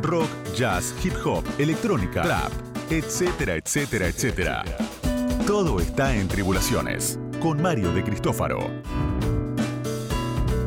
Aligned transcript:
rock, 0.00 0.28
jazz, 0.54 0.94
hip 1.04 1.14
hop, 1.24 1.44
electrónica, 1.58 2.22
trap, 2.22 2.52
etcétera, 2.90 3.56
etcétera, 3.56 4.06
etcétera. 4.06 4.64
Todo 5.46 5.80
está 5.80 6.14
en 6.14 6.28
Tribulaciones, 6.28 7.18
con 7.40 7.60
Mario 7.60 7.92
de 7.92 8.04
Cristófaro. 8.04 8.58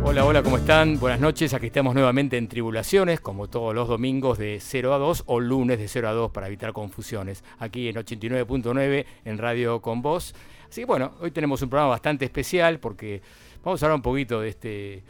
Hola, 0.03 0.25
hola, 0.25 0.43
¿cómo 0.43 0.57
están? 0.57 0.99
Buenas 0.99 1.19
noches, 1.19 1.53
aquí 1.53 1.67
estamos 1.67 1.93
nuevamente 1.93 2.37
en 2.37 2.47
Tribulaciones, 2.47 3.21
como 3.21 3.47
todos 3.47 3.73
los 3.73 3.87
domingos 3.87 4.37
de 4.37 4.59
0 4.59 4.93
a 4.93 4.97
2 4.97 5.23
o 5.27 5.39
lunes 5.39 5.77
de 5.77 5.87
0 5.87 6.09
a 6.09 6.11
2 6.11 6.31
para 6.31 6.47
evitar 6.47 6.73
confusiones, 6.73 7.43
aquí 7.59 7.87
en 7.87 7.95
89.9 7.95 9.05
en 9.23 9.37
Radio 9.37 9.81
Con 9.81 10.01
Voz. 10.01 10.33
Así 10.69 10.81
que 10.81 10.85
bueno, 10.85 11.13
hoy 11.21 11.31
tenemos 11.31 11.61
un 11.61 11.69
programa 11.69 11.91
bastante 11.91 12.25
especial 12.25 12.79
porque 12.79 13.21
vamos 13.63 13.81
a 13.81 13.85
hablar 13.85 13.95
un 13.95 14.01
poquito 14.01 14.41
de 14.41 14.49
este 14.49 15.03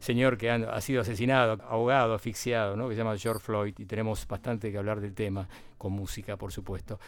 señor 0.00 0.36
que 0.36 0.50
ha, 0.50 0.80
sido 0.80 1.02
asesinado, 1.02 1.62
ahogado, 1.68 2.14
asfixiado, 2.14 2.76
¿no? 2.76 2.88
que 2.88 2.94
se 2.94 2.98
llama 2.98 3.16
George 3.16 3.44
Floyd, 3.44 3.74
y 3.78 3.84
tenemos 3.84 4.26
bastante 4.26 4.72
que 4.72 4.78
hablar 4.78 5.00
del 5.00 5.14
tema, 5.14 5.46
con 5.78 5.92
música, 5.92 6.36
por 6.36 6.52
supuesto. 6.52 6.98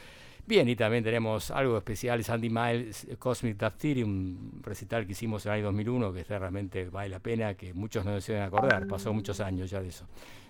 Bien, 0.45 0.69
y 0.69 0.75
también 0.75 1.05
tenemos 1.05 1.53
algo 1.53 1.79
especial, 1.79 2.23
Sandy 2.25 2.51
Miles, 2.51 3.07
Cosmic 3.19 3.59
Theory, 3.79 4.03
un 4.03 4.61
recital 4.61 5.07
que 5.07 5.13
hicimos 5.13 5.47
en 5.47 5.53
el 5.53 5.59
año 5.59 5.67
2001, 5.67 6.13
que 6.13 6.25
realmente 6.25 6.89
vale 6.91 7.09
la 7.09 7.21
pena, 7.21 7.55
que 7.55 7.73
muchos 7.73 8.05
no 8.05 8.21
se 8.21 8.33
deben 8.33 8.49
acordar, 8.49 8.87
pasó 8.89 9.13
muchos 9.13 9.39
años 9.41 9.71
ya 9.71 9.81
de 9.81 9.89
eso. 9.89 10.05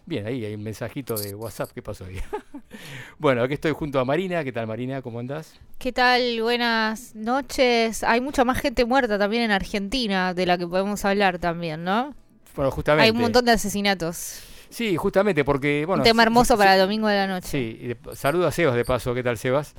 Bien, 0.05 0.27
ahí 0.27 0.45
hay 0.45 0.55
un 0.55 0.63
mensajito 0.63 1.15
de 1.15 1.35
WhatsApp, 1.35 1.71
¿qué 1.73 1.83
pasó 1.83 2.07
ahí? 2.07 2.17
bueno, 3.19 3.43
aquí 3.43 3.55
estoy 3.55 3.73
junto 3.73 4.01
a 4.01 4.05
Marina, 4.05 4.43
¿qué 4.43 4.51
tal 4.51 4.67
Marina? 4.67 5.01
¿Cómo 5.03 5.21
andás? 5.21 5.61
¿Qué 5.79 5.93
tal? 5.93 6.41
Buenas 6.41 7.15
noches. 7.15 8.03
Hay 8.03 8.21
mucha 8.21 8.45
más 8.45 8.59
gente 8.61 8.85
muerta 8.85 9.19
también 9.19 9.45
en 9.45 9.53
Argentina, 9.53 10.35
de 10.35 10.47
la 10.47 10.59
que 10.59 10.67
podemos 10.67 11.05
hablar 11.05 11.39
también, 11.39 11.85
¿no? 11.85 12.15
Bueno, 12.55 12.71
justamente. 12.71 13.05
Hay 13.05 13.11
un 13.11 13.21
montón 13.21 13.45
de 13.45 13.53
asesinatos. 13.53 14.43
Sí, 14.69 14.97
justamente, 14.97 15.45
porque. 15.45 15.85
Bueno, 15.87 16.03
un 16.03 16.05
tema 16.05 16.23
hermoso 16.23 16.57
para 16.57 16.75
el 16.75 16.81
domingo 16.81 17.09
de 17.09 17.17
la 17.17 17.27
noche. 17.27 17.49
Sí, 17.49 17.97
saludo 18.15 18.47
a 18.47 18.53
Sebas 18.53 18.75
de 18.75 18.85
paso. 18.85 19.15
¿Qué 19.15 19.23
tal, 19.23 19.37
Sebas? 19.37 19.75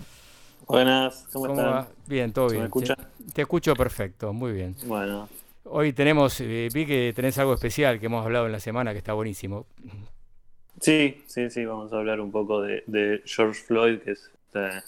Buenas, 0.67 1.27
¿cómo, 1.33 1.47
estás? 1.47 1.87
Bien, 2.07 2.31
todo 2.31 2.47
bien. 2.47 2.61
¿Me 2.61 2.65
escucha? 2.65 2.95
Te, 3.33 3.41
escucho 3.41 3.75
perfecto, 3.75 4.31
muy 4.33 4.53
bien. 4.53 4.75
Bueno. 4.85 5.27
Hoy 5.65 5.93
tenemos, 5.93 6.39
eh, 6.41 6.69
vi 6.73 6.85
que 6.85 7.13
tenés 7.15 7.37
algo 7.37 7.53
especial 7.53 7.99
que 7.99 8.05
hemos 8.05 8.25
hablado 8.25 8.45
en 8.45 8.51
la 8.51 8.59
semana 8.59 8.91
que 8.91 8.99
está 8.99 9.13
buenísimo. 9.13 9.65
Sí, 10.79 11.23
sí, 11.27 11.49
sí, 11.49 11.65
vamos 11.65 11.91
a 11.93 11.97
hablar 11.97 12.19
un 12.19 12.31
poco 12.31 12.61
de, 12.61 13.21
George 13.25 13.61
Floyd, 13.61 13.99
que 13.99 14.11
es 14.11 14.31
este 14.45 14.83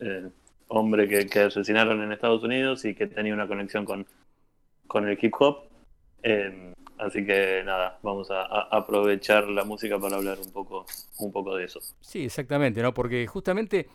eh, 0.00 0.28
hombre 0.68 1.08
que, 1.08 1.40
asesinaron 1.40 2.02
en 2.02 2.12
Estados 2.12 2.42
Unidos 2.42 2.84
y 2.84 2.94
que 2.94 3.06
tenía 3.06 3.34
una 3.34 3.48
conexión 3.48 3.84
con, 3.84 4.06
con 4.86 5.08
el 5.08 5.18
hip 5.20 5.34
hop. 5.38 5.64
Eh, 6.22 6.72
Así 6.98 7.26
que 7.26 7.62
nada, 7.64 7.98
vamos 8.02 8.30
a, 8.30 8.44
aprovechar 8.70 9.48
la 9.48 9.64
música 9.64 9.98
para 9.98 10.16
hablar 10.16 10.38
un 10.38 10.52
poco, 10.52 10.86
un 11.18 11.32
poco 11.32 11.56
de 11.56 11.64
eso. 11.64 11.80
Sí, 12.00 12.24
exactamente, 12.24 12.80
¿no? 12.82 12.94
Porque 12.94 13.26
justamente 13.26 13.88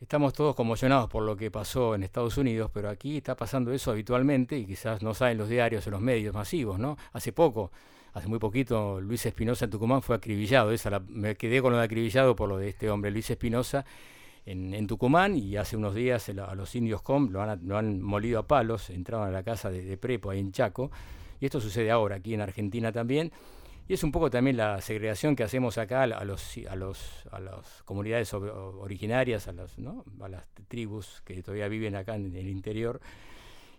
estamos 0.00 0.34
todos 0.34 0.54
conmocionados 0.54 1.08
por 1.08 1.22
lo 1.22 1.36
que 1.36 1.50
pasó 1.50 1.94
en 1.94 2.02
Estados 2.02 2.36
Unidos, 2.36 2.70
pero 2.72 2.90
aquí 2.90 3.16
está 3.16 3.34
pasando 3.34 3.72
eso 3.72 3.90
habitualmente 3.90 4.58
y 4.58 4.66
quizás 4.66 5.02
no 5.02 5.14
saben 5.14 5.38
los 5.38 5.48
diarios 5.48 5.86
o 5.86 5.90
los 5.90 6.02
medios 6.02 6.34
masivos, 6.34 6.78
¿no? 6.78 6.98
Hace 7.14 7.32
poco, 7.32 7.70
hace 8.12 8.28
muy 8.28 8.38
poquito, 8.38 9.00
Luis 9.00 9.24
Espinosa 9.24 9.64
en 9.64 9.70
Tucumán 9.70 10.02
fue 10.02 10.16
acribillado. 10.16 10.70
Esa 10.70 11.00
me 11.08 11.36
quedé 11.36 11.62
con 11.62 11.72
lo 11.72 11.78
de 11.78 11.84
acribillado 11.84 12.36
por 12.36 12.50
lo 12.50 12.58
de 12.58 12.68
este 12.68 12.90
hombre, 12.90 13.10
Luis 13.10 13.30
Espinosa. 13.30 13.86
En, 14.46 14.86
Tucumán 14.86 15.36
y 15.36 15.56
hace 15.56 15.74
unos 15.74 15.94
días 15.94 16.28
a 16.28 16.54
los 16.54 16.74
indios 16.74 17.00
com 17.00 17.30
lo 17.30 17.40
han, 17.40 17.66
lo 17.66 17.78
han 17.78 18.02
molido 18.02 18.38
a 18.38 18.46
palos, 18.46 18.90
entraban 18.90 19.28
a 19.28 19.32
la 19.32 19.42
casa 19.42 19.70
de 19.70 19.96
Prepo 19.96 20.28
ahí 20.28 20.40
en 20.40 20.52
Chaco 20.52 20.90
esto 21.46 21.60
sucede 21.60 21.90
ahora, 21.90 22.16
aquí 22.16 22.34
en 22.34 22.40
Argentina 22.40 22.92
también. 22.92 23.32
Y 23.86 23.92
es 23.92 24.02
un 24.02 24.12
poco 24.12 24.30
también 24.30 24.56
la 24.56 24.80
segregación 24.80 25.36
que 25.36 25.42
hacemos 25.42 25.76
acá 25.76 26.04
a, 26.04 26.24
los, 26.24 26.56
a, 26.68 26.74
los, 26.74 27.26
a 27.30 27.38
las 27.38 27.82
comunidades 27.84 28.32
originarias, 28.32 29.46
a, 29.46 29.52
las, 29.52 29.78
¿no? 29.78 30.04
a 30.20 30.28
las 30.28 30.46
tribus 30.68 31.20
que 31.24 31.42
todavía 31.42 31.68
viven 31.68 31.94
acá 31.94 32.14
en 32.14 32.34
el 32.34 32.48
interior 32.48 33.00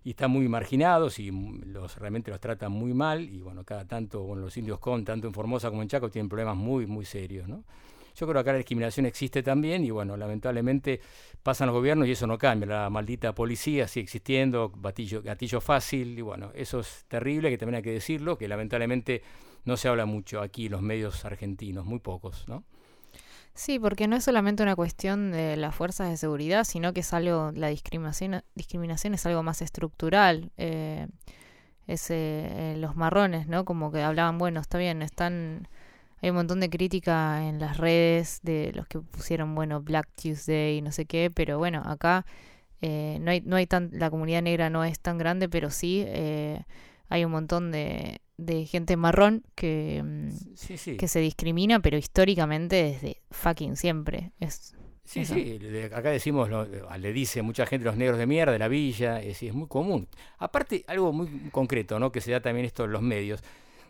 y 0.05 0.11
están 0.11 0.29
muy 0.29 0.47
marginados 0.47 1.17
y 1.17 1.31
los 1.31 1.97
realmente 1.97 2.29
los 2.29 2.39
tratan 2.39 2.71
muy 2.71 2.93
mal 2.93 3.27
y 3.27 3.41
bueno, 3.41 3.63
cada 3.63 3.85
tanto, 3.85 4.21
bueno, 4.21 4.43
los 4.43 4.55
indios 4.55 4.77
con, 4.77 5.03
tanto 5.03 5.25
en 5.25 5.33
Formosa 5.33 5.69
como 5.71 5.81
en 5.81 5.87
Chaco, 5.87 6.11
tienen 6.11 6.29
problemas 6.29 6.55
muy, 6.55 6.85
muy 6.85 7.05
serios, 7.05 7.47
¿no? 7.47 7.63
Yo 8.15 8.25
creo 8.25 8.35
que 8.35 8.39
acá 8.39 8.51
la 8.51 8.57
discriminación 8.57 9.05
existe 9.05 9.43
también 9.43 9.83
y 9.83 9.91
bueno, 9.91 10.15
lamentablemente 10.15 11.01
pasan 11.43 11.67
los 11.67 11.75
gobiernos 11.75 12.07
y 12.07 12.11
eso 12.11 12.27
no 12.27 12.37
cambia. 12.37 12.67
La 12.67 12.89
maldita 12.89 13.35
policía 13.35 13.87
sigue 13.87 14.03
existiendo, 14.03 14.71
gatillo, 14.71 15.61
fácil 15.61 16.17
y 16.17 16.21
bueno, 16.21 16.51
eso 16.53 16.79
es 16.79 17.05
terrible 17.07 17.49
que 17.49 17.57
también 17.57 17.75
hay 17.75 17.83
que 17.83 17.91
decirlo, 17.91 18.37
que 18.37 18.47
lamentablemente 18.47 19.21
no 19.65 19.77
se 19.77 19.87
habla 19.87 20.05
mucho 20.05 20.41
aquí 20.41 20.67
en 20.67 20.73
los 20.73 20.81
medios 20.81 21.25
argentinos, 21.25 21.85
muy 21.85 21.99
pocos, 21.99 22.47
¿no? 22.47 22.63
Sí, 23.53 23.79
porque 23.79 24.07
no 24.07 24.17
es 24.17 24.23
solamente 24.25 24.63
una 24.63 24.75
cuestión 24.75 25.31
de 25.31 25.55
las 25.55 25.73
fuerzas 25.73 26.09
de 26.09 26.17
seguridad, 26.17 26.65
sino 26.65 26.91
que 26.93 26.99
es 26.99 27.13
algo, 27.13 27.51
la 27.55 27.69
discriminación, 27.69 28.43
discriminación 28.53 29.13
es 29.13 29.25
algo 29.25 29.43
más 29.43 29.61
estructural. 29.61 30.51
Eh, 30.57 31.07
es 31.87 32.07
eh, 32.09 32.75
los 32.77 32.95
marrones, 32.95 33.47
¿no? 33.47 33.65
Como 33.65 33.91
que 33.91 34.01
hablaban, 34.01 34.37
bueno, 34.37 34.59
está 34.59 34.77
bien, 34.77 35.01
están 35.01 35.67
hay 36.21 36.29
un 36.29 36.35
montón 36.35 36.59
de 36.59 36.69
crítica 36.69 37.47
en 37.47 37.59
las 37.59 37.77
redes 37.77 38.39
de 38.43 38.71
los 38.73 38.87
que 38.87 38.99
pusieron, 38.99 39.55
bueno, 39.55 39.81
Black 39.81 40.07
Tuesday 40.21 40.77
y 40.77 40.81
no 40.81 40.91
sé 40.91 41.05
qué, 41.05 41.31
pero 41.33 41.57
bueno, 41.57 41.81
acá 41.85 42.25
eh, 42.81 43.17
no 43.21 43.31
hay, 43.31 43.41
no 43.41 43.55
hay 43.55 43.67
tan, 43.67 43.89
la 43.93 44.09
comunidad 44.09 44.41
negra 44.41 44.69
no 44.69 44.83
es 44.83 44.99
tan 44.99 45.17
grande, 45.17 45.49
pero 45.49 45.69
sí 45.69 46.03
eh, 46.07 46.63
hay 47.09 47.25
un 47.25 47.31
montón 47.31 47.71
de, 47.71 48.21
de 48.37 48.65
gente 48.65 48.97
marrón 48.97 49.43
que, 49.55 50.01
mm, 50.03 50.97
que 50.97 51.07
se 51.07 51.19
discrimina, 51.19 51.79
pero 51.79 51.97
históricamente 51.97 52.75
desde 52.75 53.21
fucking 53.31 53.75
siempre. 53.75 54.31
Es, 54.39 54.75
Sí, 55.05 55.23
sí, 55.23 55.59
acá 55.93 56.09
decimos, 56.09 56.49
le 56.49 57.13
dice 57.13 57.43
mucha 57.43 57.67
gente 57.67 57.85
los 57.85 57.95
negros 57.95 58.17
de 58.17 58.25
mierda 58.25 58.51
de 58.51 58.57
la 58.57 58.67
villa, 58.67 59.21
es, 59.21 59.43
es 59.43 59.53
muy 59.53 59.67
común. 59.67 60.07
Aparte, 60.39 60.83
algo 60.87 61.13
muy 61.13 61.27
concreto, 61.51 61.99
¿no? 61.99 62.11
Que 62.11 62.21
se 62.21 62.31
da 62.31 62.39
también 62.39 62.65
esto 62.65 62.85
en 62.85 62.91
los 62.91 63.03
medios. 63.03 63.43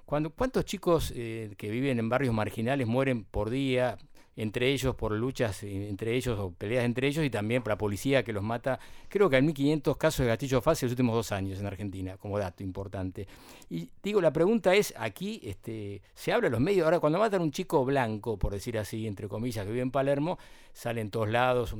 ¿Cuántos 0.06 0.66
chicos 0.66 1.12
eh, 1.16 1.56
que 1.58 1.70
viven 1.70 2.00
en 2.00 2.10
barrios 2.10 2.34
marginales 2.34 2.86
mueren 2.86 3.24
por 3.26 3.50
día? 3.50 3.98
Entre 4.36 4.72
ellos 4.72 4.96
por 4.96 5.12
luchas 5.14 5.64
entre 5.64 6.16
ellos 6.16 6.38
o 6.40 6.52
peleas 6.52 6.86
entre 6.86 7.08
ellos 7.08 7.24
y 7.24 7.30
también 7.30 7.64
por 7.64 7.72
la 7.72 7.78
policía 7.78 8.24
que 8.24 8.34
los 8.34 8.44
mata. 8.44 8.80
Creo 9.10 9.30
que 9.30 9.38
hay 9.38 9.42
1.500 9.42 9.98
casos 9.98 10.26
de 10.26 10.28
gatillo 10.28 10.62
fácil 10.62 10.86
en 10.86 10.90
los 10.90 10.94
últimos 10.94 11.16
dos 11.16 11.32
años 11.32 11.60
en 11.60 11.66
Argentina, 11.66 12.18
como 12.18 12.38
dato 12.38 12.64
importante. 12.64 13.28
Y 13.70 13.90
digo, 14.04 14.22
la 14.22 14.34
pregunta 14.34 14.76
es, 14.76 14.94
aquí 14.98 15.40
este, 15.44 16.02
se 16.14 16.34
habla 16.34 16.48
en 16.48 16.54
los 16.54 16.62
medios, 16.62 16.86
ahora 16.86 17.00
cuando 17.00 17.20
matan 17.20 17.42
a 17.42 17.44
un 17.44 17.52
chico 17.52 17.86
blanco, 17.86 18.38
por 18.38 18.52
decir 18.52 18.78
así, 18.78 19.08
entre 19.08 19.28
comillas, 19.28 19.66
que 19.66 19.72
vive 19.72 19.82
en 19.82 19.92
Palermo, 19.92 20.38
sale 20.74 21.02
en 21.02 21.10
todos 21.10 21.30
lados, 21.30 21.74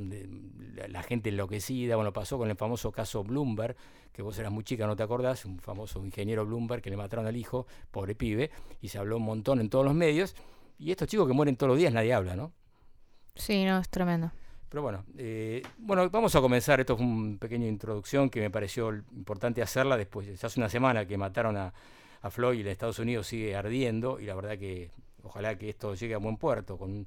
la 0.88 1.02
gente 1.02 1.28
enloquecida, 1.28 1.96
bueno, 1.96 2.12
pasó 2.12 2.38
con 2.38 2.48
el 2.50 2.56
famoso 2.56 2.90
caso 2.90 3.22
Bloomberg, 3.22 3.76
que 4.12 4.22
vos 4.22 4.38
eras 4.38 4.50
muy 4.50 4.64
chica, 4.64 4.86
no 4.86 4.96
te 4.96 5.02
acordás, 5.02 5.44
un 5.44 5.58
famoso 5.58 6.02
ingeniero 6.02 6.46
Bloomberg 6.46 6.80
que 6.80 6.88
le 6.88 6.96
mataron 6.96 7.26
al 7.26 7.36
hijo, 7.36 7.66
pobre 7.90 8.14
pibe, 8.14 8.50
y 8.80 8.88
se 8.88 8.98
habló 8.98 9.18
un 9.18 9.24
montón 9.24 9.60
en 9.60 9.68
todos 9.68 9.84
los 9.84 9.94
medios. 9.94 10.34
Y 10.78 10.90
estos 10.90 11.08
chicos 11.08 11.26
que 11.26 11.32
mueren 11.32 11.56
todos 11.56 11.70
los 11.70 11.78
días 11.78 11.92
nadie 11.92 12.12
habla, 12.12 12.36
¿no? 12.36 12.52
Sí, 13.34 13.64
no, 13.64 13.78
es 13.78 13.88
tremendo. 13.88 14.30
Pero 14.68 14.82
bueno, 14.82 15.04
eh, 15.16 15.62
bueno, 15.78 16.08
vamos 16.10 16.34
a 16.34 16.40
comenzar. 16.40 16.80
Esto 16.80 16.96
fue 16.96 17.06
una 17.06 17.38
pequeña 17.38 17.66
introducción 17.66 18.28
que 18.28 18.40
me 18.40 18.50
pareció 18.50 18.92
importante 18.92 19.62
hacerla 19.62 19.96
después. 19.96 20.26
Ya 20.26 20.46
hace 20.46 20.60
una 20.60 20.68
semana 20.68 21.06
que 21.06 21.16
mataron 21.16 21.56
a, 21.56 21.72
a 22.22 22.30
Floyd 22.30 22.58
y 22.58 22.60
en 22.62 22.68
Estados 22.68 22.98
Unidos 22.98 23.26
sigue 23.26 23.54
ardiendo 23.54 24.18
y 24.18 24.26
la 24.26 24.34
verdad 24.34 24.58
que 24.58 24.90
ojalá 25.22 25.56
que 25.56 25.70
esto 25.70 25.94
llegue 25.94 26.14
a 26.14 26.18
buen 26.18 26.36
puerto 26.36 26.76
con 26.76 27.06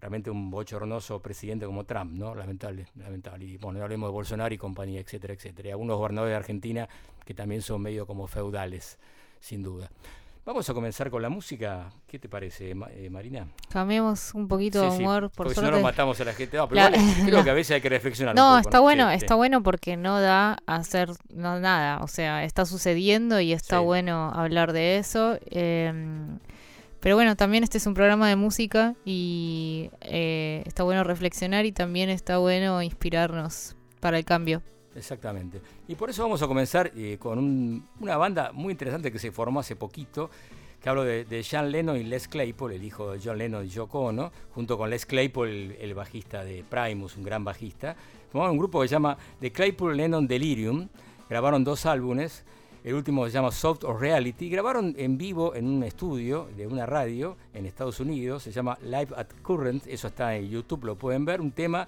realmente 0.00 0.30
un 0.30 0.50
bochornoso 0.50 1.20
presidente 1.20 1.66
como 1.66 1.84
Trump, 1.84 2.12
¿no? 2.12 2.34
Lamentable, 2.34 2.86
lamentable. 2.94 3.44
Y 3.44 3.56
bueno, 3.58 3.82
hablemos 3.82 4.08
de 4.08 4.12
Bolsonaro 4.12 4.54
y 4.54 4.58
compañía, 4.58 5.00
etcétera, 5.00 5.34
etcétera. 5.34 5.68
Y 5.68 5.72
algunos 5.72 5.98
gobernadores 5.98 6.32
de 6.32 6.36
Argentina 6.36 6.88
que 7.24 7.34
también 7.34 7.60
son 7.62 7.82
medio 7.82 8.06
como 8.06 8.26
feudales, 8.26 8.98
sin 9.40 9.62
duda. 9.62 9.90
Vamos 10.44 10.68
a 10.70 10.74
comenzar 10.74 11.10
con 11.10 11.20
la 11.20 11.28
música. 11.28 11.90
¿Qué 12.06 12.18
te 12.18 12.28
parece, 12.28 12.70
eh, 12.70 13.10
Marina? 13.10 13.46
Cambiemos 13.68 14.34
un 14.34 14.48
poquito 14.48 14.80
de 14.80 14.88
humor, 14.88 15.30
por 15.30 15.46
porque 15.46 15.54
si 15.54 15.60
no 15.60 15.70
nos 15.70 15.82
matamos 15.82 16.18
a 16.20 16.24
la 16.24 16.32
gente. 16.32 16.56
No, 16.56 16.66
pero 16.66 16.82
creo 17.26 17.44
que 17.44 17.50
a 17.50 17.54
veces 17.54 17.76
hay 17.76 17.80
que 17.82 17.90
reflexionar. 17.90 18.34
No, 18.34 18.44
un 18.44 18.58
poco, 18.58 18.68
está 18.68 18.80
bueno, 18.80 19.10
está 19.10 19.34
bueno 19.34 19.62
porque 19.62 19.98
no 19.98 20.18
da 20.20 20.56
a 20.66 20.76
hacer 20.76 21.10
nada. 21.28 21.98
O 22.02 22.08
sea, 22.08 22.42
está 22.44 22.64
sucediendo 22.64 23.38
y 23.40 23.52
está 23.52 23.80
bueno 23.80 24.32
hablar 24.34 24.72
de 24.72 24.96
eso. 24.96 25.38
Em, 25.50 26.38
pero 27.00 27.16
bueno, 27.16 27.36
también 27.36 27.62
este 27.62 27.76
es 27.76 27.86
un 27.86 27.94
programa 27.94 28.28
de 28.28 28.36
música 28.36 28.94
y 29.04 29.90
eh, 30.00 30.62
está 30.66 30.84
bueno 30.84 31.04
reflexionar 31.04 31.66
y 31.66 31.72
también 31.72 32.08
está 32.08 32.38
bueno 32.38 32.82
inspirarnos 32.82 33.76
para 34.00 34.16
el 34.16 34.24
cambio. 34.24 34.62
Exactamente. 34.94 35.60
Y 35.88 35.94
por 35.94 36.10
eso 36.10 36.22
vamos 36.22 36.42
a 36.42 36.46
comenzar 36.46 36.92
eh, 36.96 37.16
con 37.18 37.38
un, 37.38 37.86
una 38.00 38.16
banda 38.16 38.50
muy 38.52 38.72
interesante 38.72 39.12
que 39.12 39.18
se 39.18 39.30
formó 39.30 39.60
hace 39.60 39.76
poquito, 39.76 40.30
que 40.82 40.88
hablo 40.88 41.04
de, 41.04 41.24
de 41.24 41.46
John 41.48 41.70
Lennon 41.70 41.96
y 41.96 42.04
Les 42.04 42.26
Claypool, 42.26 42.72
el 42.72 42.82
hijo 42.82 43.12
de 43.12 43.20
John 43.22 43.38
Lennon 43.38 43.64
y 43.64 43.68
Yoko 43.68 44.00
Ono, 44.00 44.32
junto 44.54 44.76
con 44.76 44.90
Les 44.90 45.06
Claypool, 45.06 45.48
el, 45.48 45.72
el 45.80 45.94
bajista 45.94 46.44
de 46.44 46.64
Primus, 46.68 47.16
un 47.16 47.22
gran 47.22 47.44
bajista. 47.44 47.94
Formaron 48.32 48.52
un 48.52 48.58
grupo 48.58 48.80
que 48.80 48.88
se 48.88 48.92
llama 48.92 49.16
The 49.40 49.52
Claypool 49.52 49.96
Lennon 49.96 50.26
Delirium. 50.26 50.88
Grabaron 51.28 51.64
dos 51.64 51.86
álbumes. 51.86 52.44
El 52.82 52.94
último 52.94 53.26
se 53.26 53.32
llama 53.32 53.50
Soft 53.50 53.84
or 53.84 54.00
Reality. 54.00 54.48
Grabaron 54.48 54.94
en 54.96 55.18
vivo 55.18 55.54
en 55.54 55.66
un 55.66 55.82
estudio 55.82 56.48
de 56.56 56.66
una 56.66 56.86
radio 56.86 57.36
en 57.52 57.66
Estados 57.66 58.00
Unidos. 58.00 58.44
Se 58.44 58.52
llama 58.52 58.78
Live 58.82 59.08
at 59.16 59.26
Current. 59.42 59.86
Eso 59.86 60.08
está 60.08 60.34
en 60.34 60.48
YouTube, 60.48 60.84
lo 60.84 60.96
pueden 60.96 61.26
ver. 61.26 61.40
Un 61.40 61.52
tema 61.52 61.86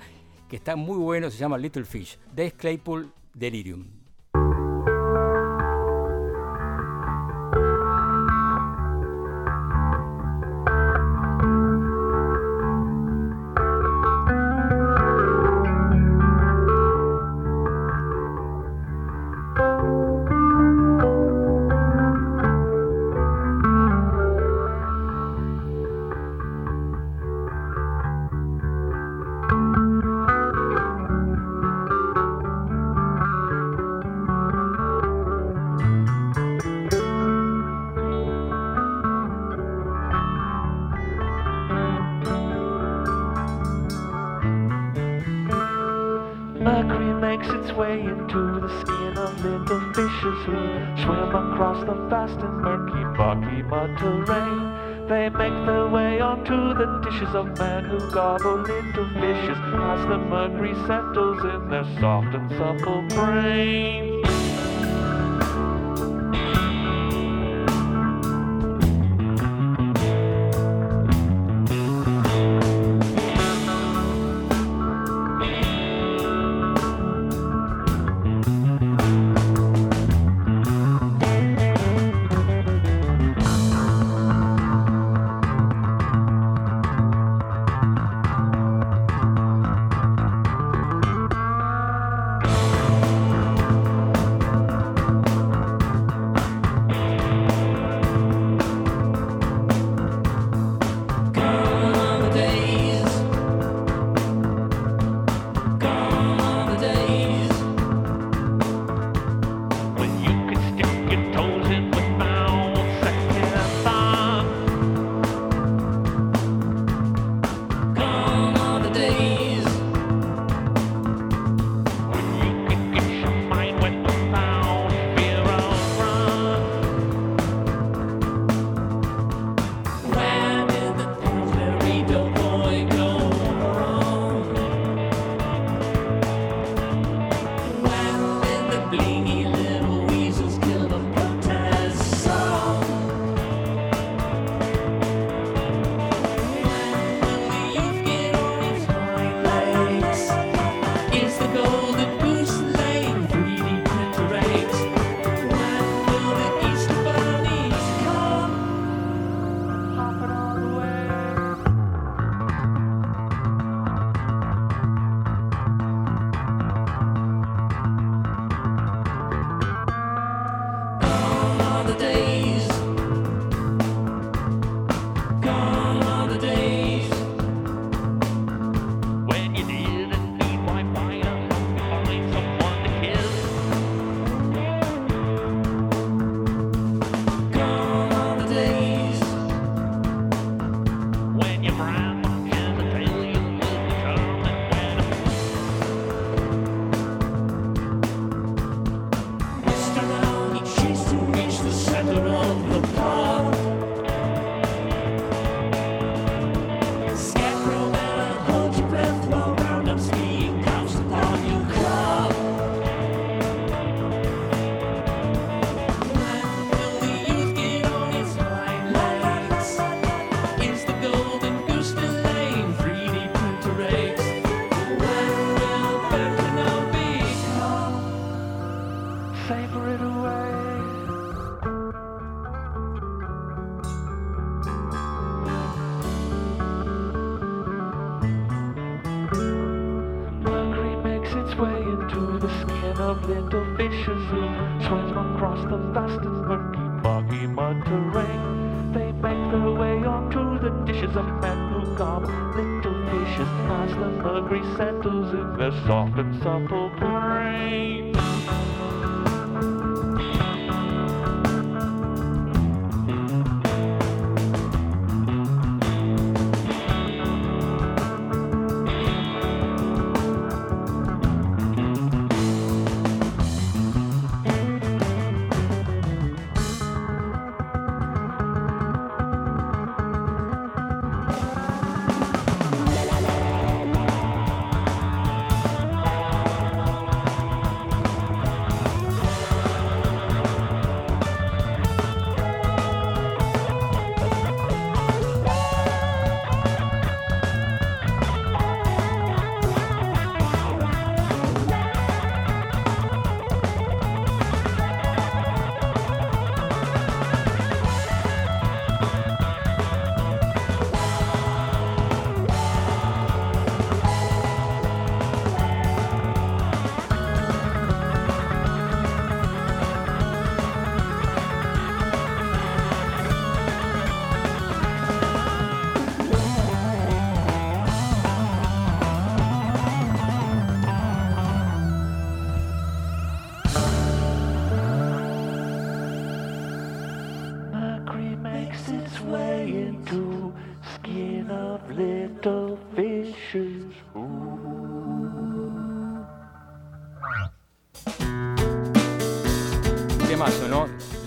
que 0.53 0.57
está 0.57 0.77
muy 0.77 0.99
bueno, 0.99 1.31
se 1.31 1.39
llama 1.39 1.57
Little 1.57 1.87
Fish, 1.87 2.19
de 2.37 2.53
Claypool 2.53 3.11
Delirium. 3.33 3.87
settles 60.87 61.45
in 61.45 61.69
their 61.69 61.85
soft 62.01 62.35
and 62.35 62.51
supple 62.53 63.03
brain. 63.09 63.92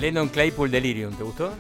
Lennon 0.06 0.30
Claypool 0.30 0.70
Delirium, 0.70 1.16
¿te 1.16 1.24
gustó? 1.24 1.52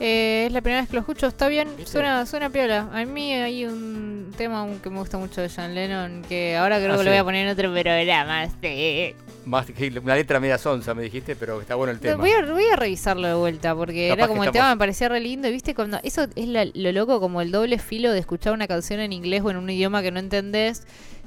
Eh, 0.00 0.44
es 0.46 0.52
la 0.52 0.62
primera 0.62 0.80
vez 0.80 0.88
que 0.88 0.94
lo 0.96 1.00
escucho, 1.00 1.26
está 1.26 1.46
bien, 1.48 1.68
¿Viste? 1.76 1.92
suena, 1.92 2.24
suena 2.24 2.48
piola. 2.48 2.88
A 2.90 3.04
mí 3.04 3.34
hay 3.34 3.66
un 3.66 4.32
tema 4.34 4.66
que 4.82 4.88
me 4.88 4.98
gusta 4.98 5.18
mucho 5.18 5.42
de 5.42 5.50
John 5.54 5.74
Lennon, 5.74 6.22
que 6.26 6.56
ahora 6.56 6.78
creo 6.78 6.92
Ah, 6.94 6.96
que 6.96 6.98
sí. 7.00 7.04
lo 7.04 7.10
voy 7.10 7.18
a 7.18 7.24
poner 7.24 7.46
en 7.46 7.52
otro 7.52 7.70
programa. 7.70 8.48
Sí. 8.62 9.14
Más 9.44 9.66
que 9.66 9.92
una 10.02 10.14
letra 10.14 10.40
media 10.40 10.56
sonsa, 10.56 10.94
me 10.94 11.02
dijiste, 11.02 11.36
pero 11.36 11.60
está 11.60 11.74
bueno 11.74 11.92
el 11.92 12.00
tema. 12.00 12.16
Voy 12.16 12.30
a, 12.30 12.40
voy 12.50 12.64
a 12.72 12.76
revisarlo 12.76 13.28
de 13.28 13.34
vuelta, 13.34 13.74
porque 13.76 14.08
Capaz 14.08 14.20
era 14.20 14.28
como 14.28 14.44
el 14.44 14.52
tema 14.52 14.70
me 14.70 14.78
parecía 14.78 15.10
re 15.10 15.20
lindo, 15.20 15.46
y 15.48 15.52
viste, 15.52 15.74
cuando 15.74 16.00
eso 16.02 16.26
es 16.34 16.48
la- 16.48 16.64
lo 16.72 16.92
loco, 16.92 17.20
como 17.20 17.42
el 17.42 17.52
doble 17.52 17.78
filo 17.78 18.10
de 18.10 18.20
escuchar 18.20 18.54
una 18.54 18.66
canción 18.66 19.00
en 19.00 19.12
inglés 19.12 19.42
o 19.44 19.50
en 19.50 19.58
un 19.58 19.68
idioma 19.68 20.00
que 20.00 20.10
no 20.10 20.18
entendés, 20.18 20.84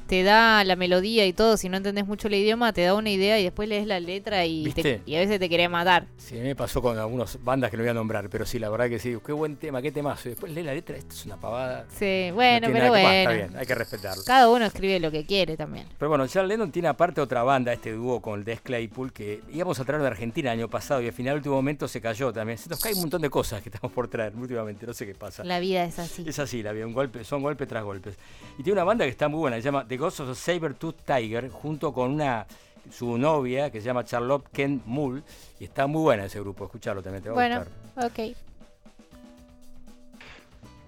te 0.07 0.23
da 0.23 0.63
la 0.63 0.75
melodía 0.75 1.25
y 1.25 1.33
todo, 1.33 1.57
si 1.57 1.67
no 1.69 1.77
entendés 1.77 2.05
mucho 2.05 2.27
el 2.27 2.35
idioma, 2.35 2.73
te 2.73 2.81
da 2.83 2.93
una 2.93 3.09
idea 3.09 3.39
y 3.39 3.43
después 3.43 3.67
lees 3.67 3.87
la 3.87 3.99
letra 3.99 4.45
y, 4.45 4.71
te- 4.71 5.01
a 5.15 5.19
veces 5.19 5.39
te 5.39 5.49
querés 5.49 5.69
matar. 5.69 6.05
Sí, 6.17 6.35
a 6.37 6.41
mí 6.41 6.47
me 6.47 6.55
pasó 6.55 6.81
con 6.81 6.97
algunas 6.97 7.43
bandas 7.43 7.71
que 7.71 7.77
no 7.77 7.83
voy 7.83 7.89
a 7.89 7.93
nombrar, 7.93 8.29
pero 8.29 8.45
sí, 8.45 8.59
la 8.59 8.69
verdad 8.69 8.87
que 8.89 8.99
sí. 8.99 9.15
Qué 9.25 9.31
buen 9.31 9.55
tema, 9.57 9.81
qué 9.81 9.91
temazo. 9.91 10.27
Y 10.29 10.31
después 10.31 10.51
lee 10.51 10.63
la 10.63 10.73
letra, 10.73 10.95
esto 10.97 11.13
es 11.15 11.25
una 11.25 11.37
pavada. 11.37 11.85
Sí, 11.97 12.27
No 12.29 12.35
bueno, 12.35 12.67
pero 12.71 12.89
bueno. 12.89 13.09
Está 13.09 13.31
bien, 13.31 13.57
hay 13.57 13.65
que 13.65 13.75
respetarlo. 13.75 14.23
Cada 14.25 14.49
uno 14.49 14.65
escribe 14.65 14.99
lo 14.99 15.11
que 15.11 15.25
quiere 15.25 15.57
también. 15.57 15.87
Pero 15.97 16.09
bueno, 16.09 16.25
John 16.31 16.47
Lennon 16.47 16.71
tiene 16.71 16.87
aparte 16.87 17.21
otra 17.21 17.43
banda, 17.43 17.73
este 17.73 17.91
dúo 17.93 18.21
con 18.21 18.39
el 18.39 18.45
Des 18.45 18.61
Claypool, 18.61 19.11
que 19.11 19.41
íbamos 19.51 19.79
a 19.79 19.85
traer 19.85 20.01
de 20.01 20.07
Argentina 20.07 20.51
el 20.53 20.59
año 20.59 20.69
pasado 20.69 21.01
y 21.01 21.07
al 21.07 21.13
final, 21.13 21.31
al 21.31 21.37
último 21.37 21.55
momento, 21.55 21.87
se 21.87 21.99
cayó 22.01 22.31
también. 22.31 22.57
Se 22.57 22.69
nos 22.69 22.79
cae 22.79 22.93
un 22.93 23.01
montón 23.01 23.21
de 23.21 23.29
cosas 23.29 23.61
que 23.61 23.69
estamos 23.69 23.91
por 23.91 24.07
traer 24.07 24.33
últimamente, 24.35 24.85
no 24.85 24.93
sé 24.93 25.05
qué 25.05 25.15
pasa. 25.15 25.43
La 25.43 25.59
vida 25.59 25.83
es 25.85 25.97
así. 25.99 26.23
Es 26.27 26.37
así, 26.39 26.61
la 26.61 26.71
vida, 26.71 26.85
un 26.85 26.93
golpe, 26.93 27.23
son 27.23 27.41
golpes 27.41 27.67
tras 27.67 27.83
golpes. 27.83 28.15
Y 28.57 28.63
tiene 28.63 28.73
una 28.73 28.83
banda 28.83 29.05
que 29.05 29.11
está 29.11 29.27
muy 29.27 29.39
buena, 29.39 29.57
se 29.57 29.63
llama 29.63 29.87
The 29.87 29.94
Ghost 29.97 30.19
of 30.21 30.29
the 30.29 30.35
Sabertooth 30.35 30.95
Tiger, 31.05 31.49
junto 31.49 31.93
con 31.93 32.11
una 32.11 32.45
su 32.91 33.17
novia 33.17 33.71
que 33.71 33.79
se 33.81 33.85
llama 33.87 34.03
Charlotte 34.03 34.47
Kent 34.51 34.83
Mull, 34.85 35.23
y 35.59 35.63
está 35.63 35.87
muy 35.87 36.01
buena 36.01 36.25
ese 36.25 36.39
grupo, 36.39 36.65
escucharlo 36.65 37.01
también, 37.01 37.23
te 37.23 37.29
va 37.29 37.33
a 37.33 37.35
Bueno, 37.35 37.65
gustar. 37.95 38.05
ok. 38.05 38.35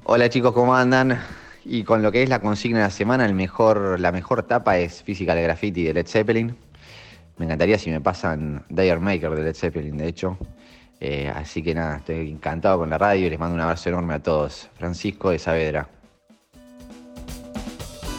Hola 0.04 0.30
chicos, 0.30 0.54
¿cómo 0.54 0.76
andan? 0.76 1.20
Y 1.66 1.84
con 1.84 2.02
lo 2.02 2.12
que 2.12 2.24
es 2.24 2.30
la 2.30 2.40
consigna 2.40 2.78
de 2.80 2.84
la 2.86 2.90
semana, 2.92 3.26
el 3.26 3.34
mejor, 3.34 4.00
la 4.00 4.12
mejor 4.12 4.44
tapa 4.44 4.78
es 4.78 5.04
Physical 5.04 5.42
Graffiti 5.42 5.84
de 5.84 5.94
Led 5.94 6.08
Zeppelin. 6.08 6.56
Me 7.38 7.46
encantaría 7.46 7.78
si 7.78 7.90
me 7.92 8.00
pasan 8.00 8.64
Dire 8.70 9.00
Maker 9.00 9.32
de 9.32 9.44
Led 9.44 9.56
Zeppelin, 9.56 9.98
de 9.98 10.08
hecho. 10.08 10.38
Eh, 11.00 11.32
así 11.36 11.62
que 11.62 11.76
nada, 11.76 11.98
estoy 11.98 12.32
encantado 12.32 12.80
con 12.80 12.90
la 12.90 12.98
radio 12.98 13.28
y 13.28 13.30
les 13.30 13.38
mando 13.40 13.56
un 13.56 13.62
abrazo 13.62 13.90
enorme 13.90 14.14
a 14.14 14.20
todos. 14.24 14.70
Francisco 14.76 15.30
de 15.32 15.40
Saavedra. 15.40 15.90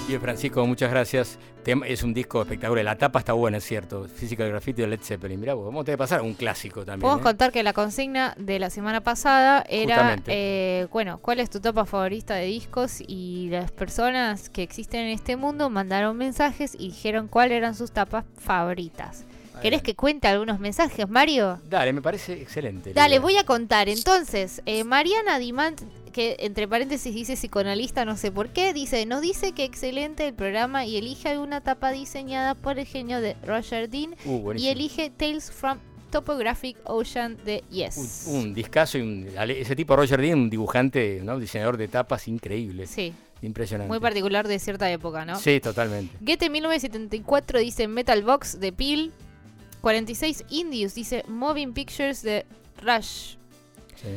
Bien, 0.09 0.23
Francisco, 0.23 0.67
muchas 0.67 0.91
gracias. 0.91 1.39
Es 1.85 2.03
un 2.03 2.15
disco 2.15 2.41
espectacular. 2.41 2.83
La 2.83 2.97
tapa 2.97 3.19
está 3.19 3.35
buena, 3.35 3.59
es 3.59 3.65
cierto. 3.65 4.09
Physical 4.09 4.49
Graffiti 4.49 4.81
de 4.81 4.89
Led 4.89 5.01
Zeppelin. 5.03 5.39
Mirá, 5.39 5.53
vos, 5.53 5.67
vamos 5.67 5.83
a 5.83 5.85
tener 5.85 5.99
que 5.99 5.99
pasar 5.99 6.23
un 6.23 6.33
clásico 6.33 6.83
también. 6.83 7.03
Podemos 7.03 7.21
¿eh? 7.21 7.25
contar 7.25 7.53
que 7.53 7.63
la 7.63 7.75
consigna 7.75 8.35
de 8.39 8.59
la 8.59 8.71
semana 8.71 9.03
pasada 9.03 9.63
era, 9.69 10.17
eh, 10.29 10.87
bueno, 10.93 11.19
¿cuál 11.19 11.41
es 11.41 11.51
tu 11.51 11.61
tapa 11.61 11.85
favorita 11.85 12.37
de 12.37 12.47
discos? 12.47 13.03
Y 13.07 13.49
las 13.51 13.71
personas 13.71 14.49
que 14.49 14.63
existen 14.63 15.01
en 15.01 15.11
este 15.11 15.37
mundo 15.37 15.69
mandaron 15.69 16.17
mensajes 16.17 16.75
y 16.75 16.89
dijeron 16.89 17.29
cuáles 17.29 17.59
eran 17.59 17.75
sus 17.75 17.93
tapas 17.93 18.25
favoritas. 18.39 19.27
¿Querés 19.61 19.83
que 19.83 19.95
cuente 19.95 20.27
algunos 20.27 20.59
mensajes, 20.59 21.07
Mario? 21.07 21.61
Dale, 21.69 21.93
me 21.93 22.01
parece 22.01 22.41
excelente. 22.41 22.95
Dale, 22.95 23.19
voy 23.19 23.37
a 23.37 23.45
contar. 23.45 23.91
Entonces, 23.91 24.63
eh, 24.65 24.85
Mariana 24.85 25.39
Dimant, 25.39 25.83
que 26.19 26.37
entre 26.41 26.67
paréntesis 26.67 27.15
dice 27.15 27.35
psicoanalista, 27.35 28.05
no 28.05 28.17
sé 28.17 28.33
por 28.33 28.49
qué, 28.49 28.73
dice, 28.73 29.07
nos 29.07 29.21
dice 29.23 29.53
que 29.53 29.63
excelente 29.63 30.27
el 30.27 30.35
programa 30.35 30.85
y 30.85 30.97
elige 30.97 31.29
alguna 31.29 31.61
tapa 31.61 31.93
diseñada 31.93 32.57
por 32.57 32.77
el 32.81 32.87
genio 32.87 33.21
de 33.21 33.37
Roger 33.47 33.89
Dean 33.89 34.17
Uh, 34.25 34.53
y 34.55 34.67
elige 34.67 35.11
Tales 35.11 35.53
from 35.53 35.79
Topographic 36.11 36.77
Ocean 36.83 37.37
de 37.45 37.63
Yes. 37.71 38.25
Un, 38.27 38.35
un 38.37 38.55
discazo 38.55 38.99
y 38.99 39.03
un- 39.03 39.29
ese 39.49 39.77
tipo 39.77 39.95
Roger 39.95 40.21
Dean, 40.21 40.41
un 40.41 40.51
dibujante, 40.51 41.21
¿no? 41.23 41.39
diseñador 41.39 41.77
de 41.77 41.87
tapas 41.87 42.27
increíble. 42.27 42.89
Sí, 42.89 43.13
Impresionante. 43.41 43.89
muy 43.89 44.01
particular 44.01 44.49
de 44.49 44.59
cierta 44.59 44.91
época, 44.91 45.25
¿no? 45.25 45.39
Sí, 45.39 45.61
totalmente. 45.61 46.17
Goethe 46.21 46.51
1974 46.51 47.61
dice 47.61 47.87
Metal 47.87 48.25
Box 48.25 48.59
de 48.59 48.73
Peel. 48.73 49.13
46 49.83 50.45
Indios 50.51 50.95
dice 50.97 51.23
Moving 51.29 51.73
Pictures 51.75 52.23
de 52.23 52.45
Rush. 52.83 53.37
Sí. 53.95 54.09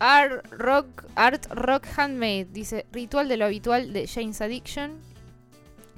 Art 0.00 0.46
Rock, 0.52 1.04
Art 1.14 1.46
Rock 1.50 1.86
Handmade 1.96 2.46
dice 2.52 2.86
Ritual 2.92 3.28
de 3.28 3.36
lo 3.36 3.44
habitual 3.46 3.92
de 3.92 4.06
Jane's 4.06 4.40
Addiction. 4.40 5.06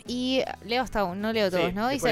Y 0.07 0.43
leo 0.65 0.83
hasta 0.83 1.05
un, 1.05 1.21
no 1.21 1.33
leo 1.33 1.51
todos, 1.51 1.67
Sí, 1.69 1.73
¿no? 1.73 1.89
Dice. 1.89 2.09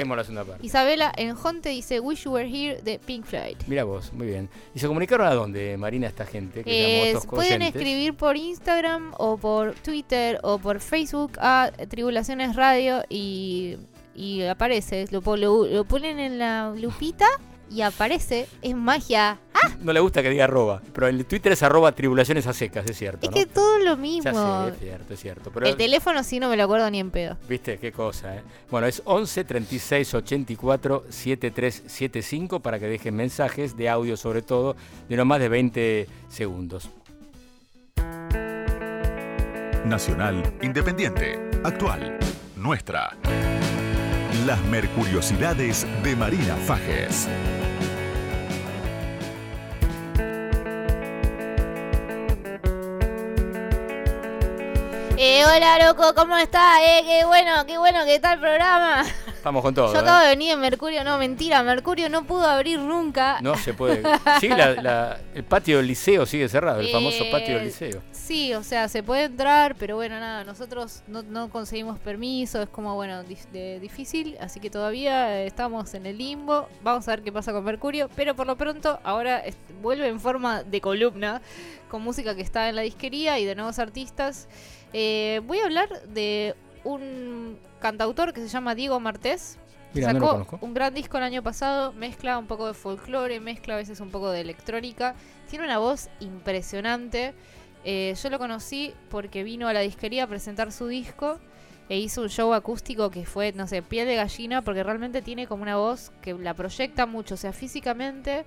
Isabela 0.62 1.10
Enjonte 1.16 1.70
dice 1.70 1.98
Wish 1.98 2.24
You 2.24 2.32
Were 2.32 2.48
Here 2.48 2.80
de 2.82 3.00
Pink 3.00 3.24
Floyd. 3.24 3.56
Mira 3.66 3.82
vos, 3.84 4.12
muy 4.12 4.26
bien. 4.28 4.48
¿Y 4.74 4.78
se 4.78 4.86
comunicaron 4.86 5.26
a 5.26 5.34
dónde, 5.34 5.76
Marina, 5.78 6.06
esta 6.06 6.24
gente? 6.24 6.62
Que 6.62 7.08
estos 7.08 7.26
pueden 7.26 7.62
escribir 7.62 8.14
por 8.14 8.36
Instagram 8.36 9.14
o 9.18 9.36
por 9.36 9.74
Twitter 9.74 10.38
o 10.44 10.58
por 10.58 10.78
Facebook 10.80 11.32
a 11.40 11.72
Tribulaciones 11.88 12.54
Radio 12.54 13.02
y, 13.08 13.78
y 14.14 14.42
aparece. 14.42 15.06
Lo, 15.10 15.20
po- 15.20 15.36
lo- 15.36 15.66
lo 15.66 15.84
ponen 15.84 16.20
en 16.20 16.38
la 16.38 16.72
lupita 16.76 17.26
y 17.70 17.82
aparece. 17.82 18.46
Es 18.62 18.74
magia. 18.74 19.38
No 19.80 19.92
le 19.92 20.00
gusta 20.00 20.22
que 20.22 20.30
diga 20.30 20.44
arroba, 20.44 20.80
pero 20.92 21.08
en 21.08 21.24
Twitter 21.24 21.52
es 21.52 21.62
arroba 21.62 21.92
tribulaciones 21.92 22.46
a 22.46 22.52
secas, 22.52 22.88
es 22.88 22.96
cierto. 22.96 23.20
Es 23.22 23.30
¿no? 23.30 23.34
que 23.36 23.46
todo 23.46 23.78
lo 23.78 23.90
Ya 23.90 23.96
mismo. 23.96 24.64
sé, 24.66 24.70
es 24.72 24.78
cierto, 24.78 25.14
es 25.14 25.20
cierto. 25.20 25.50
Pero, 25.52 25.66
El 25.66 25.76
teléfono 25.76 26.22
sí 26.22 26.38
no 26.40 26.48
me 26.48 26.56
lo 26.56 26.64
acuerdo 26.64 26.88
ni 26.90 27.00
en 27.00 27.10
pedo. 27.10 27.36
¿Viste? 27.48 27.78
Qué 27.78 27.92
cosa, 27.92 28.36
¿eh? 28.36 28.42
Bueno, 28.70 28.86
es 28.86 29.02
11 29.04 29.44
36 29.44 30.14
84 30.14 31.04
7375 31.08 32.60
para 32.60 32.78
que 32.78 32.86
dejen 32.86 33.14
mensajes 33.16 33.76
de 33.76 33.88
audio, 33.88 34.16
sobre 34.16 34.42
todo, 34.42 34.76
de 35.08 35.16
no 35.16 35.24
más 35.24 35.40
de 35.40 35.48
20 35.48 36.08
segundos. 36.28 36.88
Nacional, 39.84 40.54
independiente, 40.62 41.50
actual, 41.64 42.18
nuestra. 42.56 43.16
Las 44.46 44.62
Mercuriosidades 44.66 45.86
de 46.02 46.14
Marina 46.16 46.56
Fajes. 46.66 47.26
Eh, 55.20 55.42
hola 55.44 55.84
loco, 55.84 56.14
¿cómo 56.14 56.36
estás? 56.36 56.78
Eh, 56.80 57.00
qué 57.04 57.24
bueno, 57.24 57.66
qué 57.66 57.76
bueno 57.76 58.04
que 58.04 58.14
está 58.14 58.34
el 58.34 58.38
programa. 58.40 59.04
Estamos 59.26 59.62
con 59.64 59.74
todo. 59.74 59.92
Yo 59.92 59.98
¿eh? 59.98 60.02
acabo 60.02 60.20
de 60.20 60.28
venir 60.28 60.52
en 60.52 60.60
Mercurio, 60.60 61.02
no, 61.02 61.18
mentira, 61.18 61.60
Mercurio 61.64 62.08
no 62.08 62.22
pudo 62.24 62.46
abrir 62.46 62.78
nunca. 62.78 63.40
No 63.40 63.56
se 63.56 63.74
puede. 63.74 64.02
Sigue 64.38 64.56
la- 64.56 64.74
la- 64.80 65.18
el 65.34 65.42
patio 65.42 65.78
del 65.78 65.88
liceo 65.88 66.24
sigue 66.24 66.48
cerrado, 66.48 66.78
el 66.78 66.88
famoso 66.92 67.24
Eh, 67.24 67.30
patio 67.32 67.56
del 67.56 67.64
liceo. 67.64 68.00
Sí, 68.12 68.54
o 68.54 68.62
sea, 68.62 68.88
se 68.88 69.02
puede 69.02 69.24
entrar, 69.24 69.74
pero 69.74 69.96
bueno, 69.96 70.20
nada, 70.20 70.44
nosotros 70.44 71.02
no, 71.08 71.22
no 71.24 71.50
conseguimos 71.50 71.98
permiso, 71.98 72.62
es 72.62 72.68
como, 72.68 72.94
bueno, 72.94 73.24
dif- 73.24 73.48
de- 73.50 73.80
difícil, 73.80 74.36
así 74.40 74.60
que 74.60 74.70
todavía 74.70 75.40
eh, 75.40 75.46
estamos 75.48 75.94
en 75.94 76.06
el 76.06 76.16
limbo, 76.16 76.68
vamos 76.82 77.08
a 77.08 77.12
ver 77.12 77.22
qué 77.22 77.32
pasa 77.32 77.52
con 77.52 77.64
Mercurio, 77.64 78.08
pero 78.14 78.36
por 78.36 78.46
lo 78.46 78.56
pronto 78.56 79.00
ahora 79.02 79.42
vuelve 79.82 80.06
en 80.06 80.20
forma 80.20 80.62
de 80.62 80.80
columna, 80.80 81.42
con 81.90 82.02
música 82.02 82.36
que 82.36 82.42
está 82.42 82.68
en 82.68 82.76
la 82.76 82.82
disquería 82.82 83.38
y 83.40 83.44
de 83.46 83.56
nuevos 83.56 83.80
artistas. 83.80 84.46
Eh, 84.92 85.40
voy 85.46 85.58
a 85.58 85.64
hablar 85.64 85.88
de 86.08 86.54
un 86.84 87.58
cantautor 87.80 88.32
que 88.32 88.40
se 88.40 88.48
llama 88.48 88.74
Diego 88.74 89.00
Martés. 89.00 89.58
Mira, 89.94 90.12
Sacó 90.12 90.46
un 90.60 90.74
gran 90.74 90.92
disco 90.92 91.16
el 91.16 91.24
año 91.24 91.42
pasado, 91.42 91.92
mezcla 91.92 92.38
un 92.38 92.46
poco 92.46 92.66
de 92.66 92.74
folclore, 92.74 93.40
mezcla 93.40 93.74
a 93.74 93.76
veces 93.78 94.00
un 94.00 94.10
poco 94.10 94.30
de 94.30 94.40
electrónica. 94.40 95.14
Tiene 95.48 95.64
una 95.64 95.78
voz 95.78 96.10
impresionante. 96.20 97.34
Eh, 97.84 98.14
yo 98.22 98.30
lo 98.30 98.38
conocí 98.38 98.92
porque 99.08 99.44
vino 99.44 99.68
a 99.68 99.72
la 99.72 99.80
disquería 99.80 100.24
a 100.24 100.26
presentar 100.26 100.72
su 100.72 100.88
disco 100.88 101.38
e 101.88 101.98
hizo 101.98 102.20
un 102.20 102.28
show 102.28 102.52
acústico 102.52 103.10
que 103.10 103.24
fue, 103.24 103.52
no 103.52 103.66
sé, 103.66 103.82
piel 103.82 104.06
de 104.06 104.16
gallina 104.16 104.62
porque 104.62 104.82
realmente 104.82 105.22
tiene 105.22 105.46
como 105.46 105.62
una 105.62 105.76
voz 105.76 106.12
que 106.20 106.34
la 106.34 106.54
proyecta 106.54 107.06
mucho. 107.06 107.34
O 107.34 107.38
sea, 107.38 107.52
físicamente 107.52 108.44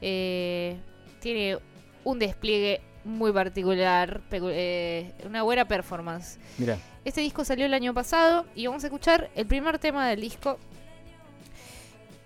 eh, 0.00 0.78
tiene 1.20 1.58
un 2.04 2.18
despliegue 2.18 2.80
muy 3.08 3.32
particular, 3.32 4.20
eh, 4.30 5.12
una 5.24 5.42
buena 5.42 5.66
performance. 5.66 6.38
Mira, 6.58 6.78
Este 7.04 7.20
disco 7.20 7.44
salió 7.44 7.66
el 7.66 7.74
año 7.74 7.94
pasado 7.94 8.46
y 8.54 8.66
vamos 8.66 8.84
a 8.84 8.86
escuchar 8.88 9.30
el 9.34 9.46
primer 9.46 9.78
tema 9.78 10.08
del 10.08 10.20
disco. 10.20 10.58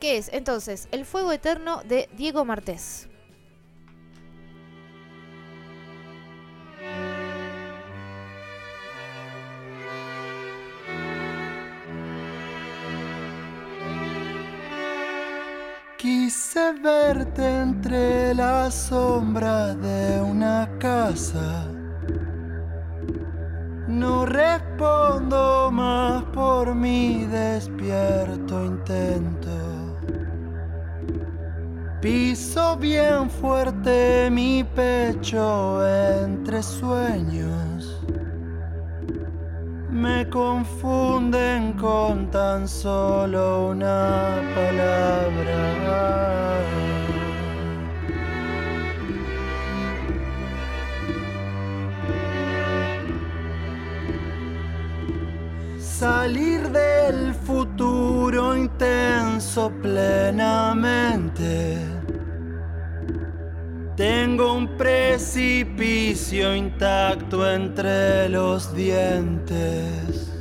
Que 0.01 0.17
es 0.19 0.29
entonces 0.33 0.89
El 0.91 1.05
Fuego 1.05 1.33
Eterno 1.33 1.83
de 1.85 2.09
Diego 2.17 2.45
Martés. 2.45 3.09
Quise 16.23 16.75
verte 16.81 17.45
entre 17.63 18.33
las 18.33 18.73
sombras 18.75 19.77
de 19.83 20.21
una 20.21 20.71
casa. 20.79 21.67
No 23.89 24.25
respondo 24.25 25.73
más 25.73 26.23
por 26.33 26.77
mi 26.77 27.27
despierto 27.27 28.65
intento. 28.65 29.99
Piso 32.01 32.77
bien 32.77 33.29
fuerte 33.29 34.31
mi 34.31 34.63
pecho 34.63 35.85
entre 35.85 36.63
sueños. 36.63 37.72
Me 39.93 40.27
confunden 40.31 41.75
con 41.75 42.31
tan 42.31 42.67
solo 42.67 43.69
una 43.69 44.41
palabra. 44.55 46.63
Salir 55.79 56.71
del 56.71 57.35
futuro 57.35 58.57
intenso 58.57 59.71
plenamente. 59.83 61.92
Tengo 63.97 64.55
un 64.55 64.69
precipicio 64.79 66.55
intacto 66.57 67.51
entre 67.51 68.31
los 68.31 68.75
dientes. 68.75 70.33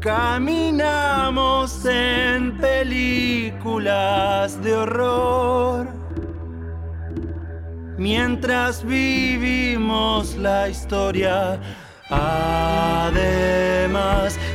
Caminamos 0.00 1.84
en 1.84 2.56
películas 2.56 3.92
de 4.62 4.74
horror. 4.74 5.88
Mientras 7.98 8.82
vivimos 8.82 10.36
la 10.36 10.70
historia, 10.70 11.60
además 12.08 13.10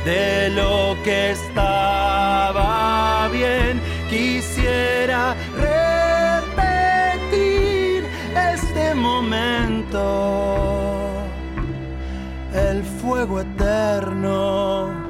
de 0.04 0.50
lo 0.50 0.96
que 1.04 1.30
estaba 1.30 3.28
bien, 3.28 3.80
quisiera 4.10 5.36
momento, 9.26 11.10
el 12.54 12.82
fuego 12.84 13.40
eterno. 13.40 15.05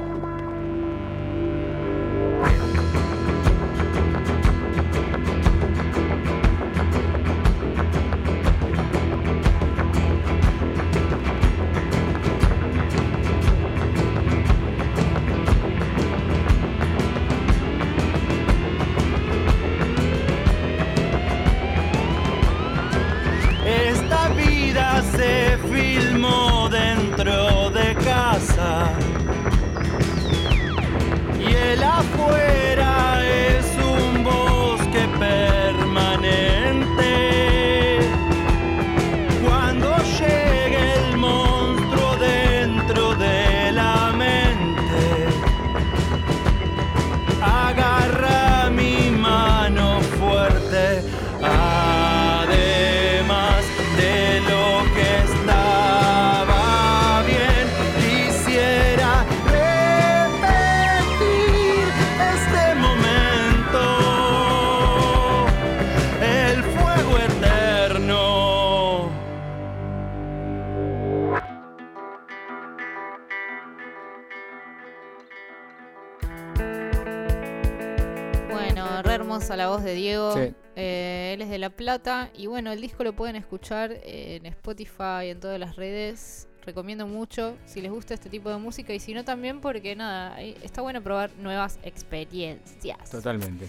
De 79.87 79.95
Diego. 79.95 80.33
Sí. 80.33 80.53
Eh, 80.75 81.31
él 81.33 81.41
es 81.41 81.49
de 81.49 81.57
La 81.57 81.69
Plata. 81.69 82.29
Y 82.35 82.47
bueno, 82.47 82.71
el 82.71 82.81
disco 82.81 83.03
lo 83.03 83.13
pueden 83.13 83.35
escuchar 83.35 83.91
en 84.03 84.45
Spotify, 84.45 85.29
en 85.29 85.39
todas 85.39 85.59
las 85.59 85.75
redes. 85.75 86.47
Recomiendo 86.65 87.07
mucho 87.07 87.55
si 87.65 87.81
les 87.81 87.91
gusta 87.91 88.13
este 88.13 88.29
tipo 88.29 88.49
de 88.49 88.57
música. 88.57 88.93
Y 88.93 88.99
si 88.99 89.13
no, 89.13 89.23
también 89.23 89.61
porque 89.61 89.95
nada, 89.95 90.41
está 90.41 90.81
bueno 90.81 91.01
probar 91.01 91.31
nuevas 91.37 91.79
experiencias. 91.83 93.09
Totalmente. 93.09 93.67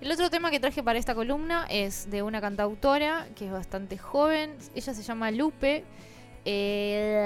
El 0.00 0.10
otro 0.10 0.30
tema 0.30 0.50
que 0.50 0.58
traje 0.58 0.82
para 0.82 0.98
esta 0.98 1.14
columna 1.14 1.66
es 1.70 2.10
de 2.10 2.22
una 2.22 2.40
cantautora 2.40 3.28
que 3.36 3.46
es 3.46 3.52
bastante 3.52 3.98
joven. 3.98 4.56
Ella 4.74 4.94
se 4.94 5.02
llama 5.02 5.30
Lupe. 5.30 5.84
Eh, 6.44 7.24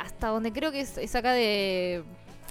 hasta 0.00 0.28
donde 0.28 0.52
creo 0.52 0.70
que 0.70 0.80
es, 0.80 0.96
es 0.96 1.14
acá 1.16 1.32
de 1.32 2.04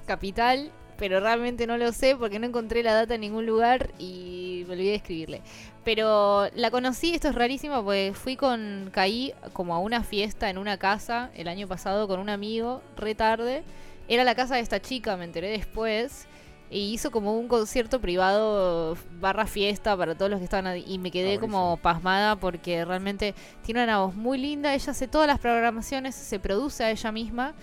Capital, 0.06 0.69
pero 0.97 1.19
realmente 1.19 1.67
no 1.67 1.77
lo 1.77 1.91
sé 1.91 2.15
porque 2.15 2.39
no 2.39 2.47
encontré 2.47 2.84
la 2.84 2.93
data 2.93 3.15
en 3.15 3.21
ningún 3.21 3.45
lugar 3.45 3.91
y 3.99 4.63
me 4.67 4.73
olvidé 4.73 4.89
de 4.89 4.95
escribirle. 4.95 5.41
Pero 5.84 6.47
la 6.56 6.71
conocí, 6.71 7.13
esto 7.13 7.27
es 7.27 7.36
rarísimo, 7.36 7.84
porque 7.84 8.13
fui 8.13 8.36
con, 8.38 8.89
caí 8.93 9.34
como 9.51 9.75
a 9.75 9.79
una 9.79 10.03
fiesta 10.03 10.49
en 10.49 10.58
una 10.58 10.77
casa 10.77 11.29
el 11.36 11.47
año 11.47 11.67
pasado 11.67 12.08
con 12.08 12.19
un 12.19 12.29
amigo, 12.29 12.82
re 12.95 13.15
tarde. 13.15 13.63
Era 14.08 14.23
la 14.23 14.36
casa 14.36 14.56
de 14.56 14.62
esta 14.62 14.82
chica, 14.82 15.17
me 15.17 15.25
enteré 15.25 15.49
después. 15.49 16.27
Y 16.69 16.93
hizo 16.93 17.12
como 17.12 17.38
un 17.38 17.47
concierto 17.47 18.01
privado 18.01 18.97
barra 19.19 19.45
fiesta 19.45 19.95
para 19.95 20.15
todos 20.15 20.32
los 20.32 20.39
que 20.39 20.45
estaban 20.45 20.65
ahí. 20.65 20.84
Y 20.88 20.97
me 20.97 21.12
quedé 21.12 21.36
Ah, 21.36 21.39
como 21.39 21.77
pasmada 21.77 22.36
porque 22.36 22.84
realmente 22.84 23.36
tiene 23.63 23.84
una 23.84 23.99
voz 23.99 24.15
muy 24.15 24.39
linda. 24.39 24.73
Ella 24.73 24.91
hace 24.91 25.08
todas 25.08 25.27
las 25.27 25.39
programaciones, 25.39 26.15
se 26.15 26.39
produce 26.39 26.84
a 26.84 26.89
ella 26.91 27.12
misma. 27.12 27.53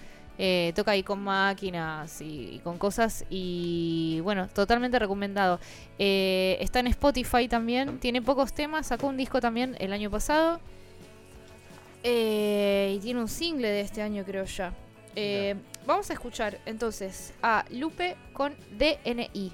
Eh, 0.42 0.72
toca 0.74 0.92
ahí 0.92 1.03
con 1.03 1.22
máquinas 1.22 2.22
y, 2.22 2.55
y 2.55 2.59
con 2.61 2.79
cosas. 2.79 3.26
Y 3.29 4.20
bueno, 4.22 4.48
totalmente 4.48 4.98
recomendado. 4.98 5.61
Eh, 5.98 6.57
está 6.61 6.81
en 6.81 6.87
Spotify 6.87 7.46
también. 7.46 7.98
Tiene 7.98 8.22
pocos 8.22 8.55
temas. 8.55 8.87
Sacó 8.87 9.09
un 9.09 9.18
disco 9.18 9.42
también 9.42 9.76
el 9.81 9.92
año 9.92 10.11
pasado. 10.11 10.59
Eh, 12.03 12.94
y 12.96 13.00
tiene 13.00 13.20
un 13.20 13.29
single 13.29 13.68
de 13.68 13.83
este 13.83 14.00
año, 14.00 14.24
creo 14.24 14.44
ya. 14.44 14.72
Vamos 15.87 16.09
a 16.09 16.14
escuchar 16.14 16.59
entonces 16.64 17.35
a 17.42 17.66
Lupe 17.70 18.16
con 18.33 18.55
DNI. 18.79 19.53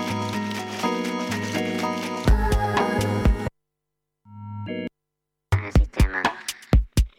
En 5.52 5.66
el 5.66 5.74
sistema. 5.74 6.22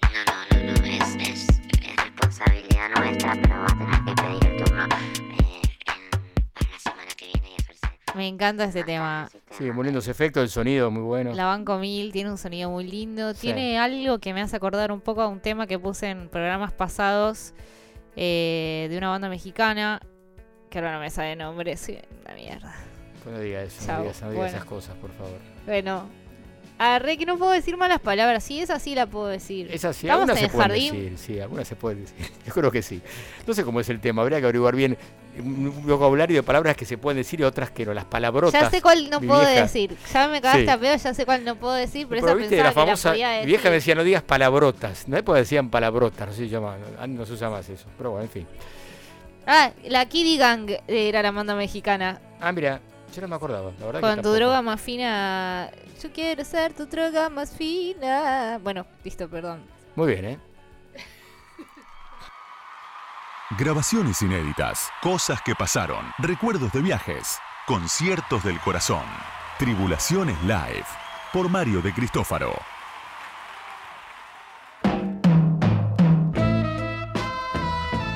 No, 0.03 0.21
no, 0.27 0.63
no, 0.63 0.73
no. 0.75 0.87
Es, 0.87 1.17
es, 1.17 1.49
es 1.49 1.97
responsabilidad 1.97 2.89
nuestra, 2.97 3.33
pero 3.41 3.55
va 3.61 3.65
a 3.65 3.79
tener 3.79 4.05
que 4.05 4.23
pedir 4.23 4.47
el 4.53 4.65
turno 4.65 4.85
eh, 4.85 5.63
en- 5.87 6.11
para 6.53 6.71
la 6.71 6.79
semana 6.79 7.11
que 7.17 7.25
viene 7.27 7.49
y 7.49 7.55
hacerse. 7.63 7.87
Me 8.15 8.29
encanta 8.29 8.65
este 8.65 8.85
tema. 8.85 9.31
Sí, 9.51 9.71
muy 9.71 9.85
lindos 9.87 10.07
efectos, 10.09 10.43
el 10.43 10.51
sonido 10.51 10.91
muy 10.91 11.03
bueno. 11.03 11.33
La 11.33 11.47
Banco 11.47 11.79
Mil 11.79 12.13
tiene 12.13 12.31
un 12.31 12.37
sonido 12.39 12.69
muy 12.71 12.87
lindo. 12.87 13.33
Sí. 13.33 13.41
Tiene 13.41 13.79
algo 13.79 14.19
que 14.19 14.35
me 14.35 14.43
hace 14.43 14.57
acordar 14.57 14.93
un 14.93 15.01
poco 15.01 15.23
a 15.23 15.29
un 15.29 15.41
tema 15.41 15.67
que 15.67 15.79
puse 15.79 16.11
en 16.11 16.29
programas 16.29 16.73
pasados 16.75 17.55
eh, 18.17 18.87
de 18.91 18.99
una 18.99 19.09
banda 19.09 19.29
mexicana. 19.31 20.01
Que 20.71 20.79
ahora 20.79 20.93
no 20.95 21.01
me 21.01 21.11
sabe 21.11 21.35
nombre, 21.37 21.77
sí, 21.77 21.99
una 22.25 22.35
mierda. 22.35 22.75
No 23.27 23.39
diga 23.39 23.63
eso, 23.63 23.81
no 23.93 24.01
digas, 24.03 24.23
no 24.23 24.31
digas 24.31 24.35
Bueno. 24.37 24.47
esas 24.57 24.65
cosas, 24.65 24.97
por 24.97 25.11
favor. 25.13 25.37
Bueno, 25.67 26.09
arre 26.79 27.19
que 27.19 27.27
no 27.27 27.37
puedo 27.37 27.51
decir 27.51 27.77
malas 27.77 28.01
palabras. 28.01 28.45
Si 28.45 28.61
es 28.61 28.71
así, 28.71 28.95
la 28.95 29.07
puedo 29.07 29.27
decir. 29.27 29.69
Esas 29.73 29.97
sí, 29.97 30.07
Estamos 30.07 30.23
algunas 30.31 30.37
en 30.37 30.41
se 30.41 30.45
el 30.47 30.51
pueden 30.53 30.71
jardín. 30.71 30.95
decir, 31.13 31.19
sí, 31.19 31.41
algunas 31.41 31.69
se 31.69 31.77
pueden 31.77 32.01
decir. 32.03 32.17
Yo 32.47 32.53
creo 32.55 32.71
que 32.71 32.83
sí. 32.83 33.03
No 33.47 33.53
sé 33.53 33.65
cómo 33.65 33.81
es 33.81 33.89
el 33.91 34.01
tema, 34.01 34.23
habría 34.23 34.39
que 34.39 34.45
averiguar 34.45 34.75
bien 34.77 34.97
un 35.39 35.87
vocabulario 35.87 36.37
de 36.37 36.43
palabras 36.43 36.77
que 36.77 36.85
se 36.85 36.97
pueden 36.99 37.17
decir 37.19 37.41
y 37.41 37.43
otras 37.45 37.71
que 37.71 37.85
no, 37.85 37.93
las 37.93 38.05
palabrotas. 38.05 38.63
Ya 38.63 38.71
sé 38.71 38.81
cuál 38.81 39.11
no 39.11 39.21
puedo 39.21 39.41
vieja. 39.41 39.63
decir. 39.63 39.95
Ya 40.13 40.29
me 40.29 40.41
cagaste 40.41 40.65
Sí. 40.65 40.71
a 40.71 40.79
pedo, 40.79 40.97
ya 40.97 41.15
sé 41.15 41.25
cuál 41.27 41.45
no 41.45 41.57
puedo 41.57 41.75
decir, 41.75 42.07
pero, 42.09 42.21
Pero 42.23 42.33
esa 42.33 42.39
viste 42.39 42.57
pensaba 42.57 42.69
la 42.69 42.75
que 42.75 42.91
la 42.91 42.97
famosa. 42.97 43.41
Mi 43.41 43.47
vieja 43.47 43.69
me 43.69 43.75
decía, 43.75 43.95
no 43.97 44.05
digas 44.05 44.23
palabrotas. 44.23 45.09
No 45.09 45.17
es 45.17 45.23
porque 45.25 45.41
decían 45.41 45.69
palabrotas, 45.69 46.29
no 46.29 46.33
se 46.35 46.49
llama, 46.49 46.77
no 47.09 47.27
se 47.27 47.33
usa 47.35 47.51
más 47.51 47.69
eso. 47.69 47.87
Pero 47.99 48.13
bueno, 48.13 48.25
en 48.25 48.31
fin. 48.31 48.47
Ah, 49.53 49.73
la 49.83 50.07
Kitty 50.07 50.39
Gang 50.39 50.71
era 50.87 51.23
la 51.23 51.33
banda 51.33 51.57
mexicana. 51.57 52.21
Ah, 52.41 52.53
mira, 52.53 52.81
yo 53.13 53.21
no 53.21 53.27
me 53.27 53.35
acordaba, 53.35 53.73
la 53.81 53.87
verdad 53.87 54.01
que 54.01 54.07
Con 54.07 54.23
tu 54.23 54.33
droga 54.33 54.63
más 54.63 54.81
fina. 54.81 55.69
Yo 56.01 56.13
quiero 56.13 56.45
ser 56.45 56.73
tu 56.73 56.87
droga 56.87 57.29
más 57.29 57.51
fina. 57.51 58.61
Bueno, 58.63 58.87
listo, 59.03 59.29
perdón. 59.29 59.65
Muy 59.97 60.07
bien, 60.13 60.25
¿eh? 60.25 60.39
Grabaciones 63.59 64.23
inéditas, 64.23 64.89
cosas 65.03 65.43
que 65.43 65.57
pasaron, 65.57 66.07
recuerdos 66.19 66.73
de 66.73 66.83
viajes, 66.83 67.37
conciertos 67.67 68.45
del 68.45 68.61
corazón. 68.61 69.03
Tribulaciones 69.59 70.41
Live, 70.43 70.87
por 71.33 71.49
Mario 71.49 71.83
de 71.83 71.93
Cristófaro. 71.93 72.53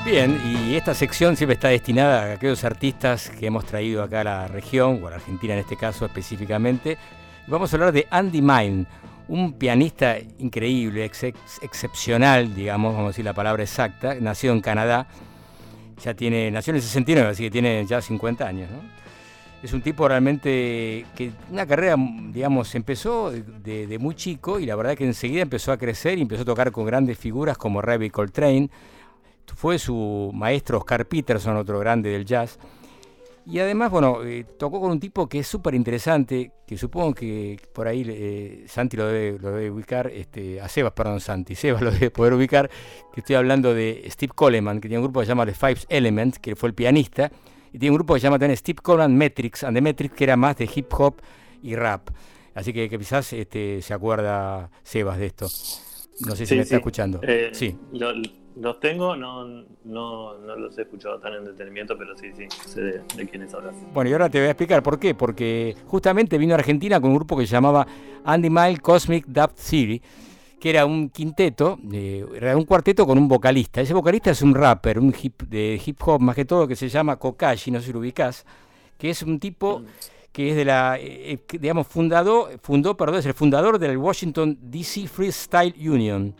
Bien, 0.05 0.39
y 0.45 0.75
esta 0.75 0.93
sección 0.93 1.35
siempre 1.35 1.55
está 1.55 1.69
destinada 1.69 2.23
a 2.23 2.33
aquellos 2.33 2.63
artistas 2.63 3.29
que 3.31 3.47
hemos 3.47 3.65
traído 3.65 4.03
acá 4.03 4.21
a 4.21 4.23
la 4.23 4.47
región, 4.47 4.99
o 5.03 5.07
a 5.07 5.09
la 5.11 5.15
Argentina 5.15 5.53
en 5.53 5.61
este 5.61 5.75
caso 5.77 6.05
específicamente. 6.05 6.97
Vamos 7.47 7.73
a 7.73 7.75
hablar 7.75 7.91
de 7.91 8.05
Andy 8.11 8.41
Mine, 8.41 8.85
un 9.27 9.53
pianista 9.53 10.17
increíble, 10.37 11.05
ex- 11.05 11.23
ex- 11.23 11.59
excepcional, 11.63 12.53
digamos, 12.53 12.93
vamos 12.93 13.05
a 13.05 13.09
decir 13.09 13.25
la 13.25 13.33
palabra 13.33 13.63
exacta, 13.63 14.13
nacido 14.15 14.53
en 14.53 14.61
Canadá, 14.61 15.07
ya 16.03 16.13
tiene, 16.13 16.51
nació 16.51 16.71
en 16.71 16.75
el 16.77 16.81
69, 16.83 17.29
así 17.31 17.43
que 17.43 17.51
tiene 17.51 17.83
ya 17.87 17.99
50 18.01 18.47
años, 18.47 18.69
¿no? 18.69 18.81
Es 19.63 19.73
un 19.73 19.81
tipo 19.81 20.07
realmente 20.07 21.05
que 21.15 21.31
una 21.51 21.65
carrera, 21.65 21.95
digamos, 22.31 22.75
empezó 22.75 23.31
de, 23.31 23.87
de- 23.87 23.97
muy 23.97 24.13
chico 24.13 24.59
y 24.59 24.67
la 24.67 24.75
verdad 24.75 24.95
que 24.95 25.05
enseguida 25.05 25.41
empezó 25.41 25.71
a 25.71 25.77
crecer 25.77 26.19
y 26.19 26.21
empezó 26.21 26.43
a 26.43 26.45
tocar 26.45 26.71
con 26.71 26.85
grandes 26.85 27.17
figuras 27.17 27.57
como 27.57 27.81
Ravi 27.81 28.11
Coltrane, 28.11 28.69
fue 29.55 29.77
su 29.79 30.31
maestro 30.33 30.77
Oscar 30.79 31.05
Peterson, 31.07 31.57
otro 31.57 31.79
grande 31.79 32.09
del 32.09 32.25
jazz. 32.25 32.57
Y 33.47 33.59
además, 33.59 33.91
bueno, 33.91 34.23
eh, 34.23 34.43
tocó 34.57 34.81
con 34.81 34.89
un 34.89 34.99
tipo 34.99 35.29
que 35.29 35.37
es 35.39 35.47
súper 35.47 35.75
interesante, 35.75 36.51
que 36.65 36.77
supongo 36.79 37.13
que 37.13 37.59
por 37.73 37.87
ahí 37.87 38.03
eh, 38.07 38.65
Santi 38.67 38.97
lo 38.97 39.05
debe, 39.05 39.37
lo 39.37 39.51
debe 39.51 39.69
ubicar, 39.69 40.07
este, 40.07 40.59
a 40.59 40.67
Sebas, 40.67 40.93
perdón, 40.93 41.19
Santi, 41.19 41.53
Sebas 41.55 41.81
lo 41.83 41.91
debe 41.91 42.09
poder 42.09 42.33
ubicar, 42.33 42.71
que 43.13 43.19
estoy 43.19 43.35
hablando 43.35 43.73
de 43.75 44.03
Steve 44.09 44.33
Coleman, 44.33 44.81
que 44.81 44.87
tiene 44.87 44.97
un 44.99 45.03
grupo 45.05 45.19
que 45.19 45.27
se 45.27 45.29
llama 45.29 45.45
The 45.45 45.53
Five 45.53 45.77
Elements, 45.89 46.39
que 46.39 46.55
fue 46.55 46.69
el 46.69 46.73
pianista, 46.75 47.31
y 47.71 47.77
tiene 47.77 47.91
un 47.91 47.97
grupo 47.97 48.15
que 48.15 48.19
se 48.19 48.23
llama 48.23 48.39
también 48.39 48.57
Steve 48.57 48.79
Coleman 48.81 49.15
Metrics, 49.15 49.63
and 49.63 49.77
the 49.77 49.81
Metrics, 49.81 50.15
que 50.15 50.23
era 50.23 50.35
más 50.35 50.57
de 50.57 50.67
hip 50.73 50.91
hop 50.97 51.21
y 51.61 51.75
rap. 51.75 52.09
Así 52.55 52.73
que, 52.73 52.89
que 52.89 52.97
quizás 52.97 53.31
este, 53.33 53.79
se 53.83 53.93
acuerda 53.93 54.71
Sebas 54.81 55.19
de 55.19 55.25
esto. 55.27 55.45
No 56.21 56.35
sé 56.35 56.45
si 56.45 56.47
Sí, 56.47 56.55
me 56.55 56.61
sí. 56.61 56.63
está 56.63 56.75
escuchando. 56.77 57.19
Eh, 57.21 57.49
sí. 57.53 57.77
lo- 57.91 58.13
los 58.55 58.79
tengo, 58.79 59.15
no, 59.15 59.45
no, 59.45 60.37
no 60.37 60.55
los 60.55 60.77
he 60.77 60.83
escuchado 60.83 61.19
tan 61.19 61.33
en 61.33 61.45
detenimiento, 61.45 61.97
pero 61.97 62.17
sí, 62.17 62.31
sí, 62.35 62.47
sé 62.65 62.81
de, 62.81 63.01
de 63.15 63.27
quiénes 63.27 63.53
hablas. 63.53 63.75
Bueno, 63.93 64.09
y 64.09 64.13
ahora 64.13 64.29
te 64.29 64.39
voy 64.39 64.47
a 64.47 64.51
explicar 64.51 64.81
por 64.81 64.99
qué. 64.99 65.13
Porque 65.13 65.75
justamente 65.87 66.37
vino 66.37 66.53
a 66.53 66.57
Argentina 66.57 66.99
con 66.99 67.11
un 67.11 67.17
grupo 67.17 67.37
que 67.37 67.45
se 67.45 67.51
llamaba 67.51 67.85
Andy 68.23 68.49
Mile 68.49 68.77
Cosmic 68.77 69.25
Dub 69.27 69.53
Theory, 69.53 70.01
que 70.59 70.69
era 70.69 70.85
un 70.85 71.09
quinteto, 71.09 71.77
eh, 71.91 72.25
era 72.35 72.57
un 72.57 72.63
cuarteto 72.63 73.05
con 73.05 73.17
un 73.17 73.27
vocalista. 73.27 73.81
Ese 73.81 73.93
vocalista 73.93 74.31
es 74.31 74.41
un 74.41 74.55
rapper, 74.55 74.99
un 74.99 75.13
hip, 75.21 75.43
de 75.43 75.81
hip 75.85 76.01
hop 76.05 76.21
más 76.21 76.35
que 76.35 76.45
todo, 76.45 76.67
que 76.67 76.75
se 76.75 76.89
llama 76.89 77.17
Kokashi, 77.17 77.71
no 77.71 77.79
sé 77.79 77.87
si 77.87 77.93
lo 77.93 77.99
ubicás, 77.99 78.45
que 78.97 79.09
es 79.09 79.21
un 79.21 79.39
tipo 79.39 79.83
que 80.31 80.49
es 80.49 80.55
de 80.57 80.65
la, 80.65 80.97
eh, 80.99 81.33
eh, 81.33 81.57
digamos, 81.59 81.87
fundado, 81.87 82.49
fundó, 82.61 82.97
perdón, 82.97 83.19
es 83.19 83.25
el 83.25 83.33
fundador 83.33 83.79
del 83.79 83.97
Washington 83.97 84.57
DC 84.61 85.07
Freestyle 85.07 85.73
Union, 85.77 86.35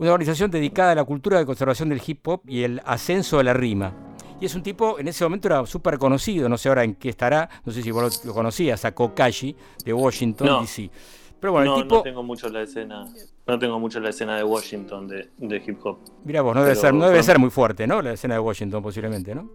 una 0.00 0.12
organización 0.12 0.50
dedicada 0.50 0.92
a 0.92 0.94
la 0.94 1.04
cultura 1.04 1.38
de 1.38 1.44
conservación 1.44 1.90
del 1.90 2.00
hip 2.04 2.26
hop 2.26 2.40
y 2.48 2.62
el 2.62 2.80
ascenso 2.86 3.36
de 3.36 3.44
la 3.44 3.52
rima. 3.52 3.92
Y 4.40 4.46
es 4.46 4.54
un 4.54 4.62
tipo, 4.62 4.98
en 4.98 5.08
ese 5.08 5.22
momento 5.24 5.48
era 5.48 5.66
súper 5.66 5.98
conocido, 5.98 6.48
no 6.48 6.56
sé 6.56 6.70
ahora 6.70 6.84
en 6.84 6.94
qué 6.94 7.10
estará, 7.10 7.50
no 7.66 7.70
sé 7.70 7.82
si 7.82 7.90
vos 7.90 8.24
lo, 8.24 8.32
conocías, 8.32 8.82
a 8.86 8.94
Kokashi 8.94 9.54
de 9.84 9.92
Washington 9.92 10.46
No. 10.46 10.60
DC. 10.62 10.90
Pero 11.38 11.52
bueno, 11.52 11.72
no, 11.72 11.76
el 11.76 11.82
tipo, 11.82 11.96
no 11.96 12.02
tengo 12.02 12.22
mucho 12.22 12.48
la 12.48 12.62
escena, 12.62 13.06
no 13.46 13.58
tengo 13.58 13.78
mucho 13.78 14.00
la 14.00 14.08
escena 14.08 14.38
de 14.38 14.44
Washington 14.44 15.06
de, 15.06 15.28
de 15.36 15.56
hip 15.66 15.78
hop. 15.84 15.98
mira 16.24 16.40
vos, 16.40 16.54
no 16.54 16.62
debe, 16.62 16.72
pero 16.72 16.80
ser, 16.80 16.94
no 16.94 17.06
debe 17.06 17.22
ser 17.22 17.38
muy 17.38 17.50
fuerte, 17.50 17.86
¿no? 17.86 18.00
La 18.00 18.12
escena 18.12 18.34
de 18.34 18.40
Washington 18.40 18.82
posiblemente, 18.82 19.34
¿no? 19.34 19.50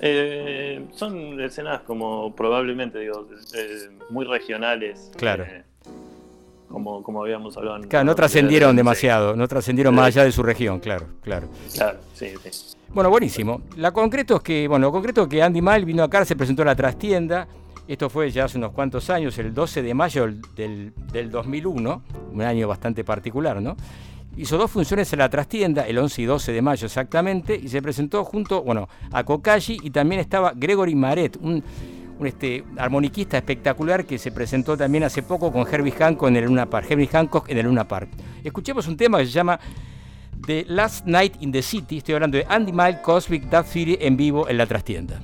Eh, 0.00 0.86
son 0.92 1.38
escenas 1.38 1.82
como 1.82 2.34
probablemente, 2.34 2.98
digo, 2.98 3.28
eh, 3.54 3.90
muy 4.08 4.24
regionales. 4.24 5.12
Claro. 5.16 5.44
eh, 5.44 5.64
como, 6.70 7.02
como 7.02 7.22
habíamos 7.22 7.56
hablado. 7.56 7.76
en- 7.78 7.88
Claro, 7.88 8.04
no 8.04 8.12
en- 8.12 8.16
trascendieron 8.16 8.76
demasiado, 8.76 9.36
no 9.36 9.46
trascendieron 9.48 9.94
más 9.94 10.06
allá 10.06 10.24
de 10.24 10.32
su 10.32 10.42
región, 10.42 10.80
claro, 10.80 11.06
claro. 11.22 11.48
Claro, 11.74 11.98
sí, 12.14 12.28
sí. 12.50 12.76
Bueno, 12.94 13.10
buenísimo. 13.10 13.60
La 13.76 13.92
concreto 13.92 14.36
es 14.36 14.42
que, 14.42 14.66
bueno, 14.68 14.86
lo 14.86 14.92
concreto 14.92 15.22
es 15.22 15.28
que 15.28 15.42
Andy 15.42 15.60
Mile 15.62 15.84
vino 15.84 16.02
acá, 16.02 16.24
se 16.24 16.34
presentó 16.36 16.62
en 16.62 16.66
la 16.66 16.74
trastienda. 16.76 17.46
Esto 17.86 18.08
fue 18.08 18.30
ya 18.30 18.44
hace 18.44 18.56
unos 18.58 18.72
cuantos 18.72 19.10
años, 19.10 19.36
el 19.38 19.52
12 19.52 19.82
de 19.82 19.94
mayo 19.94 20.22
del, 20.26 20.40
del, 20.54 20.92
del 21.12 21.30
2001, 21.30 22.02
un 22.32 22.42
año 22.42 22.68
bastante 22.68 23.02
particular, 23.04 23.60
¿no? 23.60 23.76
Hizo 24.36 24.56
dos 24.56 24.70
funciones 24.70 25.12
en 25.12 25.18
la 25.18 25.28
trastienda, 25.28 25.86
el 25.88 25.98
11 25.98 26.22
y 26.22 26.24
12 26.24 26.52
de 26.52 26.62
mayo 26.62 26.86
exactamente, 26.86 27.54
y 27.56 27.68
se 27.68 27.82
presentó 27.82 28.24
junto, 28.24 28.62
bueno, 28.62 28.88
a 29.12 29.24
Kokashi 29.24 29.78
y 29.82 29.90
también 29.90 30.20
estaba 30.20 30.52
Gregory 30.54 30.94
Maret, 30.94 31.36
un, 31.40 31.64
un, 32.20 32.26
este, 32.26 32.64
armoniquista 32.76 33.38
espectacular 33.38 34.04
que 34.04 34.18
se 34.18 34.30
presentó 34.30 34.76
también 34.76 35.04
hace 35.04 35.22
poco 35.22 35.50
con 35.50 35.66
Herbie 35.66 35.92
Hancock 35.92 36.28
en 36.28 36.36
el 36.36 36.44
Luna 36.44 36.66
Park. 36.66 36.90
Herbie 36.90 37.08
Hancock 37.08 37.48
en 37.48 37.58
el 37.58 37.66
Luna 37.66 37.88
Park. 37.88 38.10
Escuchemos 38.44 38.86
un 38.86 38.96
tema 38.96 39.18
que 39.18 39.26
se 39.26 39.32
llama 39.32 39.58
The 40.46 40.66
Last 40.68 41.06
Night 41.06 41.36
in 41.40 41.50
the 41.50 41.62
City. 41.62 41.98
Estoy 41.98 42.14
hablando 42.14 42.36
de 42.36 42.46
Andy 42.48 42.72
Mile 42.72 43.00
Cosmic 43.02 43.44
Dub 43.44 43.64
Theory 43.64 43.98
en 44.00 44.16
vivo 44.16 44.48
en 44.48 44.58
la 44.58 44.66
trastienda. 44.66 45.20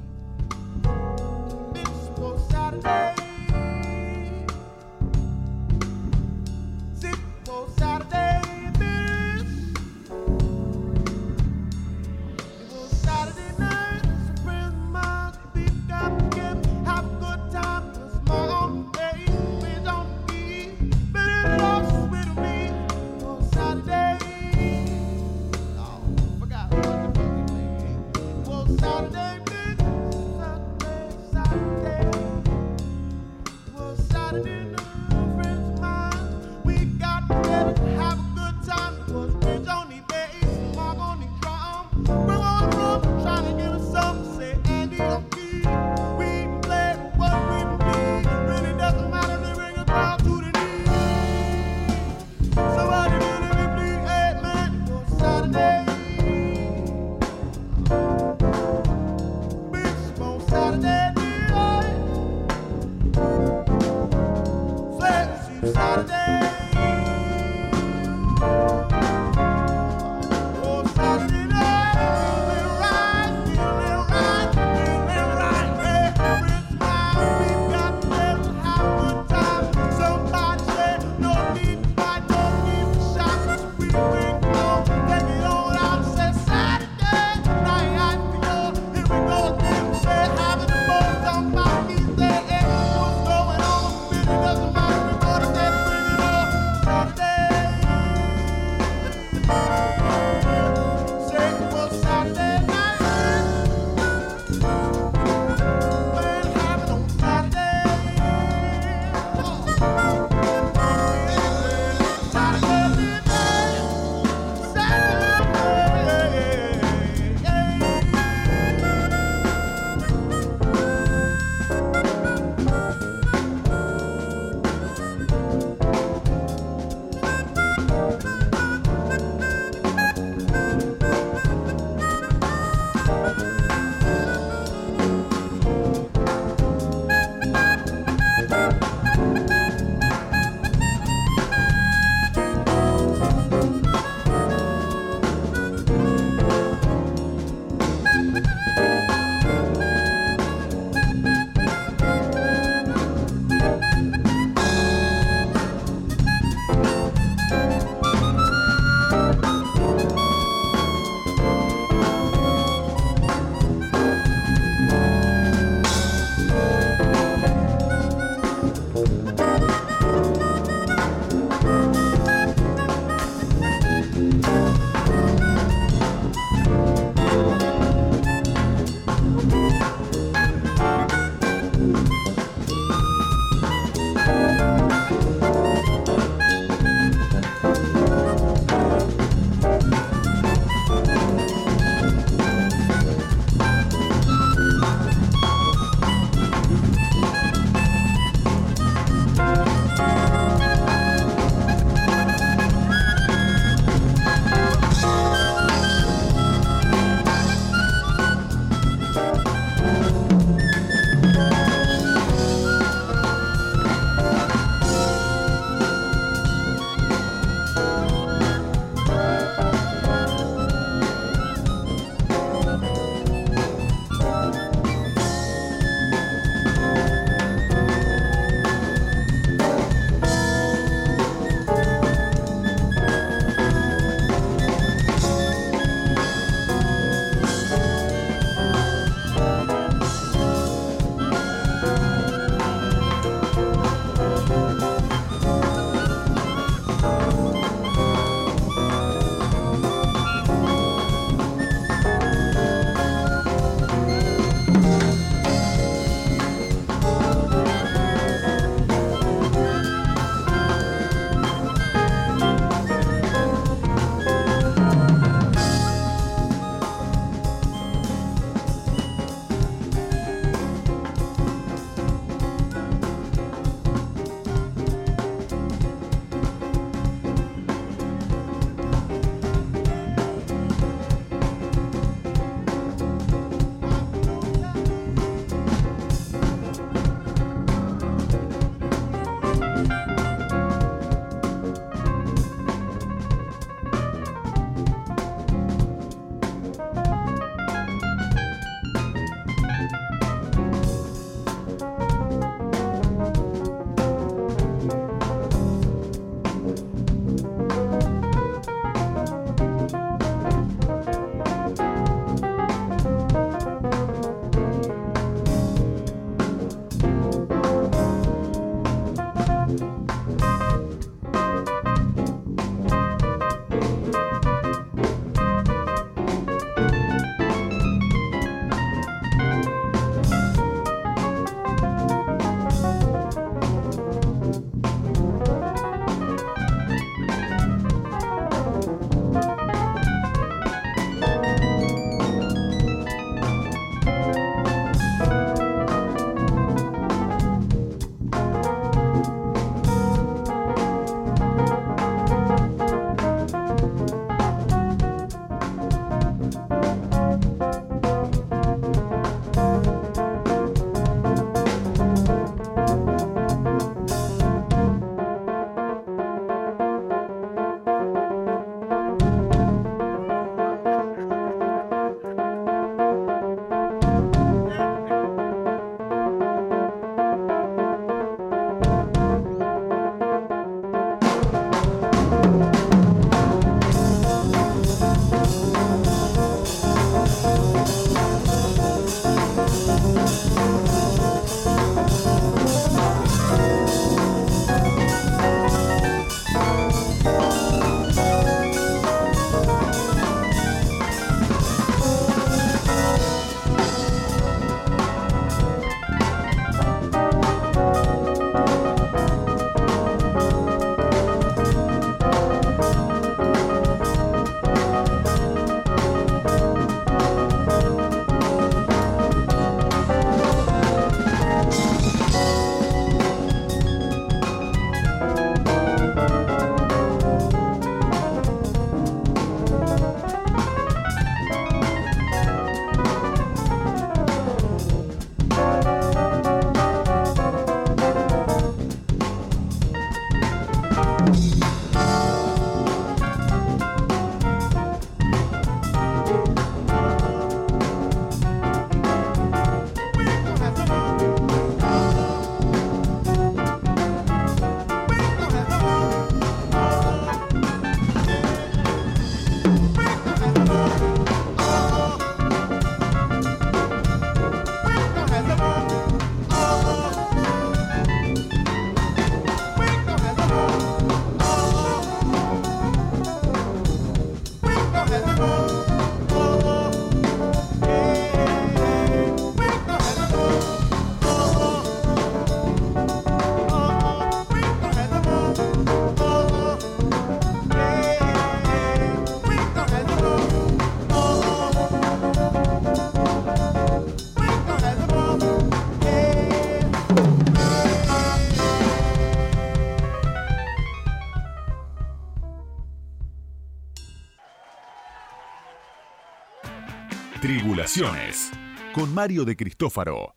Con 508.92 509.14
Mario 509.14 509.46
de 509.46 509.56
Cristófaro. 509.56 510.34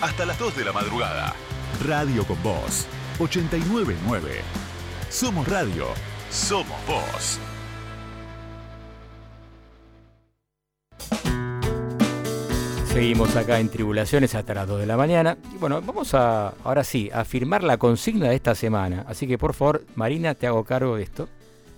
Hasta 0.00 0.24
las 0.24 0.38
2 0.38 0.56
de 0.56 0.64
la 0.64 0.72
madrugada. 0.72 1.34
Radio 1.84 2.26
con 2.26 2.42
Voz. 2.42 2.86
899. 3.18 4.40
Somos 5.10 5.46
radio. 5.46 5.88
Somos 6.30 6.74
voz. 6.86 7.38
Seguimos 12.86 13.36
acá 13.36 13.60
en 13.60 13.68
Tribulaciones 13.68 14.34
hasta 14.34 14.54
las 14.54 14.66
2 14.66 14.80
de 14.80 14.86
la 14.86 14.96
mañana. 14.96 15.36
Y 15.54 15.58
bueno, 15.58 15.82
vamos 15.82 16.14
a, 16.14 16.54
ahora 16.64 16.82
sí, 16.82 17.10
a 17.12 17.26
firmar 17.26 17.62
la 17.62 17.76
consigna 17.76 18.30
de 18.30 18.36
esta 18.36 18.54
semana. 18.54 19.04
Así 19.06 19.26
que 19.26 19.36
por 19.36 19.52
favor, 19.52 19.84
Marina, 19.96 20.34
te 20.34 20.46
hago 20.46 20.64
cargo 20.64 20.96
de 20.96 21.02
esto. 21.02 21.28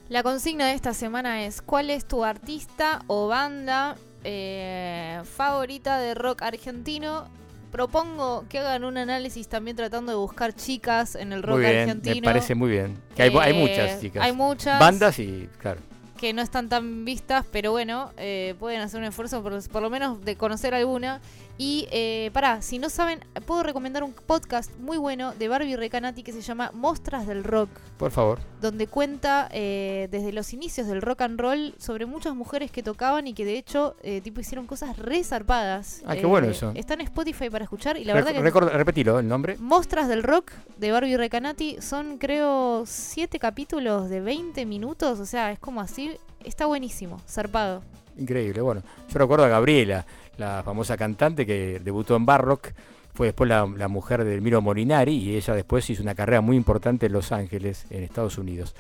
La 0.09 0.23
consigna 0.23 0.69
de 0.69 0.75
esta 0.75 0.95
semana 0.95 1.45
es 1.45 1.61
¿cuál 1.61 1.91
es 1.91 2.07
tu 2.07 2.25
artista 2.25 3.03
o 3.09 3.27
banda 3.27 3.97
eh, 4.25 5.21
favorita 5.25 5.99
de 5.99 6.15
rock 6.15 6.43
argentino? 6.43 7.29
Propongo 7.71 8.47
que 8.49 8.59
hagan 8.61 8.85
un 8.85 8.97
análisis 8.97 9.47
también 9.47 9.77
tratando 9.77 10.11
de 10.13 10.17
buscar 10.19 10.55
chicas 10.55 11.15
en 11.15 11.33
el 11.35 11.43
rock 11.43 11.57
muy 11.57 11.67
bien, 11.67 11.77
argentino. 11.81 12.15
me 12.17 12.23
parece 12.23 12.55
muy 12.55 12.71
bien. 12.71 12.97
Que 13.15 13.25
hay, 13.25 13.33
hay 13.41 13.53
Eh, 13.53 13.55
muchas 13.55 14.01
chicas. 14.01 14.23
Hay 14.25 14.33
muchas. 14.33 14.81
Bandas 14.81 15.19
y, 15.19 15.49
claro. 15.59 15.81
que 16.17 16.33
no 16.33 16.41
están 16.41 16.69
tan 16.71 17.05
vistas, 17.05 17.45
pero 17.53 17.71
bueno, 17.71 18.11
eh, 18.17 18.55
pueden 18.59 18.81
hacer 18.81 18.99
un 19.01 19.07
esfuerzo 19.07 19.43
por, 19.43 19.69
por 19.69 19.83
lo 19.83 19.91
menos 19.91 20.25
de 20.25 20.35
conocer 20.37 20.75
alguna. 20.75 21.21
Y 21.61 21.89
eh, 21.91 22.31
pará, 22.33 22.63
si 22.63 22.79
no 22.79 22.89
saben, 22.89 23.19
puedo 23.45 23.65
recomendar 23.65 24.05
un 24.05 24.13
podcast 24.13 24.71
muy 24.79 24.97
bueno 24.97 25.33
de 25.35 25.49
Barbie 25.49 25.75
Recanati 25.75 26.23
que 26.23 26.31
se 26.33 26.41
llama 26.41 26.71
Mostras 26.73 27.27
del 27.27 27.43
Rock, 27.43 27.69
Por 27.97 28.13
favor. 28.13 28.39
donde 28.61 28.87
cuenta 28.87 29.49
eh, 29.51 30.07
desde 30.13 30.33
los 30.33 30.53
inicios 30.53 30.87
del 30.87 31.03
rock 31.03 31.23
and 31.23 31.41
roll 31.41 31.75
sobre 31.79 32.07
muchas 32.07 32.37
mujeres 32.37 32.71
que 32.71 32.85
tocaban 32.85 33.27
y 33.27 33.35
que 33.35 33.45
de 33.45 33.59
hecho 33.59 33.97
eh, 34.05 34.21
tipo 34.21 34.41
hicieron 34.41 34.67
cosas 34.69 34.97
re 34.99 35.25
zarpadas. 35.25 36.03
Ah, 36.07 36.15
qué 36.15 36.21
Eh, 36.21 36.27
bueno 36.27 36.47
eso. 36.47 36.71
Está 36.77 36.95
en 36.95 37.01
Spotify 37.01 37.51
para 37.51 37.65
escuchar 37.65 37.97
y 37.97 38.05
la 38.05 38.15
verdad 38.15 38.33
que... 38.33 38.41
repetilo, 38.77 39.19
el 39.19 39.27
nombre. 39.27 39.57
Mostras 39.59 40.07
del 40.07 40.23
Rock 40.23 40.53
de 40.77 40.93
Barbie 40.93 41.17
Recanati 41.17 41.79
son 41.83 42.19
creo 42.19 42.85
siete 42.87 43.41
capítulos 43.41 44.09
de 44.11 44.21
20 44.21 44.65
minutos, 44.65 45.19
o 45.19 45.27
sea, 45.27 45.51
es 45.51 45.59
como 45.59 45.81
así, 45.81 46.13
está 46.45 46.67
buenísimo, 46.67 47.21
zarpado. 47.29 47.83
Increíble, 48.17 48.61
bueno. 48.61 48.83
Yo 49.09 49.19
recuerdo 49.19 49.45
a 49.45 49.49
Gabriela, 49.49 50.05
la 50.39 50.63
famosa 50.65 50.97
cantante 50.97 51.45
que 51.45 51.81
debutó 51.85 52.17
en 52.17 52.25
Barrock, 52.25 52.73
fue 53.15 53.27
después 53.27 53.49
la, 53.49 53.67
la 53.77 53.89
mujer 53.89 54.25
de 54.25 54.41
Miro 54.41 54.63
Molinari 54.63 55.13
y 55.13 55.37
ella 55.37 55.55
después 55.55 55.89
hizo 55.91 56.03
una 56.03 56.15
carrera 56.15 56.41
muy 56.41 56.57
importante 56.57 57.07
en 57.07 57.13
Los 57.13 57.33
Ángeles, 57.33 57.85
en 57.91 58.05
Estados 58.05 58.39
Unidos. 58.39 58.75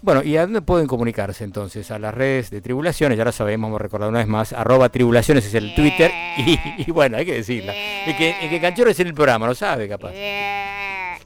Bueno, 0.00 0.22
¿y 0.22 0.36
a 0.36 0.42
dónde 0.42 0.62
pueden 0.62 0.86
comunicarse 0.86 1.42
entonces? 1.42 1.90
A 1.90 1.98
las 1.98 2.14
redes 2.14 2.50
de 2.50 2.60
Tribulaciones, 2.60 3.18
ya 3.18 3.24
lo 3.24 3.32
sabemos, 3.32 3.66
vamos 3.68 3.80
a 3.80 3.82
recordar 3.82 4.08
una 4.08 4.18
vez 4.18 4.28
más, 4.28 4.52
arroba 4.52 4.88
Tribulaciones 4.90 5.46
es 5.46 5.54
el 5.54 5.74
Twitter 5.74 6.10
y, 6.38 6.58
y 6.86 6.90
bueno, 6.92 7.16
hay 7.16 7.26
que 7.26 7.34
decirla. 7.34 7.74
Y 8.06 8.14
que, 8.14 8.34
y 8.42 8.48
que 8.48 8.60
Canchero 8.60 8.90
es 8.90 9.00
en 9.00 9.08
el 9.08 9.14
programa, 9.14 9.46
no 9.46 9.54
sabe 9.54 9.88
capaz. 9.88 10.12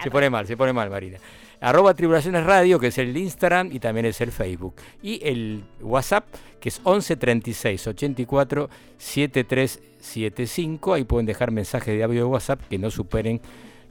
Se 0.02 0.10
pone 0.10 0.30
mal, 0.30 0.46
se 0.46 0.56
pone 0.56 0.72
mal, 0.72 0.88
Marina. 0.88 1.18
Arroba 1.62 1.94
Tribulaciones 1.94 2.44
Radio, 2.44 2.80
que 2.80 2.88
es 2.88 2.98
el 2.98 3.16
Instagram 3.16 3.70
y 3.72 3.78
también 3.78 4.04
es 4.06 4.20
el 4.20 4.32
Facebook. 4.32 4.74
Y 5.00 5.20
el 5.26 5.62
WhatsApp, 5.80 6.26
que 6.60 6.68
es 6.68 6.80
11 6.82 7.16
36 7.16 7.86
84 7.86 8.68
7375. 8.98 10.94
Ahí 10.94 11.04
pueden 11.04 11.24
dejar 11.24 11.52
mensajes 11.52 11.96
de 11.96 12.02
audio 12.02 12.24
de 12.24 12.26
WhatsApp 12.26 12.60
que 12.68 12.78
no 12.78 12.90
superen 12.90 13.40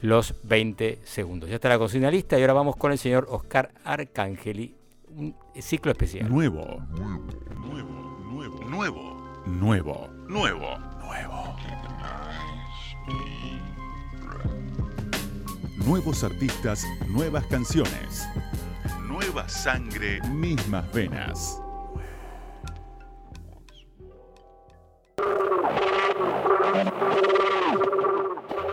los 0.02 0.36
20 0.44 1.00
segundos. 1.06 1.50
Ya 1.50 1.56
está 1.56 1.70
la 1.70 1.80
consigna 1.80 2.12
lista 2.12 2.38
y 2.38 2.42
ahora 2.42 2.54
vamos 2.54 2.76
con 2.76 2.92
el 2.92 2.98
señor 2.98 3.28
Oscar 3.30 3.72
Arcangeli. 3.86 4.76
Un 5.08 5.34
ciclo 5.60 5.94
especial. 5.94 6.30
Nuevo. 6.30 6.82
Nuevo. 6.90 7.24
Nuevo. 7.56 8.66
Nuevo. 8.66 9.18
Nuevo. 9.46 10.10
Nuevo. 10.28 10.78
Nuevo. 11.00 11.56
Nuevos 15.86 16.24
artistas, 16.24 16.86
nuevas 17.08 17.44
canciones. 17.48 18.28
Nueva 19.02 19.50
sangre, 19.50 20.22
mismas 20.30 20.92
venas. 20.94 21.60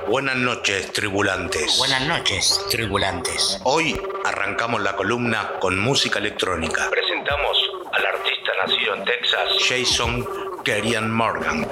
Buenas 0.06 0.36
noches, 0.36 0.92
tribulantes. 0.92 1.78
Buenas 1.78 2.06
noches, 2.06 2.61
tribulantes. 2.70 3.59
Hoy 3.64 3.98
arrancamos 4.26 4.82
la 4.82 4.94
columna 4.94 5.52
con 5.61 5.78
música 5.78 6.18
electrónica. 6.18 6.90
Presentamos 6.90 7.59
al 7.92 8.06
artista 8.06 8.52
nacido 8.66 8.94
en 8.96 9.04
Texas, 9.04 9.48
Jason 9.66 10.28
Kerian 10.62 11.11
Morgan, 11.11 11.66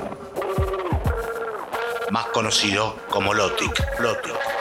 más 2.11 2.27
conocido 2.29 2.97
como 3.11 3.35
Lotic. 3.35 4.01
Lotic. 4.01 4.56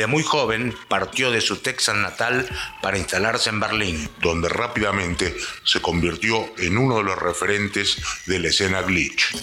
De 0.00 0.06
muy 0.06 0.22
joven 0.22 0.74
partió 0.88 1.30
de 1.30 1.42
su 1.42 1.58
Texas 1.58 1.94
natal 1.94 2.48
para 2.80 2.96
instalarse 2.96 3.50
en 3.50 3.60
Berlín, 3.60 4.08
donde 4.22 4.48
rápidamente 4.48 5.36
se 5.62 5.82
convirtió 5.82 6.54
en 6.56 6.78
uno 6.78 6.96
de 6.96 7.02
los 7.02 7.18
referentes 7.18 7.98
de 8.24 8.38
la 8.38 8.48
escena 8.48 8.80
glitch. 8.80 9.36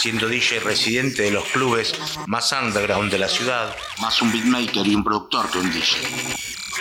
siendo 0.00 0.26
DJ 0.26 0.58
residente 0.58 1.22
de 1.22 1.30
los 1.30 1.44
clubes 1.44 1.94
más 2.26 2.50
underground 2.50 3.12
de 3.12 3.18
la 3.18 3.28
ciudad, 3.28 3.76
Más 4.00 4.20
un 4.20 4.32
beatmaker 4.32 4.84
y 4.84 4.96
un 4.96 5.04
productor 5.04 5.48
que 5.48 5.58
un 5.58 5.72
DJ. 5.72 5.96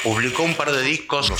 publicó 0.02 0.42
un 0.42 0.56
par 0.56 0.72
de 0.72 0.82
discos 0.82 1.32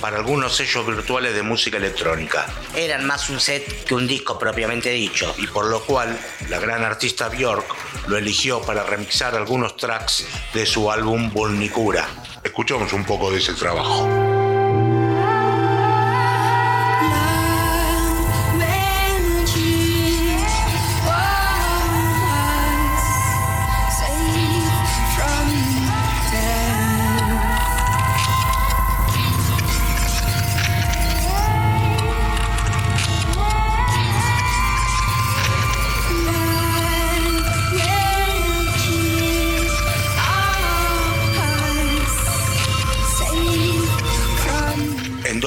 para 0.00 0.16
algunos 0.18 0.56
sellos 0.56 0.86
virtuales 0.86 1.34
de 1.34 1.42
música 1.42 1.76
electrónica, 1.76 2.46
Eran 2.74 3.06
más 3.06 3.28
un 3.30 3.40
set 3.40 3.84
que 3.84 3.94
un 3.94 4.06
disco 4.06 4.38
propiamente 4.38 4.90
dicho. 4.90 5.34
y 5.38 5.46
por 5.46 5.66
lo 5.66 5.80
cual 5.80 6.18
la 6.48 6.58
gran 6.58 6.82
artista 6.84 7.28
Björk 7.28 7.66
lo 8.08 8.16
eligió 8.16 8.60
para 8.62 8.82
remixar 8.84 9.34
algunos 9.34 9.76
tracks 9.76 10.26
de 10.54 10.66
su 10.66 10.90
álbum 10.90 11.30
Volnicura. 11.32 12.08
Escuchamos 12.42 12.92
un 12.92 13.04
poco 13.04 13.30
de 13.30 13.38
ese 13.38 13.52
trabajo. 13.54 14.49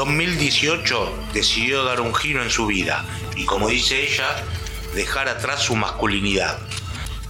2018 0.06 1.30
decidió 1.34 1.86
dar 1.86 2.02
un 2.02 2.14
giro 2.14 2.44
en 2.44 2.50
su 2.50 2.66
vida 2.66 3.06
y 3.38 3.46
como 3.46 3.70
dice 3.70 4.04
ella, 4.06 4.36
dejar 4.94 5.30
atrás 5.30 5.62
su 5.62 5.78
masculinidad. 5.78 6.60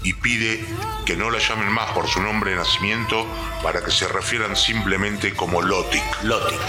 Y 0.01 0.13
pide 0.13 0.65
que 1.05 1.15
no 1.15 1.29
la 1.29 1.37
llamen 1.37 1.69
más 1.69 1.91
por 1.91 2.09
su 2.09 2.19
nombre 2.19 2.49
de 2.51 2.57
nacimiento 2.57 3.27
para 3.61 3.85
que 3.85 3.91
se 3.91 4.07
refieran 4.07 4.55
simplemente 4.55 5.35
como 5.35 5.61
Lotic. 5.61 6.03
Lotic. 6.23 6.59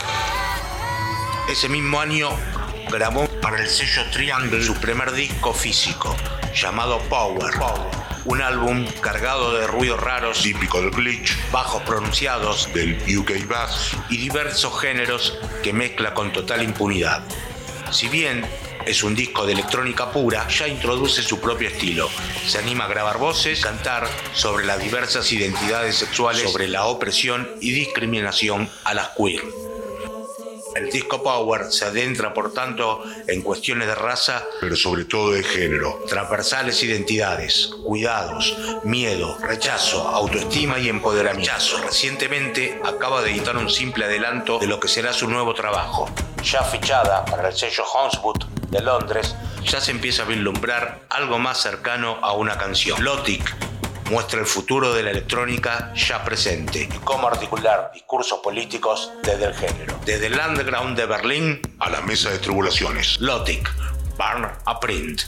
Ese 1.49 1.71
mismo 1.71 1.99
año 1.99 2.29
grabó 2.91 3.27
para 3.41 3.59
el 3.63 3.69
sello 3.69 4.03
Triangle 4.13 4.63
su 4.63 4.75
primer 4.75 5.11
disco 5.13 5.55
físico, 5.55 6.15
llamado 6.55 6.99
Power. 7.09 7.55
Un 8.27 8.41
álbum 8.41 8.87
cargado 9.03 9.53
de 9.53 9.67
ruidos 9.67 10.01
raros, 10.01 10.43
Típico 10.43 10.81
del 10.81 10.91
glitch, 10.91 11.37
bajos 11.51 11.83
pronunciados 11.83 12.73
del 12.73 12.97
UK 13.17 13.47
Bass, 13.47 13.95
y 14.09 14.17
diversos 14.17 14.81
géneros 14.81 15.39
que 15.63 15.75
mezcla 15.75 16.15
con 16.15 16.33
total 16.33 16.63
impunidad. 16.63 17.23
Si 17.91 18.09
bien 18.09 18.47
es 18.87 19.03
un 19.03 19.15
disco 19.15 19.45
de 19.45 19.53
electrónica 19.53 20.11
pura, 20.11 20.49
ya 20.49 20.67
introduce 20.69 21.23
su 21.23 21.39
propio 21.39 21.69
estilo. 21.69 22.09
Se 22.47 22.59
anima 22.59 22.85
a 22.85 22.89
grabar 22.89 23.19
voces, 23.19 23.61
cantar 23.61 24.09
sobre 24.33 24.65
las 24.65 24.79
diversas 24.79 25.31
identidades 25.31 25.97
sexuales, 25.97 26.51
sobre 26.51 26.69
la 26.69 26.87
opresión 26.87 27.49
y 27.61 27.73
discriminación 27.73 28.71
a 28.85 28.95
las 28.95 29.11
queer. 29.11 29.43
El 30.75 30.91
disco 30.91 31.23
Power 31.23 31.71
se 31.71 31.85
adentra, 31.85 32.35
por 32.35 32.53
tanto, 32.53 33.03
en 33.27 33.43
cuestiones 33.43 33.87
de 33.87 33.95
raza, 33.95 34.45
pero 34.61 34.75
sobre 34.77 35.05
todo 35.05 35.33
de 35.33 35.43
género. 35.43 36.03
transversales 36.09 36.83
identidades, 36.83 37.71
cuidados, 37.85 38.57
miedo, 38.83 39.39
rechazo, 39.41 40.09
autoestima 40.09 40.79
y 40.79 40.89
empoderamiento. 40.89 41.55
Recientemente 41.85 42.81
acaba 42.85 43.23
de 43.23 43.31
editar 43.31 43.57
un 43.57 43.71
simple 43.71 44.05
adelanto 44.05 44.59
de 44.59 44.67
lo 44.67 44.81
que 44.81 44.89
será 44.89 45.13
su 45.13 45.29
nuevo 45.29 45.55
trabajo. 45.55 46.11
Ya 46.43 46.63
fichada 46.63 47.25
para 47.25 47.49
el 47.49 47.57
sello 47.57 47.85
Hornswood 47.85 48.45
de 48.71 48.81
Londres, 48.81 49.35
ya 49.65 49.81
se 49.81 49.93
empieza 49.93 50.23
a 50.23 50.27
vislumbrar 50.27 51.03
algo 51.09 51.39
más 51.39 51.59
cercano 51.59 52.19
a 52.23 52.33
una 52.33 52.59
canción. 52.59 53.03
Lotic 53.03 53.55
muestra 54.11 54.41
el 54.41 54.47
futuro 54.47 54.93
de 54.93 55.03
la 55.03 55.11
electrónica 55.11 55.93
ya 55.95 56.25
presente 56.25 56.89
y 56.93 56.99
cómo 56.99 57.29
articular 57.29 57.91
discursos 57.93 58.41
políticos 58.41 59.13
desde 59.23 59.47
el 59.47 59.55
género. 59.55 59.99
Desde 60.05 60.27
el 60.27 60.39
underground 60.39 60.97
de 60.97 61.07
Berlín 61.07 61.61
a 61.79 61.91
la 61.91 62.01
mesa 62.01 62.31
de 62.31 62.39
tribulaciones. 62.39 63.21
Lotic, 63.21 63.71
Barn 64.17 64.51
a 64.65 64.81
Print. 64.81 65.23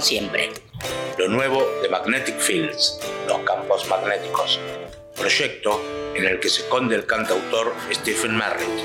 Como 0.00 0.08
siempre. 0.08 0.48
Lo 1.18 1.28
nuevo 1.28 1.62
de 1.82 1.90
Magnetic 1.90 2.38
Fields, 2.38 2.98
los 3.28 3.40
campos 3.40 3.86
magnéticos. 3.86 4.58
Proyecto 5.14 5.78
en 6.14 6.24
el 6.24 6.40
que 6.40 6.48
se 6.48 6.62
esconde 6.62 6.96
el 6.96 7.04
cantautor 7.04 7.74
Stephen 7.92 8.34
Merritt. 8.34 8.80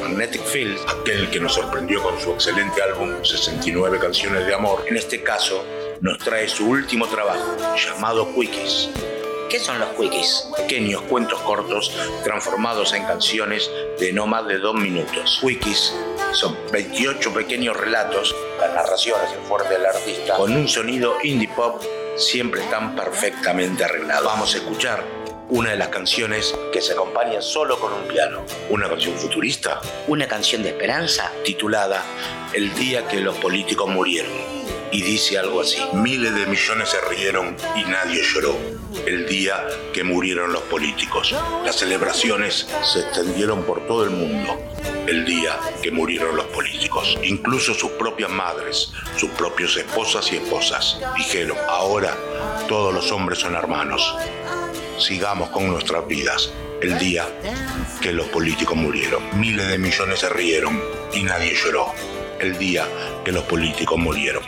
Magnetic 0.00 0.42
Fields, 0.44 0.80
Aquel 0.88 1.28
que 1.28 1.40
nos 1.40 1.52
sorprendió 1.52 2.02
con 2.02 2.18
su 2.18 2.32
excelente 2.32 2.80
álbum 2.80 3.22
69 3.22 3.98
canciones 3.98 4.46
de 4.46 4.54
amor. 4.54 4.82
en 4.88 4.96
este 4.96 5.22
caso, 5.22 5.62
nos 6.00 6.16
trae 6.16 6.48
su 6.48 6.70
último 6.70 7.06
trabajo, 7.06 7.58
llamado 7.76 8.34
Quickies. 8.34 8.88
¿Qué 9.50 9.58
son 9.58 9.80
los 9.80 9.88
quickies? 9.90 10.46
Pequeños 10.56 11.02
cuentos 11.02 11.40
cortos 11.40 11.92
transformados 12.22 12.94
en 12.94 13.02
canciones 13.02 13.68
de 13.98 14.12
no 14.12 14.28
más 14.28 14.46
de 14.46 14.58
dos 14.58 14.76
minutos. 14.76 15.40
Wikis 15.42 15.92
son 16.32 16.56
28 16.72 17.34
pequeños 17.34 17.76
relatos, 17.76 18.32
las 18.60 18.74
narraciones 18.74 19.32
el 19.32 19.40
fuerte 19.40 19.74
del 19.74 19.86
artista, 19.86 20.36
con 20.36 20.54
un 20.54 20.68
sonido 20.68 21.16
indie 21.22 21.48
pop 21.48 21.82
siempre 22.16 22.62
tan 22.70 22.94
perfectamente 22.94 23.84
arreglado. 23.84 24.26
Vamos 24.26 24.54
a 24.54 24.58
escuchar 24.58 25.04
una 25.48 25.70
de 25.70 25.76
las 25.76 25.88
canciones 25.88 26.54
que 26.72 26.80
se 26.80 26.92
acompaña 26.92 27.40
solo 27.40 27.80
con 27.80 27.92
un 27.92 28.06
piano. 28.06 28.44
Una 28.68 28.88
canción 28.88 29.16
futurista 29.16 29.80
Una 30.06 30.28
canción 30.28 30.62
de 30.62 30.68
esperanza. 30.68 31.32
titulada 31.44 32.02
El 32.52 32.72
día 32.74 33.06
que 33.08 33.20
los 33.20 33.36
políticos 33.38 33.88
murieron. 33.88 34.30
Y 34.92 35.02
dice 35.02 35.38
algo 35.38 35.60
así. 35.60 35.78
Miles 35.92 36.34
de 36.34 36.46
millones 36.46 36.88
se 36.88 37.00
rieron 37.08 37.56
y 37.76 37.84
nadie 37.84 38.22
lloró. 38.22 38.56
El 39.06 39.26
día 39.26 39.64
que 39.92 40.02
murieron 40.02 40.52
los 40.52 40.62
políticos. 40.62 41.34
Las 41.64 41.76
celebraciones 41.76 42.66
se 42.82 43.00
extendieron 43.00 43.62
por 43.62 43.86
todo 43.86 44.04
el 44.04 44.10
mundo. 44.10 44.58
El 45.06 45.24
día 45.24 45.58
que 45.82 45.92
murieron 45.92 46.36
los 46.36 46.46
políticos. 46.46 47.16
Incluso 47.22 47.72
sus 47.74 47.90
propias 47.92 48.30
madres, 48.30 48.92
sus 49.16 49.30
propias 49.30 49.76
esposas 49.76 50.32
y 50.32 50.36
esposas. 50.36 50.98
Dijeron, 51.16 51.56
ahora 51.68 52.16
todos 52.68 52.92
los 52.92 53.12
hombres 53.12 53.38
son 53.38 53.54
hermanos. 53.54 54.16
Sigamos 54.98 55.50
con 55.50 55.68
nuestras 55.68 56.06
vidas. 56.06 56.52
El 56.82 56.98
día 56.98 57.28
que 58.00 58.12
los 58.12 58.26
políticos 58.28 58.76
murieron. 58.76 59.22
Miles 59.38 59.68
de 59.68 59.78
millones 59.78 60.18
se 60.20 60.28
rieron 60.30 60.82
y 61.14 61.22
nadie 61.22 61.54
lloró. 61.54 61.92
El 62.40 62.56
día 62.56 62.86
que 63.22 63.32
los 63.32 63.44
políticos 63.44 63.98
murieron. 63.98 64.42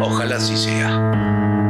Ojalá 0.00 0.36
así 0.36 0.56
sea. 0.56 1.69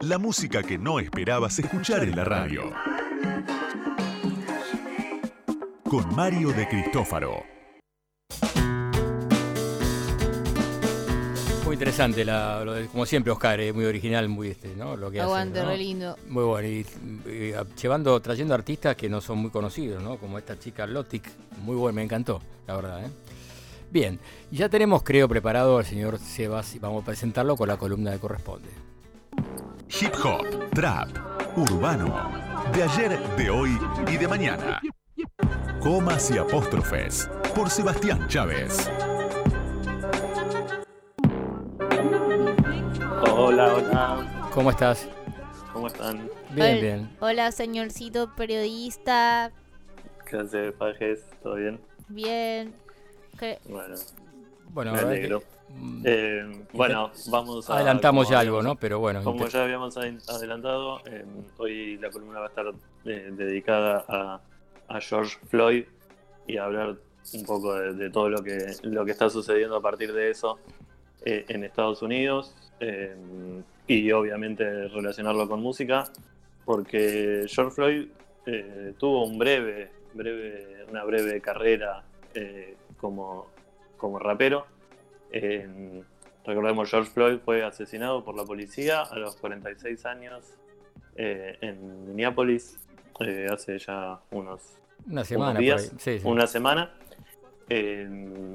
La 0.00 0.18
música 0.18 0.64
que 0.64 0.78
no 0.78 0.98
esperabas 0.98 1.56
escuchar 1.60 2.02
en 2.02 2.16
la 2.16 2.24
radio. 2.24 2.72
Con 5.88 6.12
Mario 6.16 6.48
de 6.48 6.66
Cristófaro. 6.66 7.44
Muy 11.64 11.74
interesante, 11.74 12.24
la- 12.24 12.64
lo 12.64 12.72
de- 12.72 12.86
como 12.88 13.06
siempre, 13.06 13.30
Oscar, 13.30 13.60
es 13.60 13.72
muy 13.72 13.84
original, 13.84 14.28
muy 14.28 14.48
este, 14.48 14.74
¿no? 14.74 14.96
Lo 14.96 15.08
que 15.12 15.20
hace, 15.20 15.26
Aguante, 15.26 15.60
¿no? 15.62 15.68
re 15.68 15.78
lindo. 15.78 16.16
Muy 16.28 16.42
bueno, 16.42 16.66
y, 16.68 16.84
y, 17.30 17.52
a- 17.52 17.64
llevando, 17.80 18.20
trayendo 18.20 18.54
artistas 18.54 18.96
que 18.96 19.08
no 19.08 19.20
son 19.20 19.38
muy 19.38 19.52
conocidos, 19.52 20.02
¿no? 20.02 20.16
Como 20.16 20.36
esta 20.36 20.58
chica 20.58 20.84
Lotic, 20.84 21.30
muy 21.62 21.76
bueno, 21.76 21.94
me 21.94 22.02
encantó, 22.02 22.42
la 22.66 22.74
verdad, 22.74 23.04
¿eh? 23.06 23.10
Bien, 23.88 24.18
ya 24.50 24.68
tenemos, 24.68 25.04
creo, 25.04 25.28
preparado 25.28 25.78
al 25.78 25.84
señor 25.86 26.18
Sebas 26.18 26.74
y 26.74 26.80
vamos 26.80 27.04
a 27.04 27.06
presentarlo 27.06 27.56
con 27.56 27.68
la 27.68 27.76
columna 27.76 28.10
que 28.10 28.18
corresponde. 28.18 28.68
Hip 29.88 30.12
hop, 30.24 30.70
trap, 30.74 31.08
urbano. 31.56 32.30
De 32.74 32.82
ayer, 32.82 33.18
de 33.36 33.50
hoy 33.50 33.78
y 34.10 34.16
de 34.16 34.28
mañana. 34.28 34.80
Comas 35.80 36.30
y 36.30 36.38
apóstrofes. 36.38 37.30
Por 37.54 37.70
Sebastián 37.70 38.26
Chávez. 38.28 38.90
Hola, 43.32 43.74
hola. 43.74 44.48
¿Cómo 44.52 44.70
estás? 44.70 45.08
¿Cómo 45.72 45.86
están? 45.86 46.28
Bien, 46.50 46.80
bien. 46.80 47.16
Hola, 47.20 47.52
señorcito 47.52 48.34
periodista. 48.34 49.52
¿Qué 50.28 50.36
hace, 50.38 50.72
Pajes? 50.72 51.24
¿Todo 51.42 51.54
bien? 51.56 51.80
Bien. 52.08 52.74
¿Qué- 53.38 53.60
Bueno, 53.68 53.94
Bueno, 54.70 54.92
me 54.92 54.98
alegro. 54.98 55.40
que, 55.40 55.46
Eh, 56.04 56.64
bueno, 56.72 57.10
vamos 57.30 57.68
a. 57.68 57.74
Adelantamos 57.76 58.26
como 58.26 58.32
ya 58.32 58.40
algo, 58.40 58.62
¿no? 58.62 58.76
Pero 58.76 58.98
bueno, 59.00 59.22
Como 59.24 59.46
ya 59.48 59.64
habíamos 59.64 59.96
ad- 59.96 60.20
adelantado, 60.28 61.00
eh, 61.06 61.24
hoy 61.58 61.96
la 61.98 62.10
columna 62.10 62.38
va 62.38 62.46
a 62.46 62.48
estar 62.48 62.66
eh, 63.04 63.30
dedicada 63.32 64.04
a, 64.08 64.40
a 64.88 65.00
George 65.00 65.36
Floyd 65.48 65.84
y 66.46 66.56
a 66.56 66.64
hablar 66.64 66.96
un 67.34 67.44
poco 67.44 67.74
de, 67.74 67.94
de 67.94 68.10
todo 68.10 68.28
lo 68.28 68.42
que, 68.42 68.74
lo 68.82 69.04
que 69.04 69.10
está 69.10 69.28
sucediendo 69.28 69.76
a 69.76 69.80
partir 69.82 70.12
de 70.12 70.30
eso 70.30 70.58
eh, 71.24 71.44
en 71.48 71.64
Estados 71.64 72.00
Unidos 72.02 72.54
eh, 72.78 73.16
y 73.88 74.12
obviamente 74.12 74.86
relacionarlo 74.88 75.48
con 75.48 75.60
música, 75.60 76.04
porque 76.64 77.46
George 77.48 77.74
Floyd 77.74 78.08
eh, 78.46 78.94
tuvo 78.98 79.24
un 79.26 79.38
breve, 79.38 79.90
breve, 80.14 80.84
una 80.88 81.02
breve 81.04 81.40
carrera 81.40 82.04
eh, 82.34 82.76
como, 82.96 83.48
como 83.96 84.18
rapero. 84.20 84.66
Eh, 85.42 86.02
recordemos, 86.44 86.90
George 86.90 87.10
Floyd 87.10 87.38
fue 87.44 87.64
asesinado 87.64 88.24
por 88.24 88.36
la 88.36 88.44
policía 88.44 89.02
a 89.02 89.16
los 89.18 89.36
46 89.36 90.06
años 90.06 90.54
eh, 91.16 91.56
en 91.60 92.06
Minneapolis 92.06 92.78
eh, 93.20 93.46
hace 93.50 93.78
ya 93.78 94.20
unos, 94.30 94.78
Una 95.08 95.24
semana 95.24 95.58
días, 95.58 95.90
ahí, 95.92 95.98
sí, 95.98 96.18
sí. 96.18 96.28
una 96.28 96.46
semana. 96.46 96.90
Eh, 97.68 98.06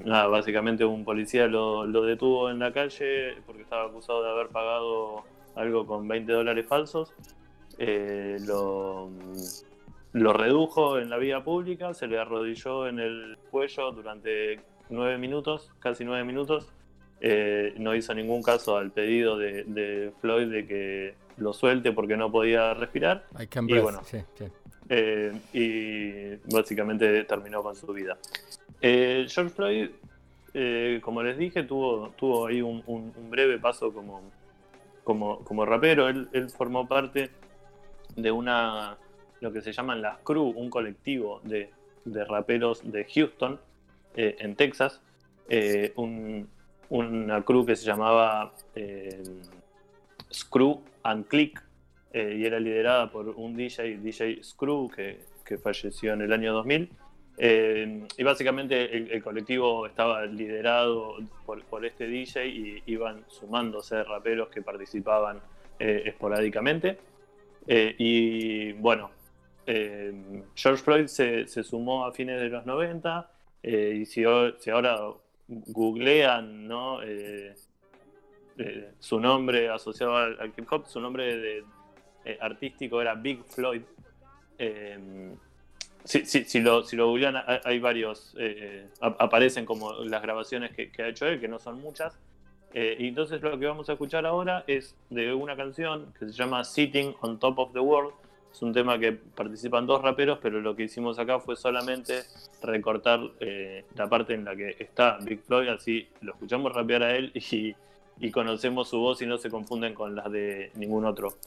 nada, 0.06 0.28
básicamente 0.28 0.86
un 0.86 1.04
policía 1.04 1.48
lo, 1.48 1.86
lo 1.86 2.04
detuvo 2.04 2.50
en 2.50 2.60
la 2.60 2.72
calle 2.72 3.36
porque 3.46 3.64
estaba 3.64 3.86
acusado 3.86 4.24
de 4.24 4.30
haber 4.30 4.48
pagado 4.48 5.24
algo 5.56 5.86
con 5.86 6.08
20 6.08 6.32
dólares 6.32 6.66
falsos. 6.66 7.14
Eh, 7.78 8.38
lo, 8.46 9.10
lo 10.14 10.34
redujo 10.34 11.00
en 11.00 11.10
la 11.10 11.18
vía 11.18 11.44
pública, 11.44 11.94
se 11.94 12.08
le 12.08 12.20
arrodilló 12.20 12.88
en 12.88 13.00
el 13.00 13.38
cuello 13.50 13.92
durante 13.92 14.60
nueve 14.92 15.18
minutos, 15.18 15.72
casi 15.80 16.04
nueve 16.06 16.24
minutos. 16.24 16.68
Eh, 17.24 17.74
no 17.78 17.94
hizo 17.96 18.14
ningún 18.16 18.42
caso 18.42 18.78
al 18.78 18.92
pedido 18.92 19.38
de, 19.38 19.64
de 19.66 20.12
Floyd 20.22 20.48
de 20.48 20.66
que 20.66 21.14
lo 21.38 21.54
suelte 21.54 21.92
porque 21.92 22.18
no 22.18 22.32
podía 22.32 22.74
respirar. 22.74 23.26
I 23.40 23.48
can 23.48 23.70
y 23.70 23.78
bueno, 23.80 24.02
sí, 24.04 24.18
sí. 24.36 24.46
eh, 24.90 25.32
y 25.54 26.54
básicamente 26.54 27.24
terminó 27.26 27.62
con 27.62 27.76
su 27.76 27.88
vida. 27.94 28.18
Eh, 28.82 29.26
George 29.30 29.54
Floyd 29.54 29.90
como 31.02 31.24
les 31.24 31.38
dije, 31.38 31.64
tuvo, 31.64 32.10
tuvo 32.18 32.48
ahí 32.48 32.62
un, 32.62 32.84
un- 32.86 33.14
un 33.16 33.30
breve 33.30 33.58
paso 33.58 33.94
como, 33.94 34.22
como, 35.04 35.40
como 35.46 35.66
rapero. 35.66 36.10
Él, 36.10 36.28
él 36.34 36.50
formó 36.50 36.88
parte 36.90 37.30
de 38.18 38.32
una, 38.32 38.98
lo 39.40 39.54
que 39.54 39.62
se 39.62 39.72
llaman 39.72 40.02
las 40.02 40.18
Crew, 40.26 40.50
un 40.50 40.70
colectivo 40.70 41.40
de, 41.46 41.70
de 42.04 42.26
raperos 42.26 42.82
de 42.92 43.06
Houston, 43.06 43.60
eh, 44.16 44.36
en 44.40 44.56
Texas. 44.56 45.02
Eh, 45.50 45.92
un- 45.96 46.48
una 46.90 47.44
crew 47.44 47.66
que 47.66 47.76
se 47.76 47.86
llamaba 47.86 48.54
eh, 48.76 49.24
Screw 50.32 50.82
and 51.04 51.28
Click 51.28 51.62
eh, 52.14 52.36
y 52.38 52.46
era 52.46 52.60
liderada 52.60 53.10
por 53.12 53.30
un 53.30 53.56
DJ, 53.56 53.98
DJ 53.98 54.44
Screw, 54.44 54.90
que, 54.90 55.20
que 55.46 55.58
falleció 55.58 56.14
en 56.14 56.22
el 56.22 56.34
año 56.34 56.54
2000. 56.54 56.90
Eh, 57.38 58.08
y 58.18 58.24
básicamente 58.24 58.96
el, 58.96 59.24
colectivo 59.24 59.88
estaba 59.88 60.26
liderado 60.26 61.16
por, 61.46 61.86
este 61.86 62.08
DJ 62.08 62.48
y 62.48 62.84
iban 62.88 63.24
sumándose 63.28 64.04
raperos 64.04 64.50
que 64.50 64.62
participaban 64.62 65.40
eh, 65.80 66.04
esporádicamente. 66.06 67.00
Eh, 67.68 67.96
y 67.98 68.74
bueno, 68.74 69.12
George 70.56 70.84
Floyd 70.84 71.06
se, 71.08 71.48
se 71.48 71.64
sumó 71.64 72.06
a 72.06 72.12
fines 72.12 72.42
de 72.42 72.50
los 72.50 72.66
90 72.66 73.32
eh, 73.64 74.00
y 74.02 74.06
si, 74.06 74.26
ho- 74.26 74.58
si 74.60 74.70
ahora 74.70 75.00
googlean 75.48 76.68
¿no? 76.68 77.02
Eh, 77.04 77.54
eh, 78.58 78.92
su 79.00 79.20
nombre 79.20 79.70
asociado 79.70 80.16
al, 80.18 80.54
hip 80.58 80.72
hop, 80.72 80.88
su 80.88 81.00
nombre 81.00 81.64
artístico 82.40 83.02
era 83.02 83.16
Big 83.16 83.44
Floyd. 83.46 83.82
Si, 86.04 86.26
si- 86.26 86.60
lo, 86.62 86.84
si 86.84 86.96
lo 86.96 87.08
googlean, 87.10 87.36
hay, 87.64 87.80
varios, 87.80 88.36
ap- 89.02 89.22
aparecen 89.22 89.66
como 89.66 89.94
las 90.04 90.22
grabaciones 90.22 90.72
que, 90.76 90.92
que 90.92 91.04
ha 91.04 91.08
hecho 91.10 91.28
él, 91.28 91.40
que 91.40 91.48
no 91.48 91.60
son 91.60 91.80
muchas. 91.82 92.18
Y 92.74 93.08
entonces 93.08 93.42
lo 93.42 93.60
que 93.60 93.66
vamos 93.68 93.90
a 93.90 93.94
escuchar 93.94 94.26
ahora 94.26 94.64
es 94.66 94.96
de 95.10 95.34
una 95.34 95.56
canción 95.56 96.14
que 96.18 96.26
se 96.26 96.32
llama 96.34 96.64
Sitting 96.64 97.16
on 97.22 97.38
Top 97.40 97.60
of 97.60 97.74
the 97.74 97.80
World. 97.80 98.14
Es 98.52 98.62
un 98.62 98.74
tema 98.74 99.00
que 99.00 99.14
participan 99.14 99.86
dos 99.86 100.02
raperos, 100.02 100.40
pero 100.42 100.60
lo 100.60 100.76
que 100.76 100.84
hicimos 100.84 101.18
acá 101.20 101.40
fue 101.40 101.56
solamente 101.56 102.24
recortar 102.62 103.20
eh, 103.40 103.86
la 103.96 104.10
parte 104.10 104.34
en 104.34 104.44
la 104.44 104.56
que 104.56 104.76
está 104.78 105.18
Big 105.22 105.42
Floyd, 105.42 105.70
así 105.70 106.08
lo 106.22 106.34
escuchamos 106.34 106.74
rapear 106.74 107.04
a 107.04 107.16
él 107.16 107.32
y, 107.52 107.74
y 108.20 108.32
conocemos 108.32 108.90
su 108.90 109.00
voz 109.00 109.22
y 109.22 109.26
no 109.26 109.38
se 109.38 109.50
confunden 109.50 109.94
con 109.94 110.16
las 110.16 110.32
de 110.32 110.72
ningún 110.76 111.06
otro. 111.06 111.38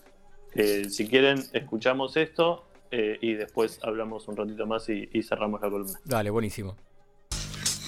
Eh, 0.55 0.89
si 0.89 1.09
quieren, 1.09 1.45
escuchamos 1.53 2.17
esto 2.17 2.65
eh, 2.91 3.19
y 3.21 3.35
después 3.35 3.81
hablamos 3.83 4.27
un 4.29 4.37
ratito 4.37 4.67
más 4.67 4.89
y, 4.89 5.09
y 5.13 5.23
cerramos 5.23 5.61
la 5.61 5.69
columna. 5.71 6.01
Dale, 6.05 6.31
buenísimo. 6.31 6.77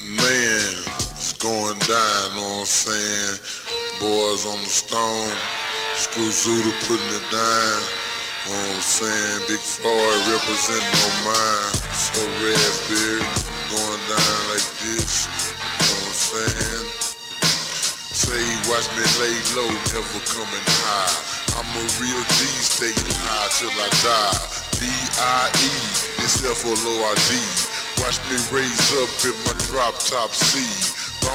Man, 0.09 0.85
it's 1.17 1.33
going 1.43 1.79
down, 1.81 2.37
know 2.37 2.43
what 2.43 2.59
I'm 2.61 2.67
saying? 2.67 3.41
Boys 3.99 4.47
on 4.47 4.59
the 4.63 4.69
stone, 4.69 5.33
Screw 5.95 6.31
Zuda 6.31 6.71
putting 6.87 7.17
it 7.17 7.31
down. 7.33 8.06
I'm 8.47 8.81
saying? 8.81 9.43
Big 9.51 9.59
Floyd 9.59 10.21
representing 10.31 10.99
on 11.03 11.17
mine. 11.27 11.75
So 11.91 12.23
red 12.39 12.75
beard 12.87 13.27
going 13.75 14.03
down 14.07 14.39
like 14.55 14.69
this. 14.87 15.27
You 15.27 15.59
Know 15.59 15.99
what 15.99 16.07
I'm 16.07 16.15
saying? 16.15 16.87
Say 18.15 18.39
he 18.39 18.57
watch 18.71 18.87
me 18.95 19.03
lay 19.19 19.37
low, 19.59 19.71
never 19.91 20.21
coming 20.31 20.67
high. 20.87 21.15
I'm 21.59 21.67
a 21.75 21.85
real 21.99 22.23
G, 22.39 22.39
staying 22.63 22.95
high 23.27 23.51
till 23.59 23.75
I 23.75 23.91
die. 24.07 24.39
D-I-E, 24.79 25.73
it's 26.23 26.45
F-O-L-O-R-D. 26.45 27.31
Watch 28.05 28.21
me 28.31 28.37
raise 28.55 28.89
up 29.01 29.11
in 29.27 29.35
my 29.43 29.55
drop 29.67 29.99
top 29.99 30.31
C. 30.31 30.63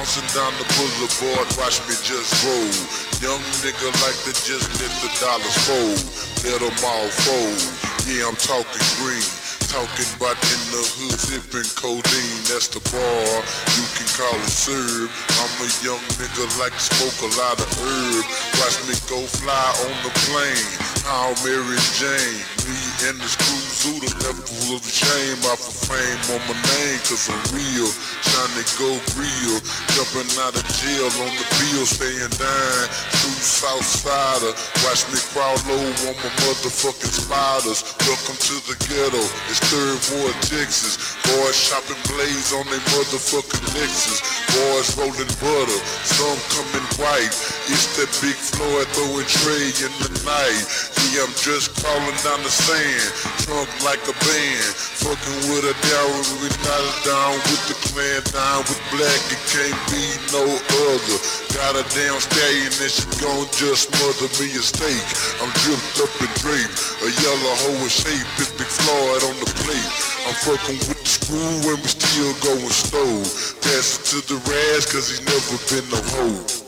Bouncing 0.02 0.34
down 0.34 0.50
the 0.58 0.66
boulevard, 0.74 1.46
watch 1.54 1.78
me 1.86 1.94
just 2.02 2.34
roll. 2.42 2.74
Young 3.22 3.38
nigga 3.62 3.86
like 4.02 4.18
to 4.26 4.34
just 4.42 4.66
let 4.82 4.90
the 4.98 5.06
dollars 5.22 5.58
fold. 5.62 6.02
Let 6.42 6.58
'em 6.58 6.74
all 6.82 7.06
fold. 7.22 7.62
Yeah, 8.10 8.26
I'm 8.26 8.34
talking 8.34 8.82
green. 8.98 9.22
Talking 9.70 10.10
about 10.18 10.34
in 10.42 10.62
the 10.74 10.82
hood, 10.82 11.20
sipping 11.22 11.70
codeine, 11.78 12.42
that's 12.50 12.66
the 12.74 12.82
bar. 12.90 13.30
You 13.78 13.86
can 13.94 14.10
call 14.18 14.34
it 14.42 14.50
serve. 14.50 15.06
I'm 15.38 15.54
a 15.62 15.70
young 15.86 16.02
nigga 16.18 16.50
like 16.58 16.74
to 16.74 16.82
smoke 16.82 17.18
a 17.22 17.30
lot 17.38 17.62
of 17.62 17.70
herb. 17.78 18.26
Watch 18.58 18.82
me 18.90 18.98
go 19.06 19.22
fly 19.38 19.68
on 19.86 19.94
the 20.02 20.10
plane. 20.26 20.70
How 21.06 21.30
Mary 21.46 21.78
Jane, 21.94 22.42
me 22.66 22.74
and 23.08 23.18
the 23.18 23.26
screw 23.26 23.58
Zuda 23.82 24.10
left 24.22 24.46
of 24.46 24.82
shame 24.86 25.42
off 25.50 25.58
of 25.58 25.74
fame 25.90 26.22
on 26.30 26.40
my 26.46 26.54
name, 26.54 27.00
cause 27.02 27.26
I'm 27.26 27.42
real. 27.50 27.90
Trying 28.30 28.54
to 28.54 28.64
go 28.78 28.90
real. 29.18 29.56
Jumping 29.92 30.30
out 30.38 30.54
of 30.54 30.62
jail 30.78 31.10
on 31.26 31.32
the 31.34 31.46
bill, 31.58 31.82
staying 31.82 32.32
down. 32.38 32.84
True 33.18 33.38
Southsider. 33.42 34.54
Watch 34.86 35.02
me 35.10 35.18
crawl 35.34 35.58
low 35.66 35.82
on 35.82 36.16
my 36.22 36.30
motherfucking 36.46 37.10
spiders. 37.10 37.82
Welcome 38.06 38.38
to 38.38 38.54
the 38.70 38.76
ghetto. 38.86 39.22
It's 39.50 39.58
third 39.66 39.98
ward, 40.14 40.36
Texas. 40.46 41.18
Boys 41.26 41.58
chopping 41.58 41.98
blades 42.06 42.54
on 42.54 42.64
their 42.70 42.82
motherfucking 42.94 43.66
Lexus. 43.74 44.22
Boys 44.54 44.88
rolling 44.94 45.32
butter. 45.42 45.80
Some 46.06 46.38
coming 46.54 46.86
white. 47.02 47.34
It's 47.70 47.94
that 47.94 48.10
big 48.18 48.34
Floyd 48.34 48.90
throwing 48.90 49.28
tray 49.30 49.70
in 49.86 49.92
the 50.02 50.10
night. 50.26 50.66
Yeah, 51.14 51.22
I'm 51.22 51.34
just 51.38 51.70
crawling 51.78 52.18
down 52.26 52.42
the 52.42 52.50
sand. 52.50 53.06
Trunk 53.46 53.70
like 53.86 54.02
a 54.10 54.16
band. 54.18 54.72
Fucking 54.98 55.40
with 55.46 55.70
a 55.70 55.74
down, 55.86 56.10
we 56.42 56.50
not 56.66 56.82
down 57.06 57.38
with 57.46 57.62
the 57.70 57.76
clan, 57.86 58.18
down 58.34 58.66
with 58.66 58.82
black. 58.90 59.20
It 59.30 59.38
can't 59.46 59.78
be 59.94 60.02
no 60.34 60.42
other. 60.42 61.18
Got 61.54 61.78
a 61.78 61.84
damn 61.94 62.18
stallion 62.18 62.74
and 62.82 62.90
she 62.90 63.06
gon' 63.22 63.46
just 63.54 63.94
mother 64.00 64.26
me 64.42 64.50
a 64.58 64.62
steak. 64.64 65.06
I'm 65.38 65.52
dripped 65.62 66.02
up 66.02 66.10
and 66.18 66.34
draped. 66.42 66.74
A 67.04 67.08
yellow 67.14 67.54
hoe 67.62 67.78
in 67.78 67.92
shape. 67.92 68.26
It's 68.42 68.50
Big 68.58 68.66
Floyd 68.66 69.22
on 69.22 69.38
the 69.38 69.50
plate. 69.62 69.92
I'm 70.26 70.34
fucking 70.42 70.82
with 70.90 70.98
the 70.98 71.10
screw 71.14 71.62
and 71.70 71.78
we 71.78 71.86
still 71.86 72.34
going 72.42 72.74
slow. 72.74 73.22
Pass 73.62 74.02
it 74.02 74.02
to 74.10 74.18
the 74.26 74.38
Raz 74.50 74.82
cause 74.90 75.12
he's 75.12 75.22
never 75.22 75.62
been 75.70 75.86
no 75.94 76.02
hoe. 76.10 76.61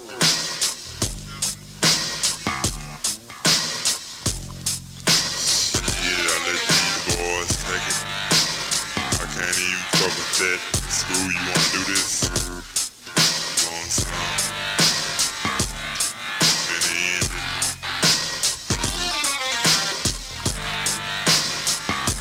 That. 10.38 10.58
You 11.10 11.30
wanna 11.30 11.68
do 11.70 11.80
this? 11.92 12.26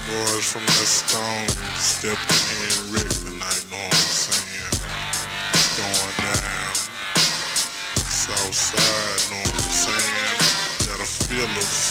Boys 0.06 0.46
from 0.52 0.66
the 0.66 0.86
stone 0.86 1.50
stepping 1.78 2.44
in 2.62 2.94
Rick 2.94 3.10
tonight, 3.10 3.66
know 3.72 3.78
what 3.78 3.96
I'm 3.96 4.14
saying? 4.14 4.76
Going 5.78 6.16
down. 6.22 6.76
South 7.98 8.54
side, 8.54 9.22
know 9.32 9.42
what 9.42 9.56
I'm 9.56 9.72
saying? 9.72 10.38
Gotta 10.88 11.06
feel 11.06 11.50
us. 11.58 11.83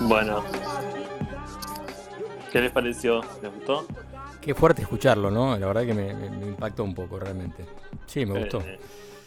Bueno, 0.00 0.42
¿qué 2.50 2.60
les 2.60 2.72
pareció? 2.72 3.20
¿Les 3.42 3.54
gustó? 3.54 3.86
Qué 4.48 4.54
fuerte 4.54 4.80
escucharlo, 4.80 5.30
¿no? 5.30 5.58
La 5.58 5.66
verdad 5.66 5.84
que 5.84 5.92
me, 5.92 6.14
me- 6.14 6.30
me 6.30 6.46
impactó 6.46 6.82
un 6.82 6.94
poco 6.94 7.18
realmente. 7.20 7.66
Sí, 8.06 8.24
me 8.24 8.32
gustó. 8.38 8.60
Eh, 8.62 8.78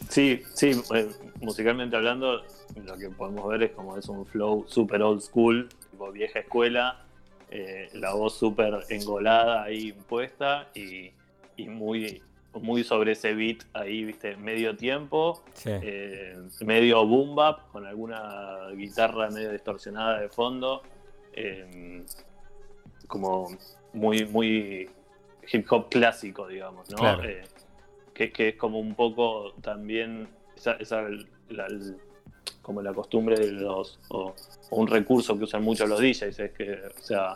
sí, 0.08 0.42
sí, 0.52 0.72
eh, 0.92 1.08
musicalmente 1.40 1.94
hablando, 1.94 2.42
lo 2.84 2.98
que 2.98 3.08
podemos 3.08 3.46
ver 3.46 3.62
es 3.62 3.70
como 3.70 3.96
es 3.96 4.08
un 4.08 4.26
flow 4.26 4.64
super 4.66 5.00
old 5.00 5.20
school, 5.20 5.68
tipo 5.92 6.10
vieja 6.10 6.40
escuela, 6.40 7.04
eh, 7.52 7.88
la 7.92 8.14
voz 8.14 8.36
súper 8.36 8.80
engolada 8.88 9.62
ahí 9.62 9.90
impuesta 9.90 10.66
y, 10.74 11.12
y 11.56 11.68
muy, 11.68 12.20
muy 12.54 12.82
sobre 12.82 13.12
ese 13.12 13.32
beat 13.32 13.58
ahí, 13.74 14.02
viste, 14.02 14.36
medio 14.36 14.76
tiempo, 14.76 15.44
Sí. 15.54 15.70
eh, 15.70 16.36
medio 16.62 17.06
boom 17.06 17.36
bap, 17.36 17.70
con 17.70 17.86
alguna 17.86 18.70
guitarra 18.74 19.30
medio 19.30 19.52
distorsionada 19.52 20.18
de 20.18 20.28
fondo, 20.30 20.82
como 23.06 23.48
muy, 23.92 24.24
muy 24.26 24.90
hip 25.50 25.66
hop 25.70 25.88
clásico, 25.90 26.46
digamos, 26.46 26.88
¿no? 26.90 26.98
Claro. 26.98 27.24
Eh, 27.24 27.42
que 28.14 28.48
es 28.48 28.56
como 28.56 28.78
un 28.78 28.94
poco 28.94 29.54
también 29.62 30.28
esa, 30.54 30.72
esa- 30.74 31.02
la- 31.48 31.68
como 32.60 32.82
la 32.82 32.92
costumbre 32.92 33.36
de 33.38 33.52
los 33.52 33.98
o, 34.10 34.34
o 34.70 34.76
un 34.76 34.86
recurso 34.86 35.36
que 35.36 35.44
usan 35.44 35.62
mucho 35.64 35.86
los 35.86 35.98
DJs 36.00 36.38
es 36.38 36.52
que 36.52 36.72
o 36.86 37.00
sea 37.02 37.34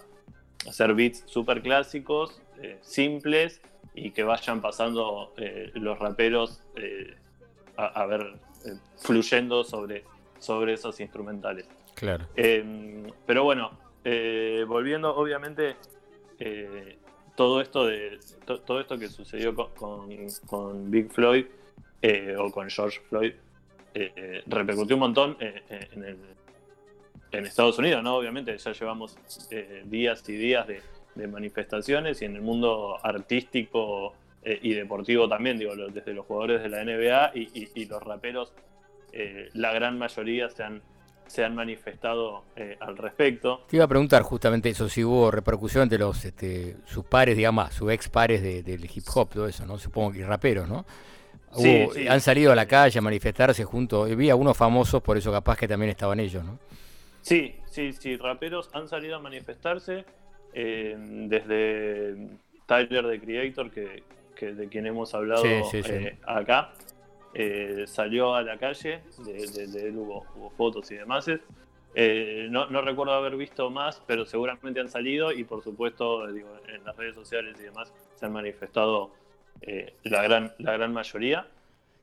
hacer 0.68 0.94
beats 0.94 1.24
super 1.26 1.60
clásicos 1.62 2.40
eh, 2.62 2.78
simples 2.82 3.60
y 3.94 4.10
que 4.12 4.22
vayan 4.22 4.60
pasando 4.60 5.32
eh, 5.38 5.70
los 5.74 5.98
raperos 5.98 6.62
eh, 6.76 7.16
a, 7.76 7.86
a 8.02 8.06
ver 8.06 8.20
eh, 8.66 8.74
fluyendo 8.98 9.64
sobre 9.64 10.04
sobre 10.38 10.74
esos 10.74 11.00
instrumentales 11.00 11.66
Claro. 11.94 12.26
eh, 12.36 13.10
pero 13.26 13.42
bueno, 13.44 13.70
volviendo, 14.68 15.16
obviamente, 15.16 15.74
eh, 16.38 16.98
todo 17.36 17.60
esto 17.60 17.86
de 17.86 18.18
to- 18.44 18.60
todo 18.60 18.80
esto 18.80 18.98
que 18.98 19.08
sucedió 19.08 19.54
con, 19.54 20.08
con- 20.46 20.90
Big 20.90 21.10
Floyd 21.12 21.46
eh, 22.02 22.34
o 22.38 22.50
con 22.50 22.68
George 22.68 23.00
Floyd 23.08 23.32
eh, 23.94 24.42
repercutió 24.46 24.96
un 24.96 25.00
montón 25.00 25.36
eh, 25.40 25.62
eh, 25.70 25.88
en, 25.92 26.18
en 27.32 27.46
Estados 27.46 27.78
Unidos, 27.78 28.02
¿no? 28.02 28.16
Obviamente 28.16 28.56
ya 28.56 28.72
llevamos 28.72 29.16
días 29.84 30.28
y 30.28 30.32
días 30.36 30.66
de, 30.66 30.82
manifestaciones 31.28 32.20
y 32.20 32.26
en 32.26 32.36
el 32.36 32.42
mundo 32.42 32.98
artístico 33.02 34.12
y 34.44 34.74
deportivo 34.74 35.26
también, 35.28 35.58
digo, 35.58 35.74
desde 35.74 36.12
los 36.12 36.26
jugadores 36.26 36.62
de 36.62 36.68
la 36.68 36.84
NBA 36.84 37.32
y, 37.34 37.86
los 37.86 38.02
raperos, 38.02 38.52
la 39.54 39.72
gran 39.72 39.98
mayoría 39.98 40.50
se 40.50 40.62
han, 40.62 40.82
se 41.26 41.44
han 41.44 41.54
manifestado 41.54 42.44
eh, 42.56 42.76
al 42.80 42.96
respecto. 42.96 43.64
Te 43.68 43.76
iba 43.76 43.84
a 43.84 43.88
preguntar 43.88 44.22
justamente 44.22 44.68
eso, 44.68 44.88
si 44.88 45.02
hubo 45.04 45.30
repercusión 45.30 45.82
entre 45.84 45.98
los, 45.98 46.24
este, 46.24 46.76
sus 46.86 47.04
pares, 47.04 47.36
digamos, 47.36 47.72
sus 47.74 47.90
ex 47.92 48.08
pares 48.08 48.42
de- 48.42 48.62
del 48.62 48.84
hip 48.84 49.04
hop, 49.14 49.30
todo 49.30 49.46
eso, 49.48 49.66
¿no? 49.66 49.78
Supongo 49.78 50.12
que 50.12 50.24
raperos, 50.24 50.68
¿no? 50.68 50.84
Sí. 51.54 52.06
Han 52.08 52.20
salido 52.20 52.52
a 52.52 52.54
la 52.54 52.66
calle 52.66 52.98
a 52.98 53.02
manifestarse 53.02 53.64
juntos. 53.64 54.14
Vi 54.14 54.28
algunos 54.28 54.56
famosos, 54.56 55.02
por 55.02 55.16
eso 55.16 55.32
capaz 55.32 55.56
que 55.56 55.66
también 55.66 55.90
estaban 55.90 56.20
ellos, 56.20 56.44
¿no? 56.44 56.58
Sí, 57.22 57.56
sí, 57.70 57.92
sí, 57.92 58.16
raperos 58.16 58.68
han 58.72 58.88
salido 58.88 59.16
a 59.16 59.20
manifestarse 59.20 60.04
eh, 60.52 60.94
desde 60.98 62.28
Tyler 62.66 63.08
the 63.08 63.20
Creator, 63.20 63.70
que, 63.70 64.02
que 64.36 64.52
de 64.52 64.68
quien 64.68 64.86
hemos 64.86 65.14
hablado 65.14 65.42
sí. 65.70 65.80
eh, 65.86 66.16
acá, 66.26 66.72
eh, 67.38 67.84
salió 67.86 68.34
a 68.34 68.42
la 68.42 68.56
calle, 68.58 69.00
de, 69.24 69.32
de- 69.46 69.66
de 69.66 69.88
él 69.88 69.96
hubo, 69.98 70.24
hubo 70.36 70.50
fotos 70.50 70.90
y 70.90 70.94
demás. 70.96 71.26
Eh, 71.98 72.46
no, 72.50 72.66
no 72.68 72.82
recuerdo 72.82 73.12
haber 73.14 73.36
visto 73.36 73.70
más, 73.70 74.02
pero 74.06 74.26
seguramente 74.26 74.80
han 74.80 74.88
salido 74.88 75.32
y 75.32 75.44
por 75.44 75.62
supuesto 75.62 76.26
digo, 76.32 76.48
en 76.68 76.84
las 76.84 76.94
redes 76.96 77.14
sociales 77.14 77.56
y 77.58 77.62
demás 77.64 77.92
se 78.14 78.26
han 78.26 78.32
manifestado 78.32 79.10
eh, 79.62 79.94
la, 80.04 80.22
gran, 80.22 80.52
la 80.58 80.72
gran 80.72 80.92
mayoría. 80.92 81.46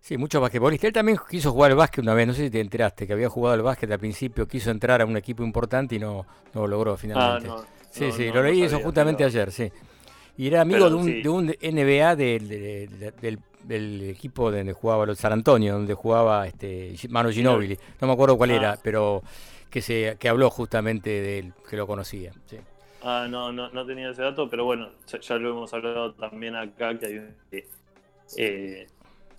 Sí, 0.02 0.18
muchos 0.18 0.42
basquetbolistas. 0.42 0.88
Él 0.90 0.94
también 0.94 1.18
quiso 1.30 1.52
jugar 1.52 1.72
al 1.72 1.78
básquet 1.78 2.04
una 2.04 2.14
vez, 2.14 2.28
no 2.28 2.34
sé 2.34 2.46
si 2.46 2.50
te 2.50 2.60
enteraste, 2.60 3.08
que 3.08 3.14
había 3.14 3.30
jugado 3.30 3.54
al 3.54 3.62
básquet 3.62 3.90
al 3.92 4.00
principio, 4.00 4.48
quiso 4.48 4.70
entrar 4.72 5.02
a 5.02 5.06
un 5.06 5.16
equipo 5.16 5.44
importante 5.44 5.96
y 5.96 6.00
no, 6.00 6.26
no 6.54 6.62
lo 6.62 6.68
logró 6.68 6.98
finalmente. 6.98 7.50
Ah, 7.50 7.56
no, 7.56 7.66
sí, 7.90 8.12
sí, 8.12 8.30
lo 8.32 8.44
leí 8.44 8.64
eso 8.64 8.80
justamente 8.80 9.20
pero- 9.24 9.28
ayer, 9.30 9.52
sí. 9.52 9.72
Y 10.36 10.48
era 10.48 10.62
amigo 10.62 10.80
Pero 10.86 10.90
de 10.90 10.96
un, 10.96 11.06
sí. 11.06 11.22
de 11.22 11.30
un 11.30 11.46
NBA 11.46 12.16
del, 12.16 12.50
de- 12.50 12.88
de- 12.88 13.12
del, 13.12 13.40
del 13.64 14.10
equipo 14.10 14.52
donde 14.52 14.74
jugaba 14.74 15.06
los 15.06 15.18
San 15.18 15.34
Antonio, 15.34 15.74
donde 15.74 15.94
jugaba 15.94 16.48
este 16.48 16.94
Mano 17.10 17.30
Ginóbili. 17.32 17.78
No 18.02 18.08
me 18.08 18.14
acuerdo 18.14 18.38
cuál 18.38 18.52
Ah. 18.52 18.56
era, 18.56 18.80
pero 18.84 19.24
que 19.70 19.82
se 19.82 20.18
que 20.20 20.30
habló 20.30 20.50
justamente 20.50 21.10
de 21.10 21.40
él, 21.40 21.54
que 21.70 21.78
lo 21.78 21.88
conocía. 21.88 22.32
Sí. 22.46 22.58
Ah, 23.02 23.28
no, 23.30 23.52
no, 23.52 23.70
no 23.70 23.86
tenía 23.86 24.10
ese 24.12 24.22
dato, 24.22 24.50
pero 24.50 24.64
bueno, 24.66 24.90
ya, 25.08 25.20
ya 25.20 25.36
lo 25.36 25.50
hemos 25.50 25.74
hablado 25.74 26.14
también 26.14 26.56
acá, 26.56 26.98
que 26.98 27.06
hay 27.06 27.18
un- 27.18 27.36
eh, 28.38 28.88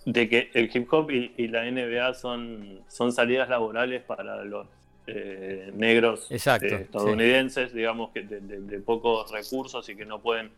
de 0.05 0.29
que 0.29 0.49
el 0.53 0.69
hip 0.71 0.91
hop 0.93 1.09
y, 1.11 1.33
y 1.37 1.47
la 1.47 1.65
NBA 1.65 2.13
son, 2.13 2.81
son 2.87 3.11
salidas 3.11 3.49
laborales 3.49 4.03
para 4.03 4.43
los 4.45 4.67
eh, 5.07 5.71
negros 5.75 6.31
Exacto, 6.31 6.67
eh, 6.67 6.81
estadounidenses, 6.81 7.73
digamos, 7.73 8.11
que 8.11 8.21
de, 8.23 8.39
de- 8.41 8.61
de 8.61 8.79
pocos 8.79 9.31
recursos 9.31 9.87
y 9.89 9.95
que 9.95 10.05
no 10.05 10.19
pueden 10.19 10.51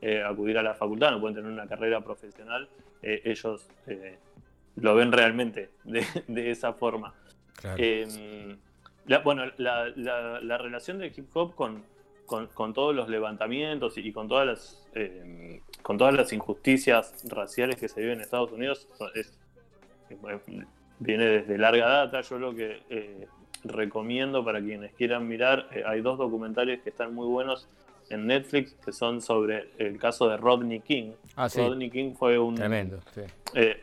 eh, 0.00 0.22
acudir 0.22 0.58
a 0.58 0.62
la 0.62 0.74
facultad, 0.74 1.10
no 1.10 1.20
pueden 1.20 1.36
tener 1.36 1.50
una 1.50 1.66
carrera 1.66 2.00
profesional, 2.02 2.68
eh, 3.02 3.22
ellos 3.24 3.66
eh, 3.86 4.18
lo 4.76 4.94
ven 4.94 5.12
realmente 5.12 5.70
de, 5.84 6.04
de 6.28 6.50
esa 6.50 6.72
forma. 6.72 7.14
Claro. 7.60 7.76
Eh, 7.78 8.56
la- 9.06 9.18
bueno, 9.20 9.44
la, 9.58 9.88
la- 9.96 10.40
la 10.40 10.58
relación 10.58 10.98
del 10.98 11.12
hip 11.16 11.28
hop 11.36 11.54
con, 11.54 11.82
con, 12.26 12.46
con 12.48 12.72
todos 12.74 12.94
los 12.94 13.08
levantamientos 13.08 13.96
y, 13.98 14.12
con 14.12 14.28
todas 14.28 14.46
las 14.46 14.88
eh, 14.94 15.60
con 15.82 15.98
todas 15.98 16.14
las 16.14 16.32
injusticias 16.32 17.22
raciales 17.28 17.76
que 17.76 17.88
se 17.88 18.00
viven 18.00 18.16
en 18.16 18.20
Estados 18.22 18.50
Unidos 18.52 18.88
es- 19.14 19.38
es- 20.08 20.40
viene 20.98 21.24
desde 21.26 21.58
larga 21.58 21.88
data. 21.88 22.20
Yo 22.22 22.38
lo 22.38 22.54
que 22.54 22.82
eh, 22.90 23.26
recomiendo 23.64 24.44
para 24.44 24.60
quienes 24.60 24.92
quieran 24.94 25.26
mirar, 25.28 25.68
eh, 25.72 25.82
hay 25.86 26.00
dos 26.00 26.18
documentales 26.18 26.80
que 26.82 26.90
están 26.90 27.14
muy 27.14 27.26
buenos 27.26 27.68
en 28.10 28.26
Netflix 28.26 28.74
que 28.84 28.92
son 28.92 29.20
sobre 29.20 29.70
el 29.78 29.98
caso 29.98 30.28
de 30.28 30.36
Rodney 30.36 30.80
King. 30.80 31.12
Ah, 31.36 31.48
sí. 31.48 31.60
Rodney 31.60 31.90
King 31.90 32.14
fue 32.14 32.38
un 32.38 32.54
Tremendo. 32.54 33.00
sí. 33.14 33.22
eh, 33.54 33.82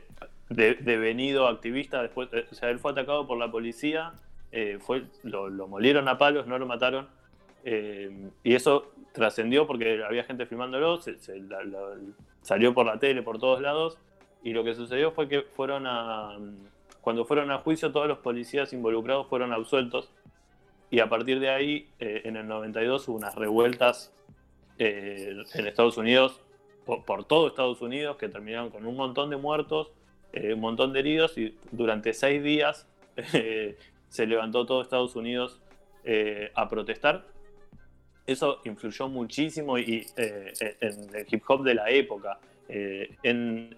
de- 0.49 0.76
devenido 0.76 1.47
activista 1.47 2.01
después, 2.01 2.30
eh, 2.34 2.45
o 2.51 2.55
sea, 2.55 2.69
él 2.69 2.80
fue 2.80 2.91
atacado 2.91 3.26
por 3.26 3.38
la 3.38 3.49
policía, 3.51 4.13
eh, 4.51 4.78
fue, 4.82 5.03
lo, 5.24 5.49
lo 5.49 5.67
molieron 5.67 6.07
a 6.09 6.17
palos, 6.17 6.45
no 6.47 6.57
lo 6.59 6.65
mataron, 6.65 7.07
eh, 7.63 8.30
y 8.43 8.53
eso 8.53 8.91
trascendió 9.13 9.65
porque 9.67 10.03
había 10.03 10.24
gente 10.24 10.45
filmándolo, 10.45 11.01
se- 11.01 11.17
se- 11.19 11.39
la- 11.39 11.63
la- 11.63 11.95
salió 12.41 12.74
por 12.74 12.86
la 12.86 12.99
tele, 12.99 13.22
por 13.24 13.39
todos 13.39 13.61
lados, 13.61 13.97
y 14.43 14.51
lo 14.53 14.63
que 14.63 14.74
sucedió 14.76 15.11
fue 15.11 15.28
que 15.30 15.41
fueron 15.41 15.86
a, 15.88 16.38
cuando 17.01 17.26
fueron 17.26 17.49
a 17.51 17.59
juicio 17.59 17.91
todos 17.91 18.07
los 18.07 18.17
policías 18.19 18.74
involucrados 18.74 19.28
fueron 19.28 19.53
absueltos, 19.53 20.09
y 20.92 21.00
a 21.00 21.08
partir 21.08 21.39
de 21.39 21.50
ahí, 21.50 21.88
eh, 22.00 22.24
en 22.26 22.36
el 22.36 22.48
92 22.48 23.08
hubo 23.08 23.16
unas 23.16 23.34
revueltas 23.36 24.14
eh, 24.78 25.42
en 25.54 25.68
Estados 25.68 25.98
Unidos, 25.98 26.42
por, 26.86 27.06
por 27.06 27.24
todo 27.24 27.48
Estados 27.48 27.82
Unidos, 27.82 28.18
que 28.18 28.28
terminaron 28.28 28.70
con 28.70 28.86
un 28.86 28.98
montón 28.98 29.30
de 29.30 29.38
muertos, 29.38 29.89
eh, 30.34 30.54
un 30.54 30.60
montón 30.60 30.92
de 30.92 31.00
heridos, 31.00 31.38
y 31.38 31.58
durante 31.72 32.14
seis 32.14 32.44
días 32.44 32.88
se 34.10 34.28
levantó 34.28 34.66
todo 34.66 34.82
Estados 34.82 35.16
Unidos 35.16 35.62
a 36.56 36.68
protestar. 36.68 37.26
Eso 38.26 38.62
influyó 38.66 39.08
muchísimo 39.08 39.78
y, 39.78 40.06
en 40.18 41.16
el 41.16 41.26
hip 41.30 41.44
hop 41.48 41.64
de 41.64 41.76
la 41.76 41.89
época. 41.89 42.39
En 42.70 43.76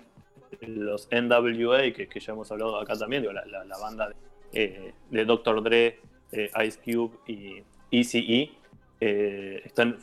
los 0.62 1.10
NWA, 1.12 1.92
que, 1.94 2.08
que 2.08 2.20
ya 2.20 2.34
hemos 2.34 2.52
hablado 2.52 2.80
acá 2.80 2.96
también, 2.96 3.26
la, 3.26 3.78
banda 3.82 4.14
de, 4.52 4.94
de 5.10 5.26
Dr. 5.26 5.64
Dre, 5.64 6.00
eh, 6.34 6.52
Ice 6.66 6.80
Cube 6.84 7.18
y 7.28 7.64
ECE, 7.92 8.52
eh, 9.00 9.62
están 9.66 9.98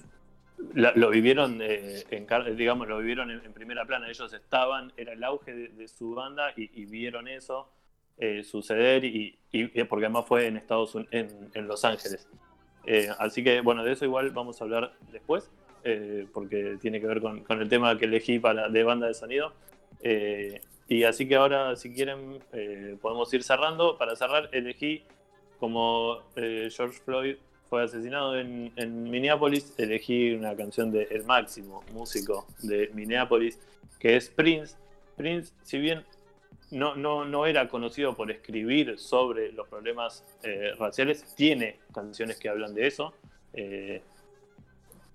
la- 0.75 0.93
lo 0.95 1.11
vivieron 1.11 1.61
eh, 1.63 2.05
en 2.11 2.57
digamos 2.57 2.87
lo 2.89 2.99
vivieron 2.99 3.31
en, 3.31 3.53
primera 3.53 3.85
plana. 3.85 4.09
Ellos 4.09 4.33
estaban 4.33 4.93
era 4.97 5.13
el 5.13 5.25
auge 5.25 5.55
de, 5.55 5.89
su 5.89 6.15
banda 6.15 6.53
y, 6.57 6.85
vieron 6.87 7.29
eso 7.29 7.71
eh, 8.19 8.43
suceder 8.45 9.05
y, 9.05 9.39
porque 9.89 10.07
además 10.07 10.27
fue 10.27 10.47
en 10.47 10.57
Estados 10.57 10.95
Unidos 10.95 11.13
en, 11.55 11.67
Los 11.67 11.85
Ángeles. 11.85 12.29
Eh, 12.87 13.09
así 13.19 13.43
que 13.43 13.61
bueno 13.61 13.85
de 13.85 13.93
eso 13.93 14.05
igual 14.05 14.31
vamos 14.31 14.61
a 14.61 14.65
hablar 14.65 14.93
después 15.13 15.51
eh, 15.85 16.27
porque 16.33 16.79
tiene 16.81 17.01
que 17.01 17.07
ver 17.07 17.21
con, 17.21 17.43
con 17.45 17.61
el 17.61 17.69
tema 17.69 17.97
que 17.99 18.05
elegí 18.05 18.39
para 18.39 18.69
de 18.69 18.83
banda 18.83 19.07
de 19.07 19.15
sonido. 19.15 19.53
Eh, 20.03 20.61
y 20.89 21.05
así 21.05 21.29
que 21.29 21.37
ahora 21.37 21.77
si 21.77 21.93
quieren 21.95 22.43
eh, 22.53 22.97
podemos 23.01 23.33
ir 23.33 23.43
cerrando. 23.43 23.97
Para 23.97 24.17
cerrar 24.17 24.49
elegí 24.53 25.05
como 25.61 26.23
eh, 26.35 26.69
George 26.75 26.99
Floyd 27.05 27.37
fue 27.69 27.85
asesinado 27.85 28.37
en, 28.37 28.73
Minneapolis, 29.05 29.75
elegí 29.79 30.33
una 30.33 30.57
canción 30.57 30.91
de 30.91 31.05
El 31.11 31.25
Máximo, 31.25 31.85
músico 31.93 32.47
de 32.63 32.91
Minneapolis, 32.95 33.61
que 34.01 34.17
es 34.17 34.29
Prince. 34.29 34.75
Prince, 35.17 35.53
si 35.63 35.79
bien 35.79 36.05
no, 36.73 36.97
no, 36.97 37.25
no 37.25 37.47
era 37.47 37.69
conocido 37.69 38.17
por 38.17 38.31
escribir 38.31 38.99
sobre 38.99 39.53
los 39.53 39.69
problemas 39.69 40.25
eh, 40.43 40.73
raciales, 40.79 41.25
tiene 41.37 41.77
canciones 41.95 42.39
que 42.39 42.49
hablan 42.49 42.75
de 42.75 42.87
eso. 42.89 43.15
eh, 43.53 44.03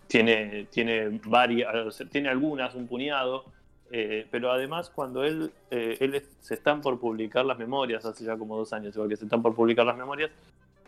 tiene, 0.08 0.68
tiene 0.72 1.20
varias, 1.26 2.04
tiene 2.12 2.30
algunas, 2.30 2.76
un 2.76 2.88
puñado, 2.88 3.46
eh, 3.91 4.25
pero 4.31 4.51
además 4.51 4.89
cuando 4.89 5.23
él, 5.23 5.51
eh, 5.71 5.97
él 5.99 6.15
es- 6.15 6.29
se 6.39 6.53
están 6.55 6.81
por 6.81 6.99
publicar 6.99 7.45
las 7.45 7.57
memorias, 7.57 8.03
hace 8.05 8.23
ya 8.25 8.38
como 8.38 8.57
dos 8.57 8.73
años, 8.73 8.95
igual 8.95 9.09
que 9.09 9.17
se 9.17 9.25
están 9.25 9.41
por 9.41 9.53
publicar 9.55 9.86
las 9.86 9.97
memorias, 9.97 10.31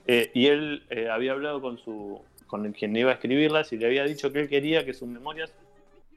eh, 0.07 0.31
y 0.33 0.47
él 0.47 0.83
eh, 0.89 1.09
había 1.09 1.33
hablado 1.33 1.61
con 1.61 1.77
su 1.77 2.21
con 2.47 2.71
quien 2.71 2.95
iba 2.95 3.11
a 3.11 3.15
escribirlas 3.15 3.73
y 3.73 3.77
le 3.77 3.87
había 3.87 4.05
dicho 4.05 4.31
que 4.31 4.39
él 4.39 4.47
quería 4.47 4.85
que 4.85 4.93
sus 4.93 5.07
memorias 5.09 5.53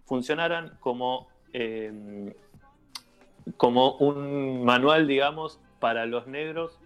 funcionaran 0.07 0.77
como 0.79 1.29
eh, 1.53 2.33
como 3.57 3.97
un 3.97 4.65
manual, 4.65 5.07
digamos, 5.07 5.59
para 5.81 6.07
los 6.07 6.27
negros 6.29 6.79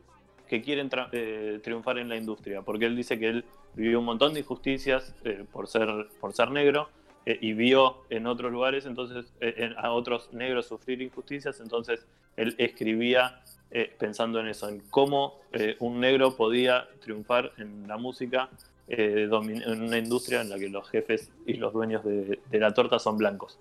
que 0.48 0.62
quieren 0.62 0.88
eh, 1.12 1.60
triunfar 1.62 1.98
en 1.98 2.08
la 2.08 2.16
industria, 2.16 2.62
porque 2.62 2.86
él 2.86 2.96
dice 2.96 3.18
que 3.18 3.28
él 3.28 3.44
vivió 3.74 3.98
un 3.98 4.04
montón 4.06 4.32
de 4.34 4.40
injusticias 4.40 5.14
por 5.52 5.66
ser 5.68 5.88
por 6.20 6.32
ser 6.32 6.50
negro 6.50 6.88
eh, 7.26 7.38
y 7.40 7.52
vio 7.54 8.04
en 8.10 8.26
otros 8.26 8.52
lugares 8.52 8.84
entonces 8.86 9.32
eh, 9.40 9.74
a 9.78 9.92
otros 9.92 10.32
negros 10.32 10.66
sufrir 10.66 11.00
injusticias, 11.00 11.60
entonces 11.60 12.06
él 12.36 12.54
escribía 12.58 13.40
eh, 13.70 13.94
pensando 13.98 14.40
en 14.40 14.48
eso, 14.48 14.68
en 14.68 14.80
cómo 14.90 15.40
un 15.80 16.00
negro 16.00 16.36
podía 16.36 16.86
triunfar 17.00 17.52
en 17.58 17.86
la 17.88 17.96
música 17.96 18.50
en 18.86 19.82
una 19.82 19.96
industria 19.96 20.42
en 20.42 20.50
la 20.50 20.58
que 20.58 20.68
los 20.68 20.88
jefes 20.90 21.30
y 21.46 21.54
los 21.54 21.72
dueños 21.72 22.04
de, 22.04 22.38
de 22.50 22.58
la 22.58 22.74
torta 22.74 22.98
son 22.98 23.16
blancos. 23.16 23.58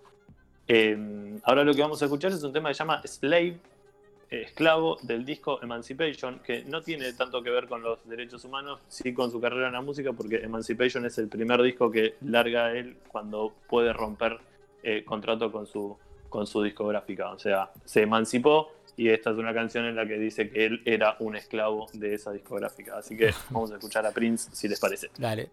Ahora 1.44 1.64
lo 1.64 1.74
que 1.74 1.82
vamos 1.82 2.02
a 2.02 2.06
escuchar 2.06 2.32
es 2.32 2.44
un 2.44 2.52
tema 2.52 2.70
que 2.70 2.76
se 2.76 2.80
llama 2.80 3.02
Slave, 3.06 3.58
esclavo 4.42 4.98
del 5.02 5.26
disco 5.26 5.62
Emancipation, 5.62 6.40
que 6.40 6.64
no 6.64 6.82
tiene 6.82 7.14
tanto 7.14 7.44
que 7.44 7.50
ver 7.50 7.68
con 7.68 7.82
los 7.82 8.08
derechos 8.08 8.44
humanos, 8.46 8.80
sí 8.88 9.14
con 9.14 9.32
su 9.32 9.40
carrera 9.40 9.68
en 9.68 9.74
la 9.74 9.82
música, 9.82 10.14
porque 10.14 10.38
Emancipation 10.38 11.06
es 11.06 11.18
el 11.18 11.28
primer 11.28 11.62
disco 11.62 11.92
que 11.92 12.16
larga 12.22 12.72
él 12.72 12.98
cuando 13.08 13.54
puede 13.68 13.94
romper 13.94 14.40
eh, 14.82 15.04
contrato 15.06 15.52
con 15.52 15.66
su, 15.66 15.98
con 16.30 16.48
su 16.48 16.62
discográfica. 16.64 17.32
O 17.32 17.40
sea, 17.40 17.72
se 17.86 18.02
emancipó 18.02 18.72
y 18.98 19.10
esta 19.10 19.32
es 19.32 19.38
una 19.38 19.54
canción 19.54 19.86
en 19.86 19.96
la 19.96 20.08
que 20.08 20.18
dice 20.18 20.50
que 20.50 20.66
él 20.66 20.82
era 20.86 21.16
un 21.20 21.36
esclavo 21.36 21.88
de 21.94 22.14
esa 22.14 22.32
discográfica. 22.32 22.98
Así 22.98 23.16
que 23.16 23.32
vamos 23.50 23.72
a 23.72 23.76
escuchar 23.76 24.06
a 24.06 24.12
Prince 24.12 24.50
si 24.54 24.68
les 24.68 24.80
parece. 24.80 25.10
Dale. 25.18 25.50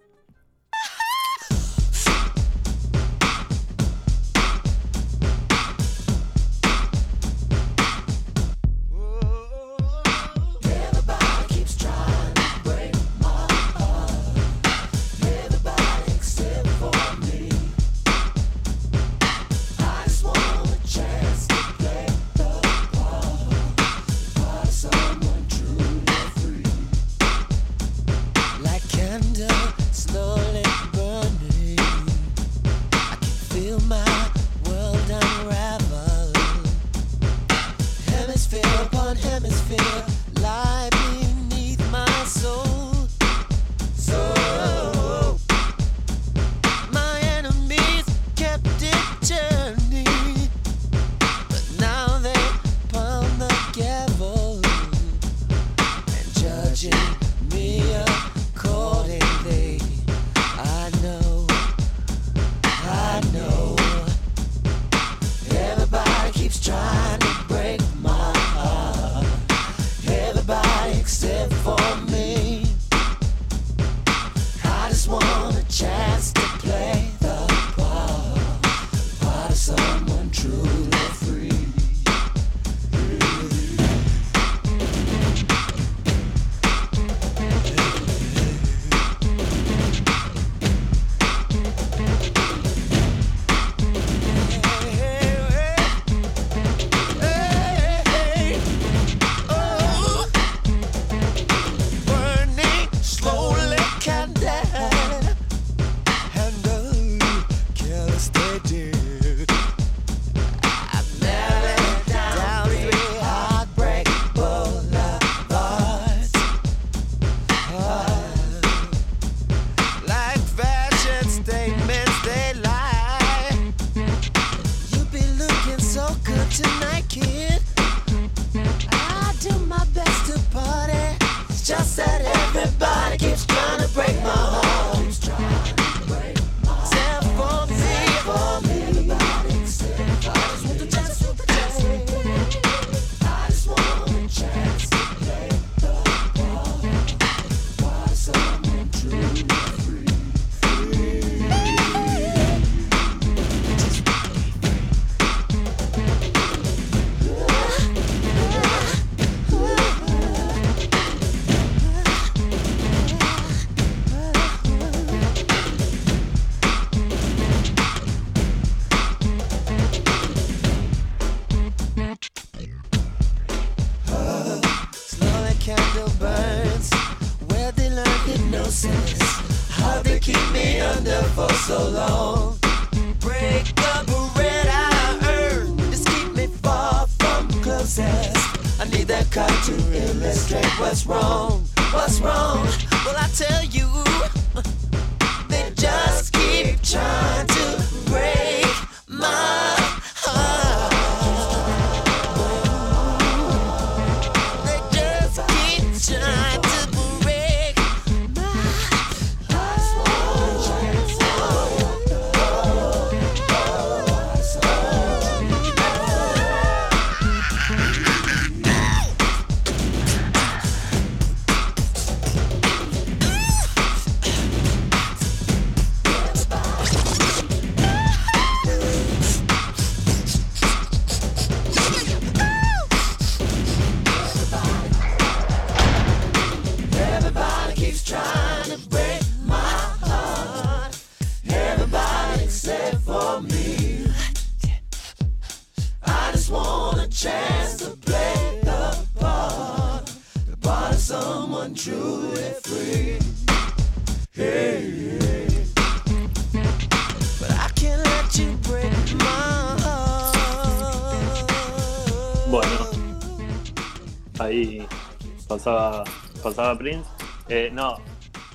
Prince. 266.78 267.08
Eh, 267.48 267.70
no, 267.72 267.96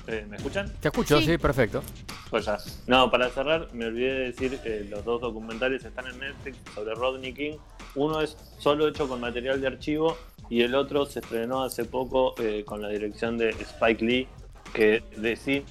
eh, 0.06 0.26
¿me 0.28 0.36
escuchan? 0.36 0.72
Te 0.80 0.88
escucho, 0.88 1.20
sí, 1.20 1.36
perfecto. 1.38 1.82
Pues 2.30 2.44
ya. 2.46 2.58
No, 2.86 3.10
para 3.10 3.28
cerrar, 3.30 3.68
me 3.72 3.86
olvidé 3.86 4.12
de 4.14 4.20
decir, 4.26 4.58
eh, 4.64 4.86
los 4.90 5.04
dos 5.04 5.20
documentales 5.20 5.84
están 5.84 6.06
en 6.08 6.18
Netflix 6.18 6.56
sobre 6.74 6.94
Rodney 6.94 7.32
King. 7.32 7.56
Uno 7.94 8.20
es 8.20 8.36
solo 8.58 8.88
hecho 8.88 9.08
con 9.08 9.20
material 9.20 9.60
de 9.60 9.68
archivo 9.68 10.16
y 10.50 10.62
el 10.62 10.74
otro 10.74 11.06
se 11.06 11.20
estrenó 11.20 11.62
hace 11.62 11.84
poco 11.84 12.34
eh, 12.38 12.62
con 12.66 12.82
la 12.82 12.88
dirección 12.88 13.38
de 13.38 13.50
Spike 13.50 14.04
Lee, 14.04 14.28
que 14.72 15.02
de 15.16 15.36
cine 15.36 15.64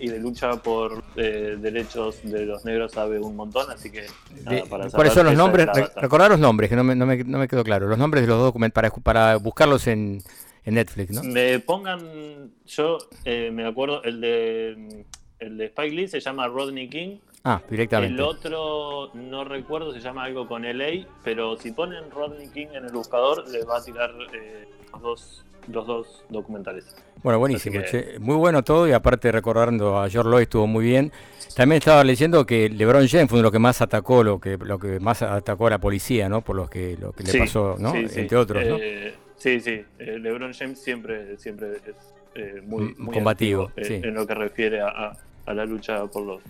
y 0.00 0.08
de 0.08 0.18
lucha 0.20 0.56
por 0.56 1.02
eh, 1.16 1.56
derechos 1.58 2.20
de 2.22 2.46
los 2.46 2.64
negros 2.64 2.92
sabe 2.92 3.18
un 3.18 3.34
montón, 3.36 3.70
así 3.70 3.90
que 3.90 4.06
nada, 4.44 4.56
De- 4.56 4.66
para 4.66 4.88
¿Cuáles 4.90 5.12
son 5.12 5.26
los 5.26 5.34
nombres? 5.34 5.66
recordar 5.96 6.30
los 6.30 6.38
nombres, 6.40 6.70
que 6.70 6.76
no 6.76 6.84
me, 6.84 6.94
no 6.94 7.04
me- 7.06 7.24
no 7.24 7.38
me 7.38 7.48
quedó 7.48 7.64
claro. 7.64 7.86
Los 7.88 7.98
nombres 7.98 8.22
de 8.22 8.28
los 8.28 8.36
dos 8.38 8.46
documentos 8.46 8.74
para, 8.74 8.90
para 8.90 9.36
buscarlos 9.36 9.86
en, 9.86 10.22
en 10.66 10.74
Netflix, 10.74 11.10
¿no? 11.12 11.22
Me 11.22 11.58
pongan, 11.60 12.50
yo 12.66 12.98
eh, 13.24 13.50
me 13.52 13.64
acuerdo, 13.66 14.02
el 14.02 14.20
de, 14.20 15.04
el 15.38 15.56
de 15.56 15.64
Spike 15.66 15.94
Lee 15.94 16.08
se 16.08 16.20
llama 16.20 16.46
Rodney 16.48 16.88
King. 16.90 17.16
Ah, 17.44 17.62
directamente. 17.70 18.14
El 18.14 18.20
otro, 18.20 19.10
no 19.14 19.44
recuerdo, 19.44 19.92
se 19.94 20.00
llama 20.00 20.24
algo 20.24 20.48
con 20.48 20.62
LA, 20.64 21.06
pero 21.22 21.56
si 21.56 21.70
ponen 21.70 22.10
Rodney 22.10 22.48
King 22.48 22.66
en 22.74 22.84
el 22.84 22.92
buscador, 22.92 23.48
les 23.48 23.66
va 23.66 23.78
a 23.78 23.84
tirar 23.84 24.12
eh, 24.34 24.66
los, 24.92 25.00
dos, 25.00 25.44
los 25.68 25.86
dos 25.86 26.24
documentales. 26.28 26.96
Bueno, 27.22 27.38
buenísimo. 27.38 27.80
Que-. 27.88 28.18
Muy 28.18 28.34
bueno 28.34 28.64
todo 28.64 28.88
y 28.88 28.92
aparte 28.92 29.30
recordando 29.30 29.98
a 30.00 30.10
George 30.10 30.28
Lloyd 30.30 30.42
estuvo 30.42 30.66
muy 30.66 30.84
bien. 30.84 31.12
También 31.54 31.78
estaba 31.78 32.02
leyendo 32.02 32.44
que 32.44 32.68
LeBron 32.68 33.06
James 33.06 33.28
fue 33.30 33.36
uno 33.36 33.38
de 33.38 33.42
los 33.44 33.52
que 33.52 33.58
más 33.60 33.80
atacó, 33.80 34.24
lo 34.24 34.40
que 34.40 34.58
lo 34.58 34.78
que 34.80 34.98
más 34.98 35.22
atacó 35.22 35.68
a 35.68 35.70
la 35.70 35.78
policía, 35.78 36.28
¿no? 36.28 36.42
Por 36.42 36.56
lo 36.56 36.68
que 36.68 36.96
lo 37.00 37.12
que 37.12 37.22
le 37.22 37.30
Sí, 37.30 37.38
pasó, 37.38 37.76
¿no? 37.78 37.92
sí, 37.92 38.08
sí. 38.08 38.20
Entre 38.20 38.36
otros, 38.36 38.66
¿no? 38.66 38.76
Eh, 38.76 39.14
sí, 39.36 39.60
sí. 39.60 39.84
eh, 39.98 40.18
LeBron 40.18 40.52
James 40.52 40.78
siempre, 40.80 41.36
siempre 41.38 41.72
es 41.76 41.94
eh, 42.34 42.60
muy, 42.66 42.84
Mm, 42.84 42.94
muy 42.98 43.14
combativo, 43.14 43.64
activo, 43.68 43.82
eh, 43.94 44.00
sí. 44.02 44.06
en 44.08 44.14
lo 44.14 44.26
que 44.26 44.34
refiere 44.34 44.80
a, 44.80 44.88
a- 44.88 45.16
a 45.46 45.54
la 45.54 45.64
lucha 45.64 46.06
por 46.06 46.22
los. 46.24 46.42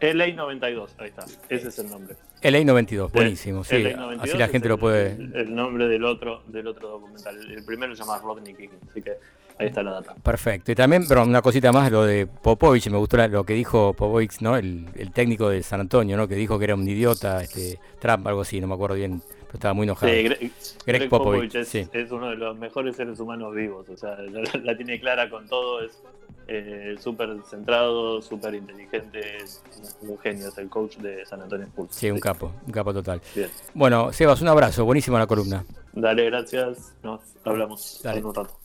LA 0.00 0.32
92, 0.34 0.94
ahí 0.98 1.08
está, 1.08 1.24
ese 1.48 1.68
es 1.68 1.78
el 1.78 1.88
nombre. 1.88 2.16
LA 2.42 2.64
92, 2.64 3.12
buenísimo, 3.12 3.62
sí. 3.62 3.78
LA 3.82 3.90
92 3.96 4.28
Así 4.28 4.36
la 4.38 4.48
gente 4.48 4.66
el- 4.66 4.70
lo 4.70 4.78
puede. 4.78 5.12
El, 5.12 5.54
nombre 5.54 5.86
del 5.86 6.04
otro, 6.04 6.42
del 6.48 6.66
otro 6.66 6.88
documental. 6.88 7.38
El, 7.50 7.64
primero 7.64 7.94
se 7.94 8.02
llama 8.02 8.18
Rodney 8.18 8.52
King, 8.52 8.68
así 8.90 9.00
que 9.00 9.12
ahí 9.60 9.68
está 9.68 9.82
la 9.84 9.92
data. 9.92 10.16
Perfecto. 10.16 10.72
Y 10.72 10.74
también, 10.74 11.06
pero 11.08 11.22
una 11.22 11.40
cosita 11.40 11.70
más, 11.70 11.92
lo 11.92 12.04
de 12.04 12.26
Popovich, 12.26 12.90
me 12.90 12.98
gustó 12.98 13.16
lo 13.28 13.44
que 13.44 13.54
dijo 13.54 13.92
Popovich, 13.94 14.40
¿no? 14.40 14.56
El, 14.56 14.86
el 14.96 15.12
técnico 15.12 15.48
de 15.50 15.62
San 15.62 15.78
Antonio, 15.80 16.16
¿no? 16.16 16.26
Que 16.26 16.34
dijo 16.34 16.58
que 16.58 16.64
era 16.64 16.74
un 16.74 16.86
idiota, 16.88 17.40
este, 17.40 17.78
Trump, 18.00 18.26
algo 18.26 18.40
así, 18.40 18.60
no 18.60 18.66
me 18.66 18.74
acuerdo 18.74 18.96
bien, 18.96 19.22
pero 19.52 19.58
estaba 19.58 19.74
muy 19.74 19.84
enojado. 19.84 20.10
Sí, 20.10 20.22
Greg, 20.22 20.52
Greg 20.86 21.08
Popovich, 21.10 21.54
es, 21.56 21.68
sí. 21.68 21.86
es 21.92 22.10
uno 22.10 22.30
de 22.30 22.36
los 22.36 22.56
mejores 22.56 22.96
seres 22.96 23.20
humanos 23.20 23.54
vivos. 23.54 23.86
O 23.86 23.96
sea, 23.98 24.16
la, 24.16 24.42
la 24.62 24.76
tiene 24.76 24.98
clara 24.98 25.28
con 25.28 25.46
todo, 25.46 25.82
es 25.84 26.02
eh, 26.48 26.96
súper 26.98 27.36
centrado, 27.48 28.22
súper 28.22 28.54
inteligente, 28.54 29.36
es 29.36 29.62
un, 30.00 30.08
un 30.08 30.18
genio, 30.18 30.48
es 30.48 30.56
el 30.56 30.70
coach 30.70 30.96
de 30.96 31.26
San 31.26 31.42
Antonio 31.42 31.66
Spurs. 31.66 31.94
Sí, 31.94 32.10
un 32.10 32.18
capo, 32.18 32.54
un 32.66 32.72
capo 32.72 32.94
total. 32.94 33.20
Bien. 33.34 33.50
Bueno, 33.74 34.10
Sebas, 34.10 34.40
un 34.40 34.48
abrazo, 34.48 34.86
buenísima 34.86 35.18
la 35.18 35.26
columna. 35.26 35.66
Dale, 35.92 36.24
gracias. 36.24 36.94
Nos 37.02 37.20
hablamos 37.44 38.00
Dale. 38.02 38.20
en 38.20 38.24
un 38.24 38.34
rato. 38.34 38.58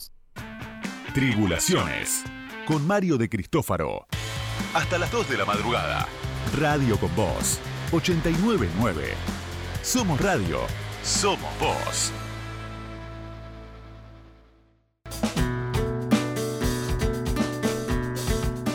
Tribulaciones. 1.12 2.24
Con 2.66 2.86
Mario 2.86 3.18
de 3.18 3.28
Cristófaro. 3.28 4.06
Hasta 4.72 4.96
las 4.98 5.12
2 5.12 5.28
de 5.28 5.36
la 5.36 5.44
madrugada. 5.44 6.08
Radio 6.58 6.98
con 6.98 7.14
Voz. 7.14 7.60
899. 7.92 9.37
Somos 9.82 10.20
radio. 10.20 10.60
Somos 11.02 11.50
voz. 11.58 12.12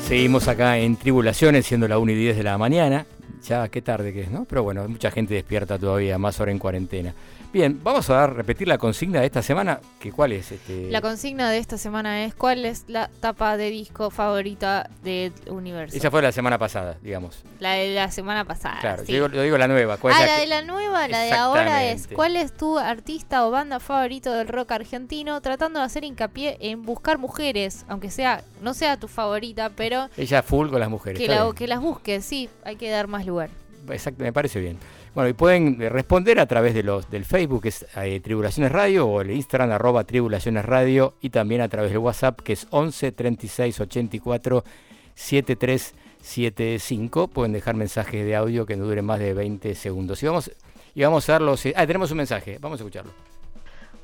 Seguimos 0.08 0.48
acá 0.48 0.78
en 0.78 0.96
Tribulaciones, 0.96 1.66
siendo 1.66 1.88
la 1.88 1.98
1 1.98 2.12
y 2.12 2.16
10 2.16 2.38
de 2.38 2.44
la 2.44 2.58
mañana. 2.58 3.06
Ya, 3.44 3.68
qué 3.68 3.82
tarde 3.82 4.14
que 4.14 4.22
es, 4.22 4.32
¿no? 4.32 4.46
Pero 4.46 4.64
bueno, 4.64 4.88
mucha 4.88 5.12
gente 5.12 5.34
despierta 5.34 5.78
todavía, 5.78 6.18
más 6.18 6.40
ahora 6.40 6.52
en 6.52 6.60
cuarentena. 6.60 7.14
Bien, 7.54 7.80
vamos 7.84 8.10
a 8.10 8.16
dar, 8.16 8.36
repetir 8.36 8.68
la 8.68 8.80
consigna 8.80 9.20
de 9.20 9.28
esta 9.28 9.44
semana, 9.44 9.80
que 10.00 10.12
cuál 10.12 10.32
es 10.32 10.52
este. 10.52 10.90
La 10.90 11.02
consigna 11.02 11.52
de 11.52 11.60
esta 11.60 11.78
semana 11.78 12.26
es 12.26 12.34
¿cuál 12.34 12.66
es 12.66 12.86
la 12.88 13.10
tapa 13.20 13.58
de 13.58 13.70
disco 13.70 14.10
favorita 14.10 14.90
del 15.04 15.32
universo? 15.48 15.96
Esa 15.96 16.10
fue 16.10 16.24
la 16.24 16.32
semana 16.32 16.58
pasada, 16.58 16.98
digamos. 17.04 17.44
La 17.60 17.74
de 17.74 17.94
la 17.94 18.10
semana 18.10 18.44
pasada. 18.44 18.80
Claro, 18.82 19.06
sí. 19.06 19.12
yo 19.12 19.26
digo, 19.28 19.36
yo 19.36 19.44
digo 19.44 19.58
la 19.60 19.68
nueva. 19.68 19.98
¿cuál 19.98 20.14
es 20.16 20.20
Ah, 20.20 20.26
la 20.26 20.28
la 20.32 20.36
que- 20.38 20.42
de 20.42 20.48
la 20.48 20.62
nueva, 20.64 21.08
la 21.08 21.20
de 21.20 21.32
ahora 21.34 21.84
es. 21.86 22.08
¿cuál 22.12 22.38
es 22.38 22.58
tu 22.58 22.80
artista 22.80 23.46
o 23.46 23.52
banda 23.52 23.80
favorito 23.80 24.34
del 24.34 24.48
rock 24.48 24.72
argentino? 24.72 25.40
Tratando 25.42 25.78
de 25.80 25.86
hacer 25.86 26.04
hincapié 26.06 26.58
en 26.60 26.82
buscar 26.82 27.20
mujeres, 27.20 27.86
aunque 27.88 28.10
sea 28.10 28.44
no 28.64 28.74
sea 28.74 28.98
tu 28.98 29.08
favorita, 29.08 29.70
pero 29.70 30.10
Ella 30.18 30.42
full 30.42 30.70
con 30.72 30.80
las 30.80 30.90
mujeres. 30.90 31.20
que, 31.20 31.28
la- 31.28 31.52
que 31.56 31.68
las 31.68 31.82
busques, 31.82 32.26
sí, 32.26 32.50
hay 32.64 32.78
que 32.78 32.90
dar 32.90 33.06
más 33.08 33.28
lugar. 33.28 33.52
Exacto, 33.90 34.24
me 34.24 34.34
parece 34.34 34.60
bien. 34.60 34.80
Bueno, 35.16 35.30
y 35.30 35.34
pueden 35.34 35.80
eh, 35.80 35.90
responder 35.90 36.40
a 36.40 36.48
través 36.48 36.74
de 36.74 36.82
los 36.82 37.12
del 37.12 37.24
Facebook, 37.24 37.62
que 37.64 37.70
es 37.70 37.86
eh, 37.96 38.20
Tribulaciones 38.20 38.72
Radio, 38.72 39.08
o 39.08 39.22
el 39.22 39.30
Instagram, 39.30 39.72
arroba 39.72 40.06
Tribulaciones 40.06 40.66
Radio, 40.66 41.14
y 41.22 41.30
también 41.30 41.62
a 41.62 41.70
través 41.70 41.92
del 41.92 42.00
WhatsApp, 42.00 42.42
que 42.42 42.54
es 42.54 42.66
11 42.72 43.12
36 43.12 43.80
84 43.80 44.64
7375. 45.14 47.28
Pueden 47.28 47.54
dejar 47.54 47.76
mensajes 47.76 48.26
de 48.26 48.36
audio 48.36 48.66
que 48.66 48.76
no 48.76 48.86
duren 48.86 49.06
más 49.06 49.20
de 49.20 49.36
20 49.36 49.76
segundos. 49.76 50.24
Y 50.24 50.26
vamos, 50.26 50.50
y 50.96 51.04
vamos 51.04 51.30
a 51.30 51.34
dar 51.34 51.44
los. 51.44 51.64
Ah, 51.76 51.86
tenemos 51.86 52.10
un 52.10 52.18
mensaje, 52.18 52.58
vamos 52.60 52.80
a 52.80 52.84
escucharlo. 52.84 53.12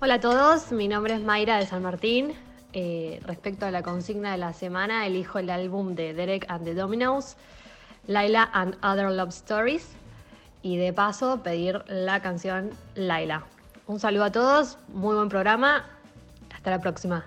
Hola 0.01 0.13
a 0.13 0.19
todos, 0.19 0.71
mi 0.71 0.87
nombre 0.87 1.15
es 1.15 1.21
Mayra 1.21 1.57
de 1.57 1.65
San 1.65 1.81
Martín. 1.81 2.33
Eh, 2.71 3.19
respecto 3.25 3.65
a 3.65 3.71
la 3.71 3.81
consigna 3.81 4.31
de 4.31 4.37
la 4.37 4.53
semana, 4.53 5.07
elijo 5.07 5.39
el 5.39 5.49
álbum 5.49 5.95
de 5.95 6.13
Derek 6.13 6.45
and 6.49 6.65
the 6.65 6.75
Dominos, 6.75 7.35
Laila 8.05 8.47
and 8.53 8.77
Other 8.83 9.09
Love 9.09 9.29
Stories, 9.29 9.87
y 10.61 10.77
de 10.77 10.93
paso 10.93 11.41
pedir 11.43 11.83
la 11.87 12.21
canción 12.21 12.71
Laila. 12.95 13.43
Un 13.87 13.99
saludo 13.99 14.25
a 14.25 14.31
todos, 14.31 14.77
muy 14.93 15.15
buen 15.15 15.29
programa, 15.29 15.85
hasta 16.53 16.69
la 16.71 16.79
próxima. 16.79 17.25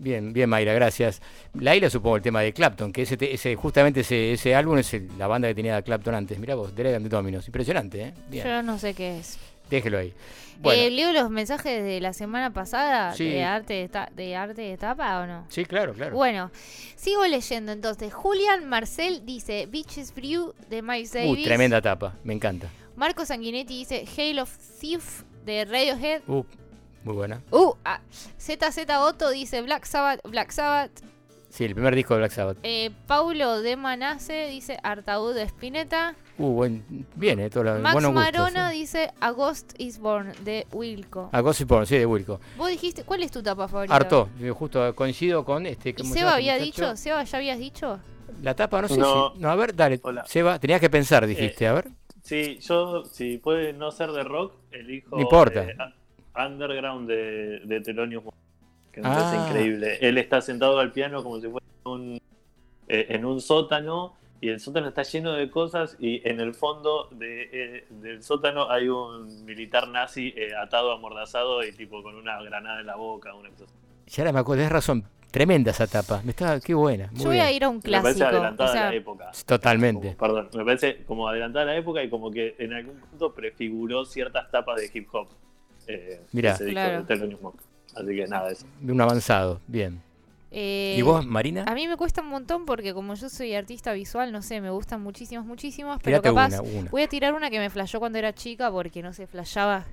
Bien, 0.00 0.32
bien, 0.32 0.48
Mayra, 0.48 0.72
gracias. 0.74 1.20
Laila, 1.54 1.90
supongo 1.90 2.16
el 2.16 2.22
tema 2.22 2.40
de 2.40 2.52
Clapton, 2.52 2.92
que 2.92 3.02
ese, 3.02 3.16
te- 3.16 3.34
ese 3.34 3.56
justamente 3.56 4.00
ese, 4.00 4.32
ese 4.32 4.54
álbum 4.54 4.78
es 4.78 4.94
el- 4.94 5.08
la 5.18 5.26
banda 5.26 5.48
que 5.48 5.56
tenía 5.56 5.82
Clapton 5.82 6.14
antes. 6.14 6.38
Mirá 6.38 6.54
vos, 6.54 6.68
and 6.70 7.02
the 7.02 7.08
Dominos. 7.08 7.46
Impresionante, 7.48 8.00
¿eh? 8.02 8.14
Bien, 8.30 8.46
Yo 8.46 8.62
no 8.62 8.78
sé 8.78 8.94
qué 8.94 9.18
es. 9.18 9.38
Déjelo 9.70 9.98
ahí. 9.98 10.14
Bueno, 10.60 10.82
Eh, 10.82 10.90
¿Leo 10.90 11.12
los 11.12 11.30
mensajes 11.30 11.84
de 11.84 12.00
la 12.00 12.12
semana 12.12 12.52
pasada 12.52 13.14
Sí. 13.14 13.24
de 13.28 13.44
arte 13.44 13.88
de, 14.16 14.34
arte 14.36 14.62
de 14.62 14.76
tapa 14.76 15.20
o 15.20 15.26
no? 15.26 15.44
sí, 15.48 15.64
claro, 15.64 15.94
claro. 15.94 16.16
Bueno, 16.16 16.50
sigo 16.96 17.24
leyendo 17.26 17.70
entonces. 17.72 18.12
Julian 18.12 18.68
Marcel 18.68 19.24
dice 19.24 19.66
Beaches 19.66 20.12
Brew 20.14 20.54
de 20.68 20.82
Miles 20.82 21.12
Uh, 21.12 21.18
Davis. 21.18 21.44
tremenda 21.44 21.80
tapa, 21.80 22.14
me 22.24 22.34
encanta. 22.34 22.68
Marco 22.96 23.24
Sanguinetti 23.24 23.78
dice 23.78 24.04
Hail 24.16 24.40
of 24.40 24.50
Thief 24.80 25.22
de 25.44 25.64
Radiohead. 25.64 26.22
Uh, 26.26 26.44
muy 27.04 27.14
buena. 27.14 27.40
Uh, 27.52 27.74
ah, 27.84 28.00
ZZ 28.40 28.84
Otto 28.98 29.30
dice 29.30 29.62
Black 29.62 29.84
Sabbath, 29.84 30.20
Black 30.28 30.50
Sabbath. 30.50 30.90
Sí, 31.50 31.64
el 31.64 31.74
primer 31.74 31.94
disco 31.94 32.14
de 32.14 32.20
Black 32.20 32.32
Sabbath. 32.32 32.58
Eh, 32.62 32.90
Paulo 33.06 33.60
de 33.62 33.76
Manace 33.76 34.48
dice 34.48 34.78
Artaud 34.82 35.34
de 35.34 35.42
Spinetta. 35.44 36.14
Uh, 36.36 36.52
buen, 36.52 36.84
bien, 37.16 37.40
eh, 37.40 37.50
todo 37.50 37.64
lo- 37.64 37.78
Max 37.80 37.94
buenos 37.94 38.12
gustos, 38.12 38.32
Marona 38.32 38.70
eh. 38.70 38.74
dice 38.76 39.10
A 39.20 39.30
Ghost 39.32 39.72
is 39.78 39.98
Born 39.98 40.32
de 40.44 40.66
Wilco. 40.72 41.30
Ah, 41.32 41.40
Gossip 41.40 41.68
Porn, 41.68 41.86
sí, 41.86 41.98
de 41.98 42.06
Wilco. 42.06 42.38
Vos 42.56 42.68
dijiste, 42.70 43.02
¿cuál 43.02 43.22
es 43.22 43.32
tu 43.32 43.42
tapa 43.42 43.66
favorita? 43.66 43.94
Harto, 43.96 44.28
yo 44.38 44.54
justo 44.54 44.94
coincido 44.94 45.44
con 45.44 45.66
este. 45.66 45.88
¿Y 45.90 45.92
¿cómo 45.94 46.12
se 46.12 46.20
Seba 46.20 46.30
este 46.32 46.50
había 46.50 46.52
muchacho? 46.64 46.82
dicho? 46.92 46.96
¿Seba 46.96 47.24
ya 47.24 47.38
habías 47.38 47.58
dicho? 47.58 47.98
La 48.42 48.54
tapa, 48.54 48.82
no 48.82 48.88
sé 48.88 48.98
No. 48.98 49.32
si. 49.34 49.40
No, 49.40 49.50
a 49.50 49.56
ver, 49.56 49.74
dale. 49.74 49.98
Hola. 50.02 50.24
Seba, 50.26 50.58
tenías 50.60 50.80
que 50.80 50.90
pensar, 50.90 51.26
dijiste, 51.26 51.64
Eh, 51.64 51.68
a 51.68 51.72
ver. 51.72 51.88
Sí, 52.22 52.58
yo, 52.60 53.04
si 53.06 53.38
puede 53.38 53.72
no 53.72 53.90
ser 53.90 54.12
de 54.12 54.22
rock, 54.22 54.52
elijo 54.70 55.16
No 55.16 55.22
importa. 55.22 55.64
eh, 55.64 55.74
a- 55.78 56.46
Underground 56.46 57.08
de, 57.08 57.60
de 57.64 57.80
Thelonious 57.80 58.22
Monk, 58.22 58.34
que 59.02 59.08
me 59.08 59.14
Ah. 59.14 59.46
increíble. 59.48 59.98
Él 60.00 60.18
está 60.18 60.40
sentado 60.40 60.78
al 60.78 60.92
piano 60.92 61.22
como 61.22 61.40
si 61.40 61.48
fuera 61.48 61.66
un, 61.84 62.20
eh, 62.88 63.06
en 63.10 63.24
un 63.24 63.40
sótano 63.40 64.14
y 64.40 64.48
el 64.50 64.60
sótano 64.60 64.88
está 64.88 65.02
lleno 65.02 65.32
de 65.32 65.50
cosas 65.50 65.96
y 65.98 66.26
en 66.28 66.38
el 66.40 66.54
fondo 66.54 67.08
de, 67.10 67.48
eh, 67.52 67.86
del 67.90 68.22
sótano 68.22 68.70
hay 68.70 68.88
un 68.88 69.44
militar 69.44 69.88
nazi 69.88 70.32
eh, 70.36 70.50
atado, 70.54 70.92
amordazado 70.92 71.64
y 71.64 71.72
tipo 71.72 72.02
con 72.02 72.14
una 72.14 72.40
granada 72.42 72.80
en 72.80 72.86
la 72.86 72.96
boca, 72.96 73.34
una 73.34 73.48
cosa 73.50 73.64
así. 73.64 73.74
Ya 74.14 74.22
ahora 74.22 74.32
me 74.32 74.38
acuerdo, 74.40 74.60
tenés 74.60 74.72
razón. 74.72 75.04
Tremenda 75.30 75.72
esa 75.72 75.86
tapa. 75.86 76.22
Me 76.24 76.30
está, 76.30 76.58
qué 76.58 76.72
buena. 76.72 77.08
Muy 77.08 77.18
Yo 77.18 77.24
voy 77.26 77.34
bien. 77.34 77.46
a 77.46 77.52
ir 77.52 77.64
a 77.64 77.68
un 77.68 77.76
Me 77.76 77.82
parece 77.82 78.00
clásico. 78.00 78.26
adelantada 78.28 78.70
o 78.70 78.72
sea, 78.72 78.86
a 78.86 78.90
la 78.90 78.96
época. 78.96 79.30
Totalmente. 79.44 80.16
Perdón, 80.18 80.48
me 80.54 80.64
parece 80.64 81.04
como 81.04 81.28
adelantada 81.28 81.64
a 81.64 81.66
la 81.66 81.76
época 81.76 82.02
y 82.02 82.08
como 82.08 82.30
que 82.30 82.54
en 82.58 82.72
algún 82.72 82.98
punto 82.98 83.34
prefiguró 83.34 84.06
ciertas 84.06 84.50
tapas 84.50 84.76
de 84.80 84.90
hip 84.94 85.06
hop. 85.12 85.28
Eh, 85.86 86.20
disco 86.32 86.64
Claro. 86.70 86.98
de 86.98 87.04
Thelonious 87.04 87.42
Monk. 87.42 87.60
Así 87.98 88.14
que 88.14 88.26
nada, 88.26 88.50
eso. 88.50 88.66
Un 88.82 89.00
avanzado, 89.00 89.60
bien. 89.66 90.00
eh, 90.50 90.94
¿Y 90.98 91.02
vos, 91.02 91.26
Marina? 91.26 91.64
A 91.66 91.74
mí 91.74 91.86
me 91.88 91.96
cuesta 91.96 92.22
un 92.22 92.28
montón 92.28 92.64
porque 92.66 92.94
como 92.94 93.14
yo 93.14 93.28
soy 93.28 93.54
artista 93.54 93.92
visual, 93.92 94.32
no 94.32 94.42
sé, 94.42 94.60
me 94.60 94.70
gustan 94.70 95.02
muchísimas, 95.02 95.44
muchísimas, 95.44 95.98
pero 96.02 96.20
Tirate 96.20 96.28
capaz 96.34 96.60
una, 96.60 96.80
una. 96.80 96.90
voy 96.90 97.02
a 97.02 97.08
tirar 97.08 97.34
una 97.34 97.50
que 97.50 97.58
me 97.58 97.70
flashó 97.70 97.98
cuando 97.98 98.18
era 98.18 98.32
chica 98.32 98.70
porque 98.70 99.02
no 99.02 99.12
sé, 99.12 99.26
flashaba 99.26 99.84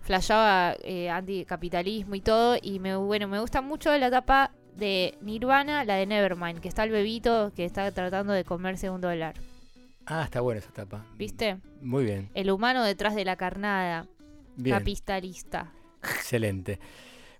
flashaba 0.00 0.74
eh, 0.84 1.10
anticapitalismo 1.10 2.14
y 2.14 2.20
todo. 2.20 2.56
Y 2.60 2.78
me, 2.78 2.96
bueno, 2.96 3.28
me 3.28 3.40
gusta 3.40 3.60
mucho 3.60 3.96
la 3.98 4.06
etapa 4.06 4.52
de 4.76 5.18
Nirvana, 5.20 5.84
la 5.84 5.96
de 5.96 6.06
Nevermind, 6.06 6.60
que 6.60 6.68
está 6.68 6.84
el 6.84 6.90
bebito 6.90 7.52
que 7.54 7.64
está 7.64 7.90
tratando 7.90 8.32
de 8.32 8.44
comerse 8.44 8.88
un 8.90 9.00
dólar. 9.00 9.34
Ah, 10.06 10.22
está 10.24 10.40
buena 10.40 10.60
esa 10.60 10.70
etapa. 10.70 11.04
¿Viste? 11.16 11.58
Muy 11.82 12.04
bien, 12.04 12.30
El 12.34 12.50
humano 12.50 12.82
detrás 12.84 13.14
de 13.14 13.24
la 13.26 13.36
carnada, 13.36 14.06
bien. 14.56 14.78
capitalista. 14.78 15.72
Excelente. 16.02 16.78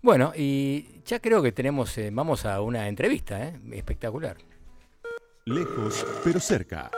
Bueno, 0.00 0.32
y 0.36 1.02
ya 1.04 1.20
creo 1.20 1.42
que 1.42 1.50
tenemos, 1.50 1.96
eh, 1.98 2.10
vamos 2.12 2.44
a 2.46 2.60
una 2.60 2.86
entrevista, 2.86 3.42
¿eh? 3.42 3.58
Espectacular. 3.72 4.36
Lejos, 5.44 6.06
pero 6.22 6.38
cerca. 6.38 6.90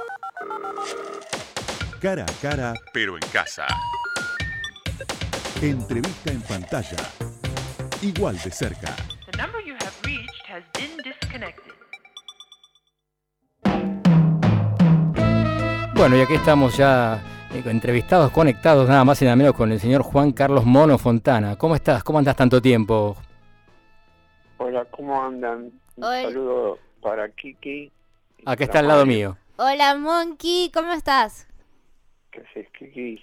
Cara 2.01 2.24
a 2.24 2.43
cara, 2.43 2.74
pero 2.93 3.14
en 3.14 3.22
casa. 3.32 3.66
Entrevista 5.62 6.32
en 6.32 6.43
pantalla. 6.43 6.98
Igual 8.02 8.39
de 8.39 8.51
cerca. 8.51 8.94
The 9.31 9.39
number 9.39 9.62
you 9.64 9.74
have 9.74 9.93
reached 10.02 10.47
has 10.48 10.64
been 10.74 10.97
disconnected. 11.05 11.72
Bueno, 15.94 16.16
y 16.16 16.20
aquí 16.20 16.35
estamos 16.35 16.77
ya 16.77 17.22
entrevistados, 17.52 18.31
conectados 18.31 18.89
nada 18.89 19.05
más 19.05 19.20
y 19.20 19.24
nada 19.24 19.36
menos 19.36 19.55
con 19.55 19.72
el 19.72 19.81
señor 19.81 20.02
Juan 20.02 20.32
Carlos 20.32 20.64
Mono 20.64 20.98
Fontana. 20.98 21.56
¿Cómo 21.56 21.74
estás? 21.74 22.05
¿Cómo 22.05 22.18
andas 22.18 22.36
tanto 22.36 22.62
tiempo? 22.62 23.16
Hola, 24.59 24.85
¿cómo 24.90 25.22
andan? 25.22 25.72
Un 25.97 26.05
Hola. 26.05 26.22
saludo 26.22 26.78
para 27.01 27.28
Kiki. 27.31 27.90
Acá 28.44 28.64
está 28.64 28.78
al 28.78 28.89
lado 28.89 29.05
mío. 29.05 29.36
Hola, 29.56 29.97
Monkey, 29.97 30.70
¿cómo 30.72 30.93
estás? 30.93 31.48
¿Qué 32.31 32.40
haces, 32.40 32.68
Kiki? 32.78 33.20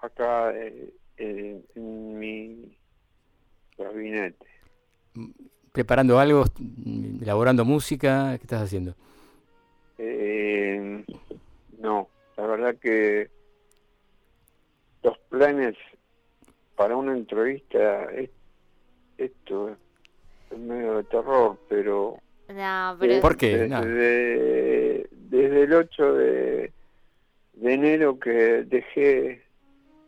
Acá 0.00 0.52
eh, 0.54 0.92
eh, 1.16 1.60
en 1.74 2.18
mi 2.18 2.76
gabinete. 3.78 4.46
¿Preparando 5.72 6.18
algo? 6.18 6.44
¿Elaborando 7.20 7.64
música? 7.64 8.36
¿Qué 8.38 8.44
estás 8.44 8.62
haciendo? 8.62 8.94
Eh, 9.98 11.04
no, 11.78 12.08
la 12.36 12.46
verdad 12.46 12.76
que 12.80 13.30
los 15.02 15.18
planes 15.28 15.76
para 16.76 16.96
una 16.96 17.12
entrevista, 17.16 18.04
es- 18.12 18.30
esto 19.18 19.76
es 20.50 20.58
medio 20.58 20.96
de 20.98 21.04
terror, 21.04 21.58
pero... 21.68 22.18
No, 22.48 22.96
pero- 23.00 23.20
¿Por 23.20 23.36
qué? 23.36 23.56
Desde, 23.56 23.68
No. 23.68 23.80
desde 25.12 25.62
el 25.62 25.72
8 25.72 26.14
de, 26.14 26.72
de 27.54 27.72
enero 27.74 28.18
que 28.18 28.64
dejé 28.64 29.42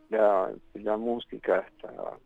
la, 0.09 0.51
la 0.75 0.97
música 0.97 1.59
hasta, 1.59 2.17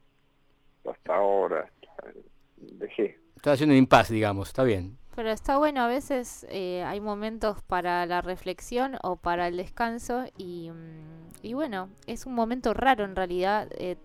hasta 0.89 1.15
ahora, 1.15 1.69
hasta- 1.81 2.11
dejé. 2.57 3.17
Estás 3.35 3.53
haciendo 3.53 3.73
un 3.73 3.79
impasse, 3.79 4.13
digamos. 4.13 4.49
Está 4.49 4.63
bien. 4.63 4.97
Pero 5.19 5.31
está 5.31 5.57
bueno, 5.57 5.81
a 5.81 5.89
veces 5.89 6.47
eh, 6.49 6.81
hay 6.87 7.01
momentos 7.01 7.61
para 7.63 8.05
la 8.05 8.21
reflexión 8.21 8.95
o 9.03 9.17
para 9.17 9.49
el 9.49 9.57
descanso 9.57 10.23
y, 10.37 10.69
mm, 10.71 11.27
y 11.45 11.53
bueno, 11.55 11.89
es 12.07 12.25
un 12.25 12.35
momento 12.35 12.73
raro 12.73 13.03
en 13.03 13.17
realidad. 13.17 13.67
eh, 13.77 13.97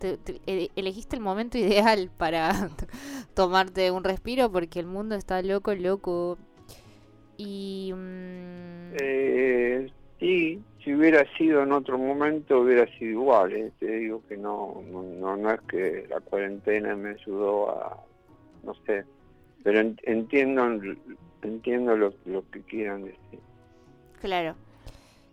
eh, 0.45 0.67
elegiste 0.75 1.15
el 1.15 1.21
momento 1.21 1.57
ideal 1.57 2.11
para 2.17 2.51
tomarte 3.33 3.91
un 3.91 4.03
respiro 4.03 4.51
porque 4.51 4.81
el 4.81 4.87
mundo 4.87 5.15
está 5.15 5.41
loco, 5.41 5.73
loco. 5.73 6.37
Y... 7.37 7.93
mm, 7.95 8.91
Eh, 8.99 9.89
sí, 10.19 10.61
si 10.83 10.93
hubiera 10.93 11.23
sido 11.37 11.63
en 11.63 11.71
otro 11.71 11.97
momento 11.97 12.59
hubiera 12.59 12.87
sido 12.97 13.11
igual. 13.11 13.53
eh. 13.53 13.71
Te 13.79 13.89
digo 13.99 14.21
que 14.27 14.35
no, 14.35 14.83
no, 14.91 15.37
no 15.37 15.49
es 15.49 15.61
que 15.61 16.07
la 16.09 16.19
cuarentena 16.19 16.93
me 16.97 17.11
ayudó 17.11 17.69
a, 17.71 18.03
no 18.63 18.73
sé, 18.85 19.05
pero 19.65 19.79
en- 19.79 19.99
entiendo, 20.03 20.63
entiendo 21.41 21.97
lo, 21.97 22.13
lo 22.25 22.43
que 22.51 22.61
quieran 22.61 23.03
decir. 23.03 23.39
claro. 24.21 24.53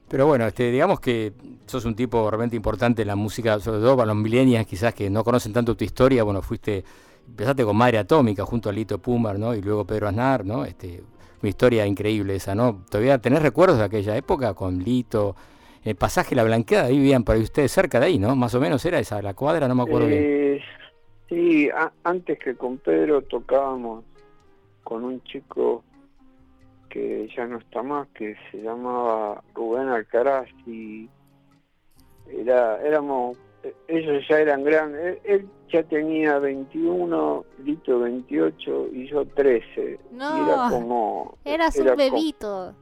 Pero 0.09 0.27
bueno, 0.27 0.47
este, 0.47 0.71
digamos 0.71 1.01
que 1.01 1.33
sos 1.67 1.85
un 1.87 1.95
tipo 1.95 2.29
realmente 2.31 2.57
importante 2.57 3.01
en 3.03 3.09
la 3.09 3.17
música, 3.17 3.59
sobre 3.61 3.81
todo 3.81 3.97
para 3.97 4.09
los 4.09 4.17
millennials 4.17 4.67
quizás 4.67 4.93
que 4.95 5.09
no 5.09 5.23
conocen 5.25 5.53
tanto 5.55 5.75
tu 5.75 5.85
historia. 5.85 6.23
Bueno, 6.23 6.43
fuiste, 6.43 6.85
empezaste 7.27 7.65
con 7.65 7.77
Madre 7.77 7.97
Atómica 7.99 8.45
junto 8.45 8.69
a 8.69 8.73
Lito 8.73 8.99
Pumar, 8.99 9.39
¿no? 9.39 9.55
Y 9.55 9.63
luego 9.63 9.87
Pedro 9.87 10.09
Aznar, 10.09 10.45
¿no? 10.45 10.65
Este, 10.67 11.03
una 11.43 11.49
historia 11.49 11.87
increíble 11.87 12.35
esa, 12.37 12.55
¿no? 12.55 12.85
¿Todavía 12.91 13.17
tenés 13.19 13.41
recuerdos 13.43 13.79
de 13.79 13.85
aquella 13.85 14.15
época 14.17 14.53
con 14.55 14.79
Lito? 14.81 15.35
El 15.83 15.97
pasaje 15.97 16.35
La 16.35 16.45
Blanqueada, 16.45 16.89
ahí 16.89 16.97
vivían 16.99 17.25
por 17.25 17.35
ahí 17.37 17.43
ustedes 17.43 17.73
cerca 17.73 17.99
de 17.99 18.07
ahí, 18.07 18.19
¿no? 18.19 18.37
Más 18.37 18.55
o 18.55 18.61
menos 18.61 18.85
era 18.85 18.99
esa, 18.99 19.21
la 19.23 19.33
cuadra, 19.35 19.67
no 19.67 19.75
me 19.75 19.83
acuerdo 19.83 20.09
bien. 20.09 20.21
Eh, 20.23 20.61
sí, 21.31 21.71
a- 21.71 21.91
antes 22.05 22.39
que 22.39 22.55
con 22.55 22.77
Pedro 22.77 23.23
tocábamos 23.23 24.05
con 24.85 25.05
un 25.05 25.23
chico 25.25 25.85
que 26.89 27.29
ya 27.35 27.47
no 27.47 27.59
está 27.59 27.83
más, 27.83 28.07
que 28.09 28.37
se 28.51 28.59
llamaba 28.63 29.43
Rubén 29.55 29.89
Alcaraz 29.89 30.49
y 30.67 31.09
era, 32.31 32.81
éramos, 32.83 33.39
ellos 33.89 34.23
ya 34.29 34.41
eran 34.41 34.63
grandes, 34.65 35.19
él, 35.25 35.41
él 35.41 35.49
ya 35.73 35.83
tenía 35.85 36.39
21, 36.39 37.45
Lito 37.65 38.01
28 38.01 38.89
y 38.93 39.09
yo 39.09 39.25
13. 39.25 39.99
Y 40.11 40.15
No, 40.15 40.45
era 40.45 40.69
como... 40.69 41.39
eras 41.45 41.75
era 41.77 41.93
un 41.95 41.99
como- 41.99 42.11
bebito. 42.11 42.75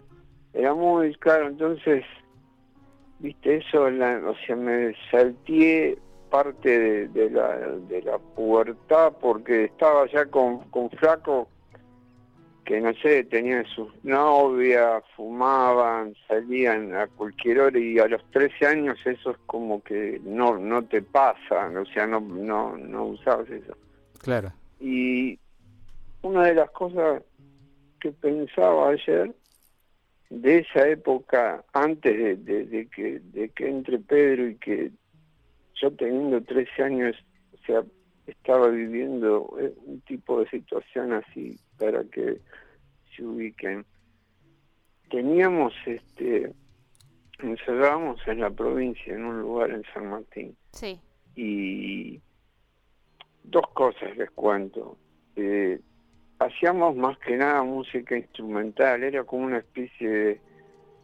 era 0.55 0.75
muy 0.75 1.15
caro, 1.17 1.47
entonces, 1.49 2.05
viste, 3.21 3.59
eso, 3.59 3.89
la- 3.91 4.23
o 4.29 4.35
sea, 4.45 4.57
me 4.57 4.93
salteé 5.11 5.99
parte 6.31 6.69
de, 6.79 7.09
de 7.09 7.31
la, 7.31 7.57
de 7.59 8.03
la 8.03 8.19
pubertad 8.19 9.13
porque 9.21 9.65
estaba 9.65 10.07
ya 10.11 10.27
con, 10.27 10.59
con 10.71 10.91
flaco 10.91 11.49
que, 12.71 12.81
no 12.81 12.95
sé, 13.03 13.25
tenían 13.25 13.67
sus 13.67 13.89
novias, 14.05 15.03
fumaban, 15.17 16.15
salían 16.29 16.95
a 16.95 17.09
cualquier 17.09 17.59
hora 17.59 17.77
y 17.81 17.99
a 17.99 18.07
los 18.07 18.23
13 18.31 18.65
años 18.65 18.97
eso 19.05 19.33
es 19.33 19.39
como 19.47 19.83
que 19.83 20.21
no, 20.23 20.57
no 20.57 20.85
te 20.85 21.03
pasa, 21.03 21.69
o 21.69 21.85
sea, 21.87 22.07
no, 22.07 22.21
no, 22.21 22.77
no 22.77 23.07
usabas 23.07 23.51
eso. 23.51 23.77
Claro. 24.23 24.53
Y 24.79 25.37
una 26.23 26.45
de 26.47 26.55
las 26.55 26.71
cosas 26.71 27.25
que 27.99 28.13
pensaba 28.13 28.91
ayer 28.91 29.35
de 30.29 30.59
esa 30.59 30.87
época, 30.87 31.65
antes 31.73 32.17
de, 32.17 32.37
de- 32.37 32.67
de 32.67 32.87
que, 32.87 33.19
de 33.33 33.49
que 33.49 33.69
entre 33.69 33.99
Pedro 33.99 34.47
y 34.47 34.55
que 34.59 34.93
yo 35.75 35.91
teniendo 35.91 36.41
13 36.41 36.85
años, 36.85 37.17
o 37.53 37.67
sea, 37.67 37.83
estaba 38.27 38.69
viviendo 38.69 39.57
eh, 39.61 39.73
un 39.87 40.01
tipo 40.03 40.41
de 40.41 40.49
situación 40.51 41.13
así 41.13 41.59
para 41.79 42.05
que 42.05 42.39
se 43.15 43.25
ubiquen. 43.25 43.85
Teníamos, 45.11 45.73
este, 45.87 46.53
encerramos 47.41 48.21
en 48.27 48.41
la 48.41 48.51
provincia, 48.51 49.13
en 49.15 49.25
un 49.25 49.41
lugar 49.41 49.71
en 49.71 49.83
San 49.93 50.09
Martín 50.09 50.57
Sí. 50.73 51.01
y 51.35 52.21
dos 53.43 53.67
cosas 53.75 54.17
les 54.17 54.31
cuento. 54.31 54.97
Eh, 55.37 55.81
hacíamos 56.39 56.95
más 56.97 57.19
que 57.19 57.37
nada 57.37 57.63
música 57.63 58.17
instrumental, 58.17 59.03
era 59.03 59.25
como 59.25 59.47
una 59.47 59.59
especie 59.59 60.09
de, 60.09 60.41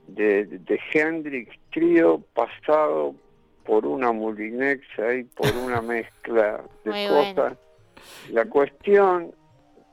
de, 0.08 0.44
de 0.58 0.80
Hendrix 0.92 1.56
trío 1.72 2.20
pasado 2.32 3.14
por 3.66 3.86
una 3.86 4.12
Mulinex 4.12 4.82
ahí, 4.98 5.24
por 5.24 5.48
una 5.64 5.82
mezcla 5.82 6.62
de 6.84 6.90
Muy 6.90 7.06
cosas. 7.08 7.34
bueno. 7.34 7.56
La 8.30 8.44
cuestión 8.44 9.32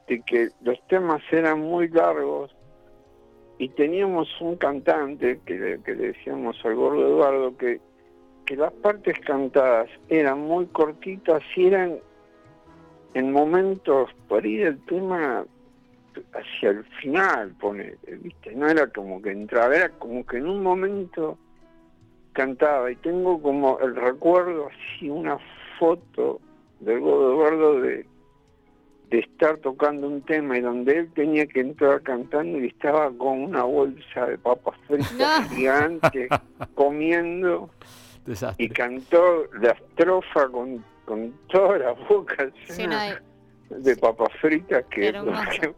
de 0.07 0.21
que 0.21 0.49
los 0.61 0.79
temas 0.87 1.21
eran 1.31 1.61
muy 1.61 1.87
largos 1.89 2.55
y 3.57 3.69
teníamos 3.69 4.29
un 4.41 4.57
cantante 4.57 5.39
que 5.45 5.57
le, 5.57 5.81
que 5.81 5.95
le 5.95 6.07
decíamos 6.07 6.57
al 6.65 6.75
gordo 6.75 7.07
Eduardo 7.07 7.57
que, 7.57 7.79
que 8.45 8.55
las 8.55 8.73
partes 8.73 9.19
cantadas 9.19 9.89
eran 10.09 10.41
muy 10.41 10.65
cortitas 10.67 11.41
y 11.55 11.67
eran 11.67 11.99
en 13.13 13.31
momentos 13.31 14.09
por 14.27 14.45
ir 14.45 14.67
el 14.67 14.85
tema 14.85 15.45
hacia 16.33 16.69
el 16.69 16.83
final, 17.01 17.53
pone, 17.59 17.95
¿viste? 18.21 18.53
No 18.55 18.67
era 18.67 18.87
como 18.87 19.21
que 19.21 19.31
entraba, 19.31 19.75
era 19.75 19.89
como 19.89 20.25
que 20.25 20.37
en 20.37 20.47
un 20.47 20.61
momento 20.61 21.37
cantaba 22.34 22.91
y 22.91 22.95
tengo 22.97 23.41
como 23.41 23.80
el 23.80 23.95
recuerdo 23.95 24.68
así 24.69 25.10
una 25.10 25.38
foto 25.80 26.39
del 26.80 26.99
Gordo 26.99 27.31
Eduardo 27.34 27.81
de, 27.81 28.05
de 29.10 29.19
estar 29.19 29.57
tocando 29.57 30.07
un 30.07 30.22
tema 30.23 30.57
y 30.57 30.61
donde 30.61 30.97
él 30.99 31.11
tenía 31.14 31.45
que 31.45 31.60
entrar 31.61 32.01
cantando 32.01 32.60
y 32.60 32.68
estaba 32.68 33.11
con 33.11 33.43
una 33.43 33.64
bolsa 33.64 34.26
de 34.27 34.38
papas 34.38 34.76
fritas 34.88 35.14
No. 35.14 35.49
gigante 35.55 36.27
comiendo 36.76 37.69
Desastre. 38.26 38.65
y 38.65 38.69
cantó 38.69 39.45
la 39.61 39.72
estrofa 39.72 40.47
con, 40.49 40.84
con 41.05 41.34
toda 41.49 41.77
la 41.77 41.91
boca 41.93 42.49
Llena 42.76 43.03
de- 43.03 43.19
de 43.69 43.95
papas 43.97 44.30
fritas 44.39 44.84
que. 44.85 45.11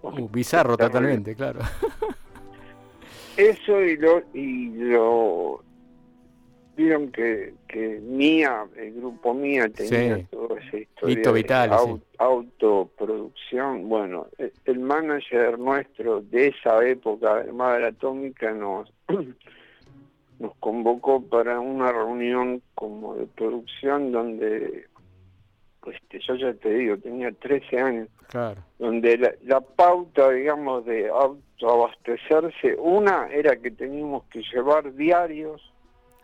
Uh, 0.01 0.27
bizarro 0.31 0.75
totalmente, 0.77 1.33
claro. 1.35 1.59
eso 3.37 3.81
y 3.81 3.97
lo 3.97 4.21
y 4.33 4.69
lo 4.75 5.63
vieron 6.75 7.11
que, 7.11 7.53
que 7.67 7.99
Mía, 8.01 8.65
el 8.75 8.93
grupo 8.93 9.33
Mía 9.33 9.67
tenía 9.69 10.17
Sí. 10.17 10.27
toda 10.31 10.59
esa 10.59 10.77
historia 10.77 11.15
Lito 11.15 11.31
de 11.33 11.41
Vitale, 11.41 11.75
sí. 11.77 12.01
autoproducción. 12.17 13.87
Bueno, 13.89 14.27
el 14.65 14.79
manager 14.79 15.57
nuestro 15.59 16.21
de 16.21 16.47
esa 16.47 16.85
época, 16.85 17.43
de 17.43 17.51
Madre 17.51 17.87
Atómica, 17.87 18.51
nos, 18.51 18.91
nos 20.39 20.55
convocó 20.59 21.21
para 21.21 21.59
una 21.59 21.91
reunión 21.91 22.61
como 22.75 23.15
de 23.15 23.25
producción 23.27 24.11
donde, 24.11 24.87
este, 25.91 26.19
yo 26.27 26.35
ya 26.35 26.53
te 26.55 26.69
digo, 26.73 26.97
tenía 26.97 27.31
13 27.31 27.79
años 27.79 28.09
Claro. 28.29 28.59
donde 28.79 29.17
la, 29.19 29.33
la 29.43 29.61
pauta, 29.61 30.31
digamos, 30.31 30.83
de 30.85 31.07
autoabastecerse, 31.09 32.75
una 32.79 33.27
era 33.31 33.55
que 33.55 33.69
teníamos 33.71 34.23
que 34.25 34.41
llevar 34.51 34.93
diarios, 34.95 35.61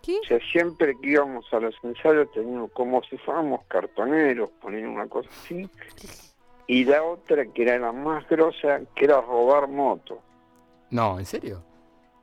o 0.08 0.28
sea, 0.28 0.40
siempre 0.52 0.96
que 1.02 1.10
íbamos 1.12 1.46
a 1.54 1.60
los 1.60 1.76
ensayos 1.84 2.32
teníamos 2.32 2.72
como 2.72 3.04
si 3.04 3.18
fuéramos 3.18 3.62
cartoneros, 3.68 4.50
poner 4.62 4.88
una 4.88 5.08
cosa 5.08 5.30
así, 5.44 5.70
y 6.68 6.86
la 6.86 7.04
otra 7.04 7.46
que 7.46 7.64
era 7.64 7.78
la 7.78 7.92
más 7.92 8.28
grosa, 8.28 8.82
que 8.96 9.06
era 9.06 9.22
robar 9.22 9.68
moto, 9.68 10.20
No, 10.90 11.20
¿en 11.20 11.26
serio? 11.26 11.62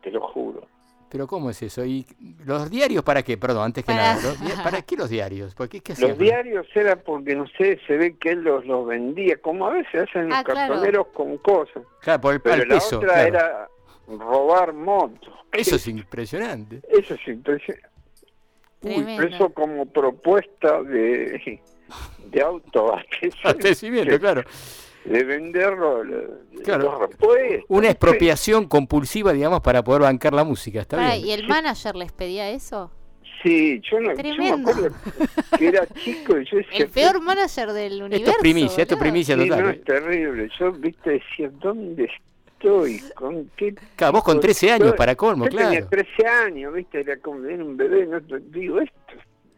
te 0.02 0.10
lo 0.10 0.20
juro. 0.20 0.66
¿Pero 1.10 1.26
cómo 1.26 1.48
es 1.48 1.62
eso? 1.62 1.84
¿Y 1.86 2.04
los 2.44 2.68
diarios 2.68 3.02
para 3.02 3.22
qué? 3.22 3.38
Perdón, 3.38 3.64
antes 3.64 3.82
que 3.82 3.94
nada. 3.94 4.14
¿los 4.22 4.38
dia- 4.42 4.62
¿Para 4.62 4.82
qué 4.82 4.94
los 4.94 5.08
diarios? 5.08 5.54
¿Por 5.54 5.66
qué, 5.68 5.80
qué 5.80 5.92
hacían? 5.94 6.10
Los 6.10 6.18
diarios 6.18 6.66
era 6.74 6.96
porque, 6.96 7.34
no 7.34 7.46
sé, 7.56 7.80
se 7.86 7.96
ve 7.96 8.18
que 8.18 8.32
él 8.32 8.42
los, 8.42 8.66
los 8.66 8.86
vendía, 8.86 9.40
como 9.40 9.66
a 9.66 9.70
veces 9.70 10.02
hacen 10.08 10.28
los 10.28 10.36
Ah, 10.36 10.44
claro. 10.44 10.74
cartoneros 10.74 11.06
con 11.14 11.38
cosas. 11.38 11.82
Claro, 12.02 12.20
por 12.20 12.34
el 12.34 12.40
Pero 12.42 12.64
la 12.66 12.74
peso. 12.74 12.98
otra 12.98 13.14
claro. 13.14 13.26
era 13.28 13.68
robar 14.08 14.72
motos. 14.72 15.34
Eso 15.52 15.76
es 15.76 15.86
impresionante. 15.88 16.80
Eso 16.88 17.14
es 17.14 17.28
impresionante. 17.28 17.88
Uy, 18.82 19.04
eso 19.26 19.50
como 19.50 19.86
propuesta 19.86 20.82
de, 20.82 21.60
de 22.30 22.42
autoabastecimiento. 22.42 23.48
Abastecimiento, 23.48 24.20
claro. 24.20 24.42
De 25.04 25.24
venderlo, 25.24 26.02
Claro. 26.64 27.08
Una 27.68 27.88
expropiación 27.88 28.66
compulsiva, 28.66 29.32
digamos, 29.32 29.60
para 29.62 29.82
poder 29.82 30.02
bancar 30.02 30.34
la 30.34 30.44
música. 30.44 30.80
Está 30.80 30.96
bien. 30.98 31.26
¿Y 31.26 31.32
el 31.32 31.48
manager 31.48 31.96
les 31.96 32.12
pedía 32.12 32.50
eso? 32.50 32.92
Sí, 33.42 33.80
yo, 33.88 34.00
no, 34.00 34.12
yo 34.14 34.34
me 34.36 34.50
acuerdo 34.50 34.90
que 35.56 35.68
era 35.68 35.86
chico 35.86 36.38
y 36.38 36.44
yo 36.44 36.56
decía... 36.56 36.78
El 36.78 36.88
peor 36.88 37.20
manager 37.22 37.72
del 37.72 38.02
universo. 38.02 38.16
Esto 38.16 38.30
es 38.32 38.36
primicia, 38.38 38.82
esto 38.82 38.94
es 38.94 38.98
boludo. 38.98 39.10
primicia 39.12 39.36
Sí, 39.36 39.48
total. 39.48 39.62
no, 39.64 39.70
es 39.70 39.84
terrible. 39.84 40.50
Yo, 40.58 40.72
viste, 40.72 41.10
decía, 41.10 41.50
¿dónde 41.60 42.10
estoy? 42.58 43.00
¿Con 43.14 43.50
qué 43.56 43.74
Claro, 43.96 44.14
vos 44.14 44.24
con 44.24 44.34
tipo 44.34 44.42
13 44.42 44.72
años, 44.72 44.94
para 44.94 45.14
colmo, 45.14 45.44
Yo 45.44 45.50
claro. 45.50 45.70
tenía 45.70 45.88
13 45.88 46.26
años, 46.26 46.74
viste, 46.74 47.00
era 47.00 47.16
como 47.18 47.44
era 47.44 47.64
un 47.64 47.76
bebé. 47.76 48.06
No, 48.06 48.20
digo, 48.20 48.80
esto, 48.80 48.96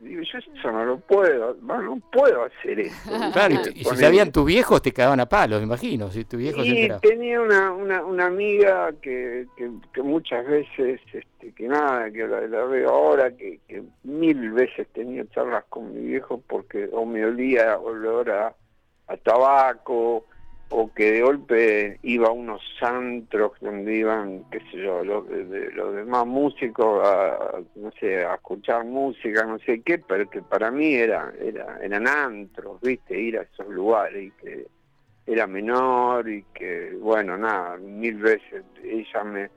digo, 0.01 0.23
yo 0.23 0.39
eso 0.39 0.73
no 0.73 0.85
lo 0.85 0.99
puedo, 1.01 1.57
no, 1.63 1.83
no 1.83 2.01
puedo 2.13 2.45
hacer 2.45 2.81
eso. 2.81 2.97
Claro, 3.33 3.57
y, 3.75 3.85
si 3.85 3.97
sabían 3.97 4.33
tus 4.33 4.47
viejos, 4.47 4.83
te 4.83 4.93
cagaban 4.93 5.21
a 5.21 5.27
palos, 5.27 5.61
me 5.61 5.67
imagino. 5.67 6.11
Si 6.11 6.25
tu 6.25 6.37
viejo 6.37 6.63
Y 6.63 6.89
tenía 7.01 7.41
una, 7.41 7.73
una, 7.73 8.05
una 8.05 8.27
amiga 8.27 8.93
que, 9.01 9.47
que, 9.57 9.71
que 9.93 10.03
muchas 10.03 10.47
veces, 10.47 11.01
este, 11.13 11.53
que 11.53 11.69
nada, 11.69 12.11
que 12.11 12.27
la, 12.27 12.43
la 12.47 12.65
veo 12.65 12.91
ahora, 12.91 13.31
que, 13.37 13.61
que 13.67 13.83
mil 14.05 14.53
veces 14.53 14.87
tenía 14.93 15.25
charlas 15.31 15.65
con 15.69 15.95
mi 15.95 16.01
viejo 16.01 16.43
porque 16.47 16.89
o 16.93 17.05
me 17.07 17.25
olía 17.25 17.79
olor 17.79 18.31
a, 18.31 18.55
a 19.07 19.17
tabaco 19.17 20.27
o 20.71 20.93
que 20.95 21.13
de 21.13 21.23
golpe 21.23 21.99
iba 22.03 22.29
a 22.29 22.33
unos 22.33 22.63
antros 22.81 23.53
donde 23.61 23.97
iban, 23.97 24.45
qué 24.51 24.61
sé 24.71 24.79
yo, 24.79 25.05
los, 25.05 25.29
de- 25.29 25.71
los 25.73 25.95
demás 25.95 26.27
músicos 26.27 27.07
a, 27.07 27.59
no 27.75 27.91
sé, 27.99 28.25
a 28.25 28.35
escuchar 28.35 28.85
música, 28.85 29.45
no 29.45 29.59
sé 29.59 29.83
qué, 29.83 29.99
pero 29.99 30.31
que 30.31 30.43
para 30.43 30.71
mí 30.71 30.95
era, 30.95 31.33
era 31.41 31.79
eran 31.83 32.07
antros, 32.07 32.81
viste, 32.81 33.21
ir 33.21 33.39
a 33.39 33.43
esos 33.43 33.69
lugares 33.69 34.25
y 34.25 34.31
que 34.33 34.67
era 35.27 35.47
menor 35.47 36.29
y 36.29 36.45
que, 36.55 36.97
bueno, 37.01 37.37
nada, 37.37 37.77
mil 37.77 38.17
veces 38.17 38.65
ella 38.83 39.25
me 39.25 39.51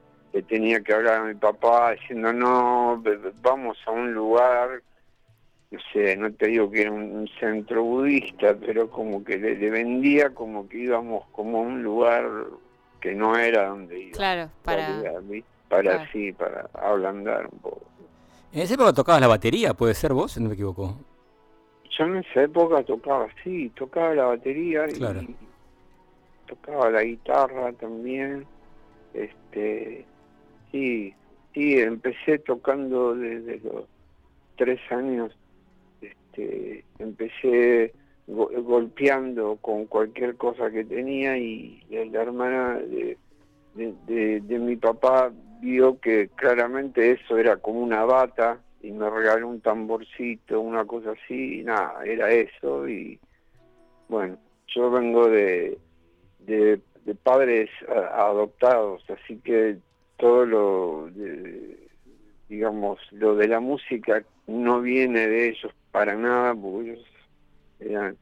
tenía 0.48 0.82
que 0.82 0.94
hablar 0.94 1.22
a 1.22 1.26
mi 1.26 1.36
papá 1.36 1.92
diciendo, 1.92 2.34
no, 2.34 3.04
vamos 3.42 3.78
a 3.86 3.92
un 3.92 4.14
lugar, 4.14 4.82
no 5.74 5.80
sé, 5.92 6.16
no 6.16 6.32
te 6.32 6.50
digo 6.50 6.70
que 6.70 6.82
era 6.82 6.92
un, 6.92 7.28
centro 7.40 7.84
budista, 7.84 8.56
pero 8.56 8.92
como 8.92 9.24
que 9.24 9.38
le, 9.40 9.56
le 9.56 9.72
vendía 9.72 10.30
como 10.30 10.70
que 10.70 10.78
íbamos 10.78 11.26
como 11.32 11.58
a 11.58 11.62
un 11.62 11.82
lugar 11.82 12.26
que 13.02 13.16
no 13.16 13.36
era 13.36 13.70
donde 13.70 13.98
íbamos. 14.00 14.18
Claro, 14.18 14.50
para... 14.64 15.02
Para, 15.68 15.82
Claro. 15.82 16.10
sí, 16.14 16.32
para 16.32 16.70
ablandar 16.76 17.48
un 17.52 17.58
poco. 17.58 17.82
En 18.52 18.62
esa 18.62 18.76
época 18.76 18.94
tocabas 18.94 19.22
la 19.22 19.28
batería, 19.28 19.74
puede 19.74 19.96
ser 19.96 20.14
vos, 20.14 20.38
no 20.40 20.50
me 20.50 20.54
equivoco. 20.54 21.00
Yo 21.98 22.06
en 22.06 22.18
esa 22.18 22.44
época 22.44 22.84
tocaba, 22.84 23.28
sí, 23.44 23.72
tocaba 23.76 24.14
la 24.14 24.26
batería 24.26 24.86
y 24.88 24.94
Claro. 24.94 25.22
tocaba 26.46 26.92
la 26.92 27.02
guitarra 27.02 27.74
también. 27.74 28.46
Este, 29.16 30.06
sí, 30.72 31.16
sí, 31.56 31.80
empecé 31.80 32.38
tocando 32.38 33.16
desde 33.16 33.60
los 33.62 33.86
tres 34.56 34.80
años. 34.92 35.36
Este, 36.34 36.86
empecé 37.00 37.94
go- 38.28 38.50
golpeando 38.64 39.58
con 39.58 39.86
cualquier 39.86 40.36
cosa 40.36 40.72
que 40.72 40.84
tenía 40.84 41.38
y 41.38 41.84
la 41.90 42.24
hermana 42.24 42.80
de, 42.80 43.18
de, 43.74 44.60
mi 44.60 44.76
papá 44.76 45.32
vio 45.62 46.00
que 46.00 46.30
claramente 46.36 47.12
eso 47.12 47.38
era 47.38 47.58
como 47.58 47.82
una 47.82 48.04
bata 48.06 48.60
y 48.82 48.92
me 48.92 49.10
regaló 49.10 49.48
un 49.48 49.62
tamborcito, 49.62 50.60
una 50.60 50.86
cosa 50.86 51.12
así, 51.12 51.60
y 51.60 51.64
nada, 51.64 52.04
era 52.06 52.32
eso 52.32 52.88
y 52.88 53.20
bueno, 54.08 54.38
yo 54.68 54.92
vengo 54.92 55.30
de, 55.30 55.78
de, 56.40 56.82
padres 57.24 57.70
adoptados, 57.88 59.04
así 59.10 59.38
que 59.38 59.78
todo 60.18 60.46
lo, 60.46 61.10
de- 61.12 61.88
digamos, 62.50 63.00
lo 63.12 63.36
de 63.36 63.48
la 63.48 63.60
música 63.60 64.24
no 64.48 64.82
viene 64.82 65.28
de 65.28 65.50
ellos 65.50 65.72
para 65.94 66.16
nada, 66.16 66.56
porque 66.56 66.90
ellos 66.90 67.06
eran 67.80 68.18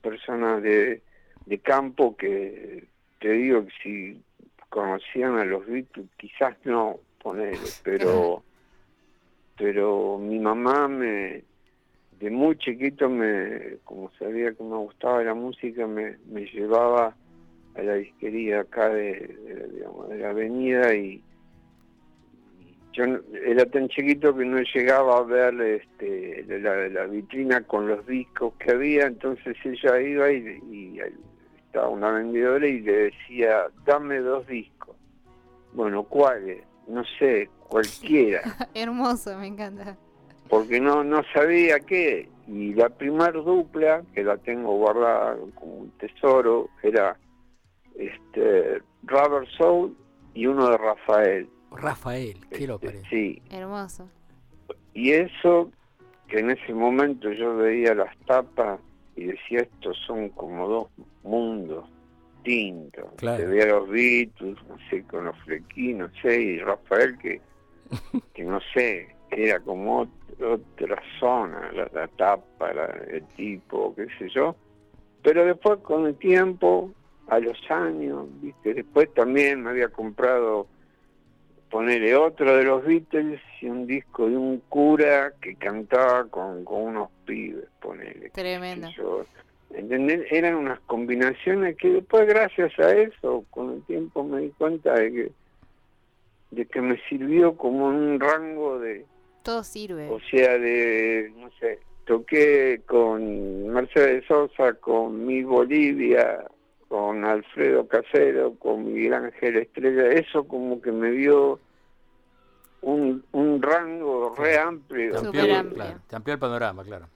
personas 0.00 0.62
de, 0.62 1.02
de 1.44 1.58
campo 1.58 2.16
que 2.16 2.88
te 3.20 3.32
digo 3.32 3.66
que 3.66 3.72
si 3.82 4.22
conocían 4.70 5.38
a 5.38 5.44
los 5.44 5.66
Beatles, 5.66 6.08
quizás 6.16 6.56
no, 6.64 6.98
ponele, 7.22 7.58
pero 7.84 8.42
pero 9.58 10.18
mi 10.18 10.38
mamá 10.38 10.88
me 10.88 11.44
de 12.18 12.30
muy 12.30 12.56
chiquito 12.56 13.10
me 13.10 13.76
como 13.84 14.10
sabía 14.18 14.54
que 14.54 14.62
me 14.62 14.76
gustaba 14.76 15.22
la 15.22 15.34
música 15.34 15.86
me, 15.86 16.16
me 16.26 16.46
llevaba 16.46 17.14
a 17.74 17.82
la 17.82 17.94
disquería 17.96 18.60
acá 18.60 18.88
de, 18.88 19.12
de, 19.26 19.68
digamos, 19.68 20.08
de 20.08 20.16
la 20.16 20.30
avenida 20.30 20.94
y 20.94 21.22
yo 22.92 23.04
era 23.44 23.64
tan 23.66 23.88
chiquito 23.88 24.36
que 24.36 24.44
no 24.44 24.60
llegaba 24.74 25.18
a 25.18 25.22
ver 25.22 25.60
este 25.60 26.44
la, 26.48 26.88
la 26.88 27.06
vitrina 27.06 27.62
con 27.62 27.88
los 27.88 28.06
discos 28.06 28.54
que 28.58 28.72
había 28.72 29.06
entonces 29.06 29.56
ella 29.64 30.00
iba 30.00 30.30
y, 30.30 30.60
y 30.70 31.00
estaba 31.66 31.88
una 31.88 32.10
vendedora 32.12 32.66
y 32.66 32.80
le 32.80 32.92
decía 33.10 33.66
dame 33.86 34.18
dos 34.18 34.46
discos 34.46 34.96
bueno 35.72 36.02
cuáles 36.04 36.62
no 36.86 37.02
sé 37.18 37.48
cualquiera. 37.68 38.42
Hermoso, 38.74 39.38
me 39.38 39.46
encanta. 39.46 39.96
porque 40.48 40.80
no 40.80 41.02
no 41.04 41.22
sabía 41.32 41.80
qué. 41.80 42.28
Y 42.46 42.74
la 42.74 42.90
primer 42.90 43.32
dupla 43.32 44.02
que 44.14 44.22
la 44.24 44.36
tengo 44.36 44.76
guardada 44.76 45.36
como 45.54 45.74
un 45.76 45.90
tesoro 45.92 46.68
era 46.82 47.16
este 47.96 48.82
Rubber 49.04 49.48
Soul 49.56 49.96
y 50.34 50.46
uno 50.46 50.68
de 50.68 50.76
Rafael 50.76 51.48
Rafael, 51.76 52.36
qué 52.50 52.66
lo 52.66 52.78
parece. 52.78 53.04
sí 53.10 53.42
Hermoso. 53.50 54.08
y 54.94 55.10
eso 55.12 55.70
que 56.28 56.38
en 56.40 56.50
ese 56.50 56.72
momento 56.74 57.30
yo 57.32 57.56
veía 57.56 57.94
las 57.94 58.16
tapas 58.26 58.80
y 59.16 59.24
decía 59.24 59.60
estos 59.60 59.96
son 60.06 60.30
como 60.30 60.68
dos 60.68 60.86
mundos 61.22 61.88
distintos 62.44 63.04
Claro. 63.16 63.38
Te 63.44 63.46
veía 63.46 63.66
los 63.66 63.88
Beatles 63.88 64.56
no 64.68 64.76
sé 64.90 65.04
con 65.04 65.26
los 65.26 65.38
flequinos 65.44 66.10
no 66.12 66.20
sé 66.22 66.40
y 66.40 66.58
Rafael 66.58 67.16
que 67.18 67.40
que 68.34 68.42
no 68.44 68.58
sé, 68.72 69.14
era 69.30 69.60
como 69.60 70.04
ot- 70.06 70.42
otra 70.42 71.00
zona, 71.20 71.70
la, 71.72 71.88
la 71.92 72.08
tapa, 72.08 72.72
la- 72.72 72.86
el 73.10 73.22
tipo, 73.36 73.94
qué 73.94 74.06
sé 74.18 74.30
yo. 74.30 74.56
Pero 75.22 75.44
después 75.44 75.78
con 75.80 76.06
el 76.06 76.14
tiempo, 76.16 76.90
a 77.28 77.38
los 77.38 77.58
años, 77.70 78.26
viste, 78.40 78.72
después 78.72 79.12
también 79.12 79.62
me 79.62 79.70
había 79.70 79.88
comprado, 79.88 80.66
ponerle 81.72 82.14
otro 82.14 82.54
de 82.54 82.64
los 82.64 82.84
Beatles 82.84 83.40
y 83.62 83.66
un 83.66 83.86
disco 83.86 84.28
de 84.28 84.36
un 84.36 84.60
cura 84.68 85.32
que 85.40 85.54
cantaba 85.54 86.26
con, 86.26 86.66
con 86.66 86.82
unos 86.82 87.08
pibes, 87.24 87.64
ponele. 87.80 88.28
Tremendo. 88.28 88.88
¿entendés? 89.70 90.30
Eran 90.30 90.56
unas 90.56 90.78
combinaciones 90.80 91.78
que 91.78 91.88
después 91.88 92.28
gracias 92.28 92.78
a 92.78 92.92
eso, 92.92 93.46
con 93.48 93.72
el 93.72 93.82
tiempo 93.84 94.22
me 94.22 94.42
di 94.42 94.50
cuenta 94.50 94.92
de 94.92 95.12
que 95.12 95.32
de 96.50 96.66
que 96.66 96.82
me 96.82 97.00
sirvió 97.08 97.56
como 97.56 97.86
un 97.86 98.20
rango 98.20 98.78
de, 98.78 99.06
Todo 99.42 99.64
sirve. 99.64 100.10
O 100.10 100.20
sea, 100.20 100.58
de, 100.58 101.32
no 101.38 101.50
sé, 101.58 101.78
toqué 102.04 102.82
con 102.84 103.68
Mercedes 103.68 104.26
Sosa, 104.26 104.74
con 104.74 105.24
Mi 105.24 105.42
Bolivia, 105.42 106.44
con 106.92 107.24
Alfredo 107.24 107.88
Casero, 107.88 108.54
con 108.58 108.84
Miguel 108.84 109.14
Ángel 109.14 109.56
Estrella, 109.56 110.08
eso 110.12 110.46
como 110.46 110.78
que 110.82 110.92
me 110.92 111.10
dio 111.12 111.58
un, 112.82 113.24
un 113.32 113.62
rango 113.62 114.34
re 114.36 114.58
amplio. 114.58 115.12
Te 115.12 115.26
amplió, 115.26 115.70
claro, 115.72 116.00
te 116.06 116.16
amplió 116.16 116.34
el 116.34 116.38
panorama, 116.38 116.84
claro. 116.84 117.06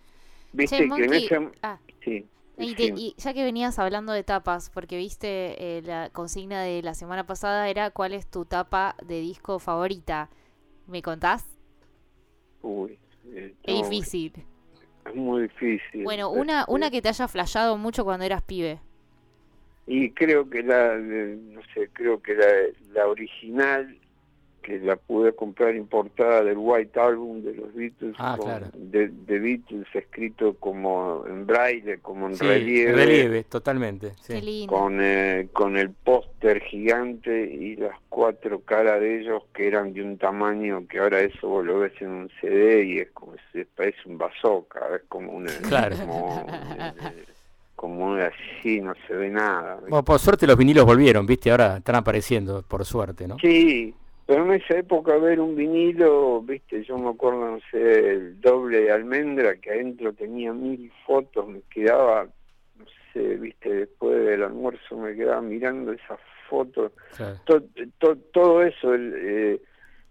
Viste 0.54 0.78
Che, 0.78 0.88
que 0.88 1.04
en 1.04 1.12
ese... 1.12 1.50
ah. 1.62 1.78
Sí, 2.02 2.24
Y, 2.56 2.74
te- 2.74 2.94
y 2.96 3.14
ya 3.18 3.34
que 3.34 3.44
venías 3.44 3.78
hablando 3.78 4.14
de 4.14 4.24
tapas, 4.24 4.70
porque 4.70 4.96
viste 4.96 5.76
eh, 5.76 5.82
la 5.82 6.08
consigna 6.08 6.62
de 6.62 6.80
la 6.80 6.94
semana 6.94 7.26
pasada 7.26 7.68
era 7.68 7.90
cuál 7.90 8.14
es 8.14 8.26
tu 8.26 8.46
tapa 8.46 8.94
de 9.04 9.20
disco 9.20 9.58
favorita. 9.58 10.30
¿Me 10.86 11.02
contás? 11.02 11.44
Uy, 12.62 12.98
eh, 13.26 13.54
Es 13.62 13.74
no, 13.74 13.82
difícil. 13.90 14.32
Es 15.04 15.14
muy 15.14 15.42
difícil. 15.42 16.02
Bueno, 16.02 16.30
una, 16.30 16.60
Este, 16.60 16.72
una 16.72 16.90
que 16.90 17.02
te 17.02 17.10
haya 17.10 17.28
flasheado 17.28 17.76
mucho 17.76 18.04
cuando 18.04 18.24
eras 18.24 18.40
pibe. 18.40 18.80
Y 19.86 20.10
creo 20.10 20.48
que 20.50 20.62
la, 20.62 20.96
de- 20.98 21.36
no 21.36 21.60
sé, 21.74 21.88
creo 21.92 22.20
que 22.20 22.34
la, 22.34 22.46
la 22.92 23.06
original, 23.06 23.96
que 24.62 24.80
la 24.80 24.96
pude 24.96 25.32
comprar 25.32 25.76
importada 25.76 26.42
del 26.42 26.56
White 26.58 26.98
Album 26.98 27.40
de 27.42 27.54
los 27.54 27.72
Beatles, 27.72 28.16
Ah, 28.18 28.34
con- 28.36 28.46
claro. 28.48 28.66
de, 28.74 29.06
de 29.06 29.38
Beatles 29.38 29.86
escrito 29.94 30.54
como 30.56 31.24
en 31.28 31.46
braille, 31.46 31.98
como 32.00 32.26
en 32.26 32.34
Sí, 32.34 32.44
relieve, 32.44 32.92
relieve, 32.92 33.44
totalmente. 33.44 34.14
sí. 34.22 34.66
con, 34.68 34.98
eh, 35.00 35.48
con 35.52 35.76
el 35.76 35.90
póster 35.90 36.60
gigante 36.62 37.42
y 37.48 37.76
las 37.76 37.96
cuatro 38.08 38.58
caras 38.62 39.00
de 39.00 39.20
ellos 39.20 39.44
que 39.54 39.68
eran 39.68 39.92
de 39.92 40.02
un 40.02 40.18
tamaño 40.18 40.84
que 40.88 40.98
ahora 40.98 41.20
eso 41.20 41.46
vos 41.48 41.64
lo 41.64 41.78
ves 41.78 41.92
en 42.00 42.08
un 42.10 42.30
CD 42.40 42.84
y 42.86 42.98
es 42.98 43.10
como, 43.12 43.34
se 43.52 43.66
parece 43.66 43.98
un 44.06 44.18
bazooka, 44.18 44.80
es 44.96 45.02
como 45.06 45.30
una... 45.30 45.52
Claro. 45.68 45.94
Como, 45.96 46.44
eh, 46.76 47.24
como 47.76 48.14
así, 48.14 48.80
no 48.80 48.94
se 49.06 49.14
ve 49.14 49.28
nada. 49.30 49.76
Bueno, 49.82 50.02
por 50.04 50.18
suerte 50.18 50.46
los 50.46 50.56
vinilos 50.56 50.84
volvieron, 50.86 51.26
¿viste? 51.26 51.50
Ahora 51.50 51.76
están 51.76 51.94
apareciendo, 51.96 52.62
por 52.66 52.84
suerte, 52.84 53.28
¿no? 53.28 53.36
Sí, 53.38 53.94
pero 54.26 54.44
en 54.44 54.60
esa 54.60 54.78
época 54.78 55.16
ver 55.18 55.38
un 55.40 55.54
vinilo, 55.54 56.40
viste, 56.42 56.82
yo 56.82 56.98
me 56.98 57.10
acuerdo, 57.10 57.50
no 57.52 57.58
sé, 57.70 58.10
el 58.10 58.40
doble 58.40 58.80
de 58.80 58.90
almendra, 58.92 59.56
que 59.56 59.70
adentro 59.70 60.12
tenía 60.14 60.52
mil 60.52 60.90
fotos, 61.06 61.46
me 61.46 61.60
quedaba, 61.70 62.24
no 62.78 62.84
sé, 63.12 63.20
viste, 63.36 63.68
después 63.72 64.24
del 64.24 64.42
almuerzo 64.42 64.96
me 64.96 65.14
quedaba 65.14 65.42
mirando 65.42 65.92
esas 65.92 66.18
fotos, 66.48 66.92
Claro. 67.16 67.36
To- 67.44 67.62
to- 67.98 68.16
todo 68.32 68.62
eso, 68.62 68.94
el, 68.94 69.12
eh, 69.16 69.60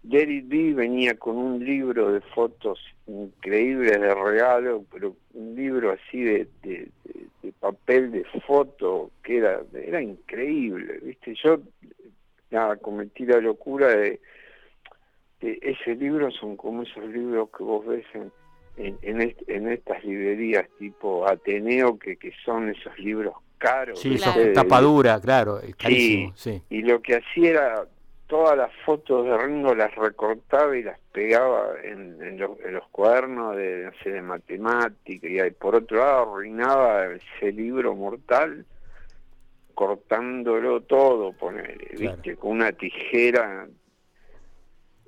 David 0.08 0.44
B 0.46 0.74
venía 0.74 1.14
con 1.18 1.36
un 1.36 1.64
libro 1.64 2.12
de 2.12 2.20
fotos 2.20 2.78
increíbles 3.06 4.00
de 4.00 4.14
regalo, 4.14 4.84
pero 4.92 5.16
un 5.34 5.54
libro 5.54 5.92
así 5.92 6.22
de, 6.22 6.48
de- 6.62 6.88
de- 7.04 7.26
de 7.42 7.52
papel 7.52 8.10
de 8.12 8.24
foto 8.46 9.10
que 9.22 9.38
era, 9.38 9.60
era 9.74 10.00
increíble, 10.02 10.98
viste, 11.02 11.34
yo 11.42 11.58
nada, 12.50 12.76
cometí 12.76 13.24
la 13.26 13.38
locura 13.40 13.88
de, 13.88 14.20
ese 15.40 15.94
libro 15.96 16.30
son 16.30 16.56
como 16.56 16.82
esos 16.82 17.04
libros 17.08 17.50
que 17.56 17.62
vos 17.62 17.86
ves 17.86 18.04
en, 18.14 18.32
en, 18.76 18.98
en, 19.02 19.20
est- 19.20 19.48
en 19.48 19.68
estas 19.68 20.02
librerías 20.04 20.66
tipo 20.78 21.28
Ateneo 21.28 21.98
que, 21.98 22.16
que 22.16 22.32
son 22.44 22.68
esos 22.70 22.98
libros 22.98 23.34
caros 23.58 24.00
Sí, 24.00 24.10
¿viste? 24.10 24.28
eso, 24.30 24.38
De- 24.38 24.52
tapa 24.52 24.80
dura, 24.80 25.20
claro, 25.20 25.60
carísimo, 25.78 26.32
sí. 26.36 26.62
y 26.70 26.82
lo 26.82 27.00
que 27.02 27.16
hacía 27.16 27.50
era 27.50 27.86
todas 28.26 28.56
las 28.56 28.72
fotos 28.84 29.24
de 29.24 29.36
Ringo 29.36 29.74
las 29.74 29.94
recortaba 29.94 30.76
y 30.76 30.82
las 30.82 30.98
pegaba 31.12 31.74
en, 31.82 32.20
en 32.22 32.38
los, 32.38 32.58
en 32.60 32.74
los 32.74 32.86
cuadernos 32.88 33.56
de, 33.56 33.84
no 33.84 33.92
sé, 34.02 34.10
de 34.10 34.22
matemática 34.22 35.46
y 35.46 35.50
por 35.52 35.76
otro 35.76 35.98
lado 35.98 36.22
arruinaba 36.22 37.06
ese 37.06 37.52
libro 37.52 37.94
mortal 37.94 38.66
cortándolo 39.76 40.80
todo, 40.80 41.32
ponele, 41.32 41.90
viste, 41.98 42.34
con 42.36 42.52
una 42.52 42.72
tijera. 42.72 43.68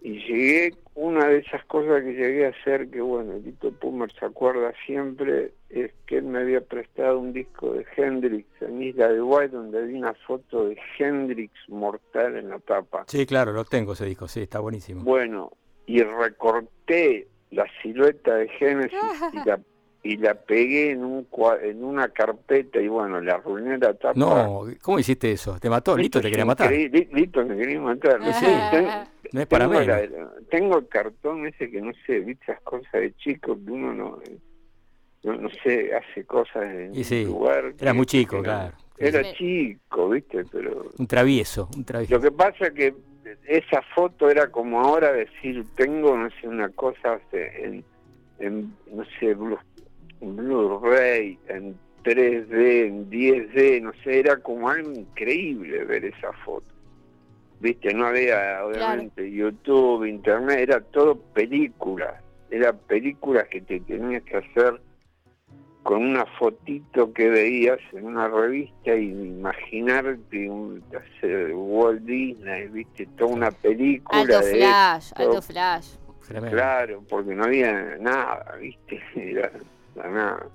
Y 0.02 0.18
llegué, 0.26 0.74
una 0.94 1.26
de 1.26 1.38
esas 1.38 1.64
cosas 1.64 2.04
que 2.04 2.12
llegué 2.12 2.46
a 2.46 2.50
hacer, 2.50 2.90
que 2.90 3.00
bueno, 3.00 3.38
Lito 3.38 3.72
Pumer 3.72 4.12
se 4.12 4.26
acuerda 4.26 4.74
siempre, 4.84 5.52
es 5.70 5.92
que 6.06 6.16
él 6.18 6.24
me 6.24 6.38
había 6.40 6.60
prestado 6.62 7.18
un 7.18 7.32
disco 7.32 7.72
de 7.74 7.84
Hendrix 7.96 8.46
en 8.62 8.82
Isla 8.82 9.08
de 9.08 9.20
White, 9.22 9.48
donde 9.54 9.78
había 9.78 9.98
una 9.98 10.14
foto 10.26 10.68
de 10.68 10.78
Hendrix 10.98 11.52
mortal 11.68 12.36
en 12.36 12.48
la 12.50 12.58
tapa. 12.60 13.04
Sí, 13.06 13.26
claro, 13.26 13.52
lo 13.52 13.64
tengo 13.64 13.92
ese 13.92 14.06
disco, 14.06 14.28
sí, 14.28 14.40
está 14.42 14.60
buenísimo. 14.60 15.02
Bueno, 15.02 15.52
y 15.86 16.02
recorté 16.02 17.28
la 17.50 17.66
silueta 17.82 18.34
de 18.36 18.48
Genesis 18.48 18.98
y 19.32 19.48
la, 19.48 19.60
y 20.02 20.16
la 20.16 20.34
pegué 20.34 20.92
en, 20.92 21.04
un, 21.04 21.26
en 21.62 21.84
una 21.84 22.08
carpeta 22.08 22.80
y 22.80 22.88
bueno, 22.88 23.20
le 23.20 23.30
arruiné 23.30 23.78
la 23.78 23.94
tapa. 23.94 24.14
No, 24.18 24.64
¿cómo 24.82 24.98
hiciste 24.98 25.32
eso? 25.32 25.58
¿Te 25.60 25.68
mató? 25.68 25.96
Lito 25.96 26.20
te 26.20 26.30
quería 26.30 26.46
matar. 26.46 26.72
Lito 26.72 27.44
me 27.44 27.56
quería 27.56 27.80
matar. 27.80 28.20
Sí, 28.34 28.46
Ten- 28.70 28.88
no 29.32 29.40
es 29.42 29.46
para 29.46 29.66
la- 29.66 30.08
tengo 30.50 30.78
el 30.78 30.88
cartón 30.88 31.46
ese 31.46 31.70
que 31.70 31.82
no 31.82 31.92
sé, 32.06 32.20
viste 32.20 32.52
esas 32.52 32.62
cosas 32.62 32.92
de 32.92 33.14
chico 33.16 33.58
que 33.62 33.70
uno 33.70 33.92
no, 33.92 34.18
no, 35.24 35.34
no 35.34 35.48
sé, 35.62 35.90
hace 35.94 36.24
cosas 36.24 36.64
en 36.64 36.94
Y 36.94 37.04
sí, 37.04 37.24
lugar. 37.24 37.74
que- 37.74 37.92
muy 37.94 38.06
chico, 38.06 38.36
no- 38.36 38.42
claro. 38.42 38.76
Era 39.00 39.32
chico, 39.32 40.08
viste, 40.08 40.44
pero 40.50 40.90
Un 40.98 41.06
travieso, 41.06 41.68
un 41.76 41.84
travieso. 41.84 42.14
lo 42.14 42.20
que 42.20 42.32
pasa 42.32 42.66
es 42.66 42.72
que 42.72 42.94
esa 43.46 43.80
foto 43.94 44.28
era 44.28 44.50
como 44.50 44.80
ahora 44.80 45.12
decir, 45.12 45.64
tengo, 45.76 46.16
no 46.16 46.28
sé, 46.40 46.48
una 46.48 46.68
cosa 46.70 47.20
sea, 47.30 47.46
en, 47.58 47.84
en, 48.40 48.72
no 48.92 49.04
sé, 49.20 49.36
Blu- 49.36 49.58
Blu-ray, 50.20 51.38
en 51.48 51.76
3D, 52.02 52.86
en 52.86 53.10
10D, 53.10 53.80
no 53.82 53.92
sé, 54.04 54.20
era 54.20 54.36
como 54.38 54.68
algo 54.68 54.90
increíble 54.92 55.84
ver 55.84 56.04
esa 56.06 56.32
foto. 56.44 56.66
Viste, 57.60 57.92
no 57.92 58.06
había 58.06 58.64
obviamente 58.64 59.30
YouTube, 59.30 60.04
Internet, 60.04 60.58
era 60.60 60.80
todo 60.80 61.16
películas, 61.34 62.14
era 62.50 62.72
películas 62.72 63.46
que 63.48 63.60
te 63.60 63.80
tenías 63.80 64.22
que 64.24 64.36
hacer 64.38 64.80
con 65.88 66.04
una 66.04 66.26
fotito 66.38 67.14
que 67.14 67.30
veías 67.30 67.78
en 67.94 68.04
una 68.04 68.28
revista 68.28 68.94
y 68.94 69.08
imaginarte 69.08 70.46
un, 70.50 70.84
Walt 71.54 72.02
Disney, 72.02 72.68
viste, 72.68 73.06
toda 73.16 73.32
una 73.32 73.50
película 73.50 74.20
Alto 74.20 74.38
de 74.38 74.54
flash, 74.54 75.06
esto. 75.06 75.22
alto 75.22 75.40
flash. 75.40 75.94
Claro, 76.50 77.02
porque 77.08 77.34
no 77.34 77.44
había 77.44 77.96
nada, 78.00 78.54
viste, 78.60 79.02
era 79.16 79.50
nada. 79.96 80.46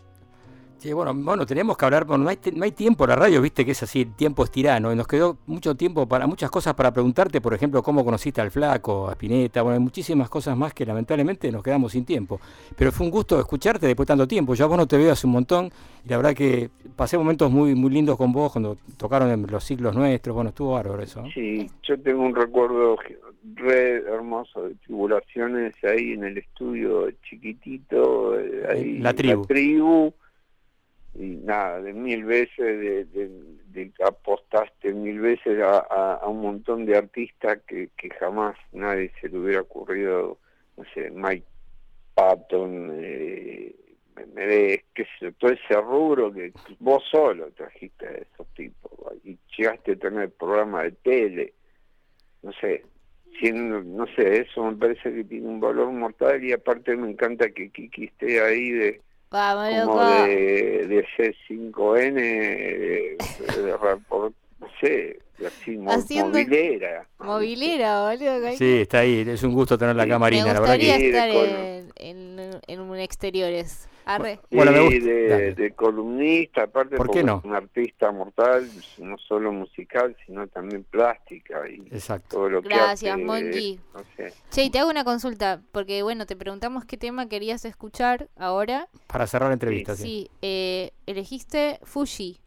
Sí, 0.84 0.92
bueno, 0.92 1.14
bueno, 1.16 1.46
tenemos 1.46 1.78
que 1.78 1.86
hablar, 1.86 2.04
bueno, 2.04 2.26
no 2.26 2.30
hay, 2.30 2.38
no 2.54 2.66
hay 2.66 2.74
tiempo, 2.74 3.08
la 3.08 3.16
radio, 3.16 3.42
viste 3.42 3.64
que 3.64 3.72
es 3.72 3.82
así, 3.84 4.02
el 4.02 4.14
tiempo 4.18 4.44
es 4.44 4.52
tirano, 4.52 4.92
y 4.92 4.98
nos 4.98 5.08
quedó 5.08 5.38
mucho 5.46 5.76
tiempo 5.76 6.10
para 6.10 6.28
muchas 6.28 6.52
cosas 6.52 6.74
para 6.74 6.92
preguntarte, 6.92 7.40
por 7.40 7.54
ejemplo, 7.54 7.82
cómo 7.82 8.04
conociste 8.04 8.42
al 8.42 8.52
flaco, 8.52 9.08
a 9.08 9.14
Spinetta, 9.14 9.62
bueno, 9.62 9.76
hay 9.76 9.80
muchísimas 9.80 10.30
cosas 10.30 10.58
más 10.58 10.74
que 10.74 10.86
lamentablemente 10.86 11.50
nos 11.54 11.64
quedamos 11.64 11.94
sin 11.94 12.04
tiempo. 12.04 12.42
Pero 12.76 12.92
fue 12.92 13.06
un 13.06 13.12
gusto 13.14 13.40
escucharte 13.40 13.88
después 13.88 14.06
de 14.06 14.12
tanto 14.12 14.28
tiempo, 14.28 14.56
yo 14.56 14.66
a 14.66 14.68
vos 14.68 14.76
no 14.76 14.86
te 14.86 14.98
veo 14.98 15.14
hace 15.14 15.26
un 15.26 15.32
montón, 15.32 15.72
y 16.04 16.10
la 16.10 16.18
verdad 16.18 16.34
que 16.34 16.70
pasé 16.98 17.18
momentos 17.18 17.50
muy, 17.50 17.76
muy 17.76 17.90
lindos 17.90 18.18
con 18.18 18.34
vos 18.34 18.52
cuando 18.52 18.76
tocaron 18.98 19.32
en 19.32 19.48
los 19.50 19.64
ciclos 19.64 19.96
nuestros, 19.96 20.36
bueno, 20.36 20.50
estuvo 20.50 20.74
bárbaro 20.74 21.02
eso. 21.02 21.22
¿no? 21.22 21.32
Sí, 21.32 21.66
yo 21.84 21.98
tengo 21.98 22.24
un 22.24 22.36
recuerdo 22.36 22.98
re 23.56 24.00
hermoso 24.00 24.64
de 24.64 24.76
tribulaciones 24.86 25.76
ahí 25.86 26.12
en 26.12 26.26
el 26.26 26.40
estudio 26.40 27.10
chiquitito, 27.30 28.38
eh, 28.38 28.66
ahí 28.70 28.98
La 29.00 29.14
tribu. 29.14 29.46
tribu, 29.46 30.14
y 31.16 31.38
nada, 31.38 31.82
de 31.82 31.94
mil 31.94 32.24
veces, 32.26 32.58
de, 32.58 33.06
de- 33.06 33.54
de 33.68 33.92
apostaste 34.06 34.94
mil 34.94 35.20
veces 35.20 35.60
a, 35.64 36.20
un 36.28 36.42
montón 36.42 36.86
de 36.86 36.96
artistas 36.98 37.60
que, 37.68 37.90
que 37.98 38.10
jamás 38.12 38.56
nadie 38.72 39.12
se 39.20 39.30
le 39.30 39.40
hubiera 39.40 39.62
ocurrido, 39.62 40.40
no 40.78 40.84
sé, 40.94 41.10
Mike 41.12 41.46
Patton, 42.14 42.92
eh, 43.00 43.76
Medés, 44.34 44.84
qué 44.94 45.06
todo 45.40 45.52
ese 45.52 45.74
rubro 45.82 46.32
que 46.32 46.54
vos 46.80 47.04
solo 47.12 47.52
trajiste 47.52 48.08
a 48.08 48.12
esos 48.12 48.48
tipos, 48.56 48.92
y 49.24 49.38
llegaste 49.58 49.94
a 49.94 49.96
tener 49.96 50.32
programa 50.32 50.84
de 50.84 50.92
tele, 50.92 51.54
no 52.44 52.52
sé, 52.54 52.86
siendo, 53.40 53.82
no 53.84 54.06
sé, 54.16 54.42
eso 54.42 54.64
me 54.64 54.78
parece 54.78 55.14
que 55.14 55.24
tiene 55.24 55.48
un 55.48 55.60
valor 55.60 55.92
mortal 55.92 56.44
y 56.44 56.52
aparte 56.52 56.96
me 56.96 57.10
encanta 57.10 57.50
que 57.52 57.70
Kiki 57.72 58.06
esté 58.06 58.42
ahí 58.42 58.72
de 58.72 59.02
Vamos, 59.34 59.86
como 59.88 60.00
loco. 60.04 60.06
de, 60.28 60.88
de 60.88 61.08
C5N, 61.18 62.14
de, 62.14 63.18
no 64.60 64.68
sé, 64.80 65.20
así, 65.46 65.80
Haciendo- 65.88 66.30
movilera. 66.38 67.08
Movilera, 67.18 68.04
boludo. 68.12 68.42
¿qué- 68.50 68.58
Sí, 68.58 68.82
está 68.82 69.00
ahí, 69.00 69.26
es 69.28 69.42
un 69.42 69.54
gusto 69.54 69.76
tenerla 69.76 70.04
acá, 70.04 70.14
Me 70.14 70.20
Marina, 70.20 70.46
la 70.54 70.60
verdad 70.62 70.76
gustaría 70.76 70.98
que... 71.00 71.08
estar 71.08 71.30
en, 71.30 71.92
en, 72.40 72.60
en 72.68 72.80
un 72.80 73.00
exteriores. 73.00 73.90
Arre. 74.06 74.40
Sí, 74.50 74.56
Bueno, 74.58 74.72
me 74.72 74.82
gusta. 74.82 75.00
de, 75.00 75.74
columnista, 75.76 76.64
aparte 76.64 76.98
¿Por 76.98 77.08
qué 77.08 77.22
porque 77.22 77.24
no? 77.24 77.38
es 77.40 77.46
un 77.46 77.56
artista 77.56 78.12
mortal, 78.12 78.70
no 78.98 79.18
solo 79.18 79.52
musical, 79.52 80.16
sino 80.26 80.48
también 80.48 80.84
plástica 80.84 81.68
y 81.70 81.82
Exacto. 81.92 82.36
todo 82.38 82.50
lo 82.50 82.62
que 82.62 82.70
Gracias, 82.70 83.14
hace, 83.16 83.24
Monji. 83.24 83.80
no 83.94 84.02
sé. 84.18 84.34
Che, 84.52 84.64
y 84.64 84.70
te 84.70 84.80
hago 84.80 84.90
una 84.90 85.04
consulta, 85.04 85.62
porque 85.72 86.04
bueno, 86.04 86.26
te 86.26 86.36
preguntamos 86.36 86.86
qué 86.86 86.98
tema 86.98 87.28
querías 87.30 87.66
escuchar 87.66 88.30
ahora. 88.36 88.88
Para 89.08 89.26
cerrar 89.28 89.50
la 89.50 89.54
entrevista, 89.54 89.96
sí. 89.96 90.04
Sí, 90.04 90.30
eh, 90.42 90.92
elegiste 91.06 91.80
Fuji. 91.84 92.40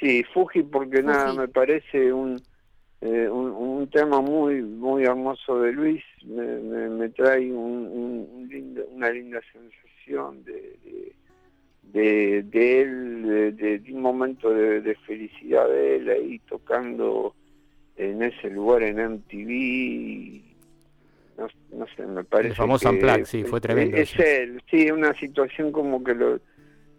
Sí, 0.00 0.24
Fuji 0.32 0.62
porque 0.62 1.02
nada, 1.02 1.32
me 1.32 1.48
parece 1.48 2.12
un, 2.12 2.36
eh, 3.00 3.28
un, 3.28 3.50
un 3.52 3.90
tema 3.90 4.20
muy 4.20 4.62
muy 4.62 5.04
hermoso 5.04 5.60
de 5.60 5.72
Luis, 5.72 6.02
me, 6.24 6.42
me, 6.44 6.88
me 6.88 7.08
trae 7.10 7.50
un, 7.52 7.86
un- 7.86 8.28
un 8.32 8.48
lindo- 8.48 8.86
una 8.90 9.10
linda 9.10 9.40
sensación 9.52 9.93
de, 10.06 10.76
de, 10.84 11.12
de, 11.82 12.42
de 12.42 12.80
él, 12.82 13.56
de, 13.56 13.82
un 13.92 14.02
momento 14.02 14.50
de, 14.50 14.80
de 14.80 14.94
felicidad 14.96 15.68
de 15.68 15.96
él 15.96 16.10
ahí 16.10 16.38
tocando 16.40 17.34
en 17.96 18.22
ese 18.22 18.50
lugar 18.50 18.82
en 18.82 18.98
MTV. 18.98 20.42
No, 21.38 21.48
no 21.78 21.86
sé, 21.96 22.06
me 22.06 22.22
parece 22.24 22.54
famoso 22.54 22.88
que 22.90 22.94
Unplugged, 22.94 23.24
sí, 23.24 23.44
fue 23.44 23.60
tremendo 23.60 23.96
Es 23.96 24.12
eso. 24.12 24.22
él, 24.22 24.62
sí, 24.70 24.90
una 24.90 25.14
situación 25.14 25.72
como 25.72 26.02
que 26.04 26.14
lo, 26.14 26.38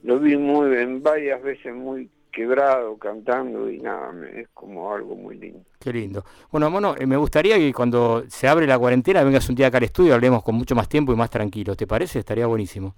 lo 0.04 0.20
vi 0.20 0.36
muy 0.36 0.76
en 0.76 1.02
varias 1.02 1.42
veces 1.42 1.74
muy 1.74 2.10
quebrado 2.36 2.98
cantando 2.98 3.70
y 3.70 3.80
nada, 3.80 4.12
me- 4.12 4.42
es 4.42 4.50
como 4.54 4.94
algo 4.94 5.16
muy 5.16 5.38
lindo. 5.38 5.62
Qué 5.80 5.94
lindo. 5.94 6.24
Bueno, 6.52 6.70
Mono, 6.70 6.96
eh, 6.98 7.06
me 7.06 7.16
gustaría 7.16 7.56
que 7.58 7.72
cuando 7.74 8.24
se 8.28 8.48
abre 8.48 8.68
la 8.68 8.78
cuarentena 8.78 9.24
vengas 9.24 9.48
un 9.50 9.56
día 9.56 9.68
acá 9.68 9.78
al 9.78 9.86
estudio 9.86 10.10
y 10.10 10.14
hablemos 10.14 10.44
con 10.44 10.56
mucho 10.56 10.76
más 10.76 10.90
tiempo 10.90 11.14
y 11.14 11.16
más 11.16 11.30
tranquilo. 11.30 11.76
¿Te 11.76 11.88
parece? 11.88 12.20
Estaría 12.20 12.46
buenísimo. 12.48 12.94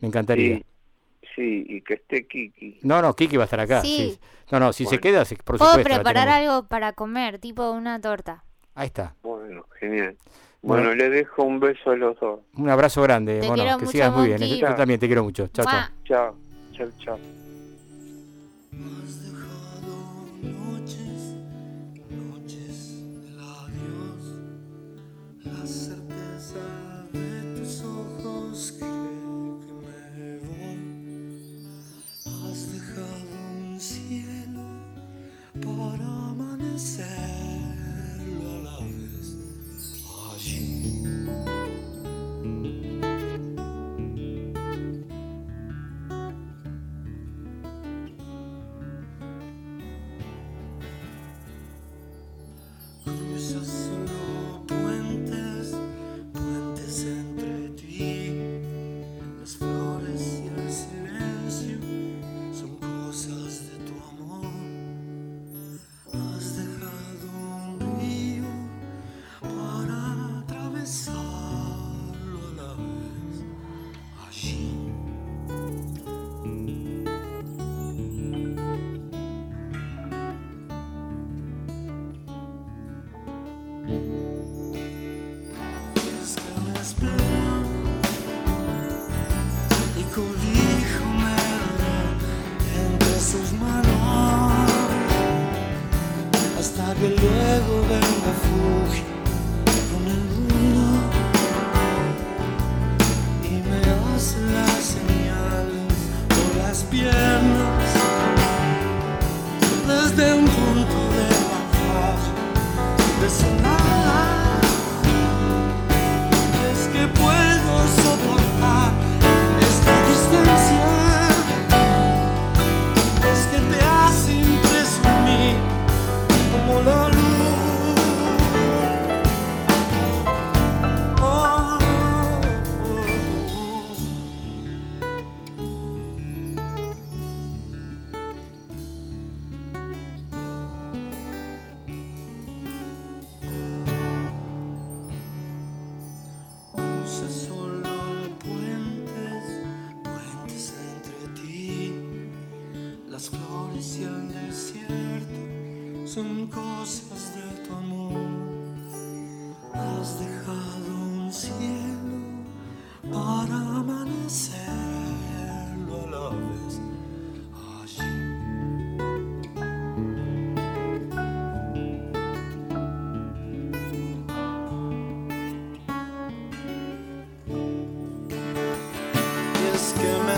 Me 0.00 0.08
encantaría. 0.08 0.56
Sí, 0.58 0.64
sí, 1.34 1.64
y 1.68 1.80
que 1.80 1.94
esté 1.94 2.26
Kiki. 2.26 2.80
No, 2.82 3.00
no, 3.00 3.14
Kiki 3.14 3.36
va 3.38 3.44
a 3.44 3.46
estar 3.46 3.60
acá. 3.60 3.80
Sí. 3.80 4.12
sí. 4.12 4.20
No, 4.52 4.60
no, 4.60 4.72
si 4.74 4.84
se 4.84 4.98
queda, 4.98 5.24
por 5.44 5.56
Puedo 5.56 5.70
supuesto. 5.70 5.88
la 5.88 5.94
preparar 5.96 6.28
algo 6.28 6.64
para 6.68 6.92
comer, 6.92 7.38
tipo 7.38 7.70
una 7.70 7.98
torta. 8.00 8.44
Ahí 8.74 8.86
está. 8.88 9.14
Bueno, 9.22 9.64
genial. 9.80 10.16
Bueno. 10.60 10.84
Bueno, 10.88 10.94
le 10.96 11.08
dejo 11.10 11.42
un 11.44 11.60
beso 11.60 11.90
a 11.90 11.96
los 11.96 12.18
dos. 12.20 12.40
Un 12.56 12.68
abrazo 12.68 13.02
grande, 13.02 13.40
Te 13.40 13.46
Mono. 13.48 13.62
quiero 13.62 13.78
Que 13.78 13.84
mucho, 13.84 13.92
sigas 13.92 14.12
muy 14.12 14.26
bien. 14.26 14.40
Monkey. 14.40 14.60
Yo 14.60 14.74
también 14.74 15.00
te 15.00 15.06
quiero 15.06 15.24
mucho. 15.24 15.46
Chao, 15.48 15.64
chao. 15.64 15.88
Chao, 16.04 16.36
chao, 16.72 16.88
chao. 16.98 17.43
Noches, 20.42 21.34
noches 22.10 22.78
del 23.22 23.38
adiós, 23.40 24.24
la 25.44 25.66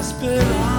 es 0.07 0.13
que 0.15 0.76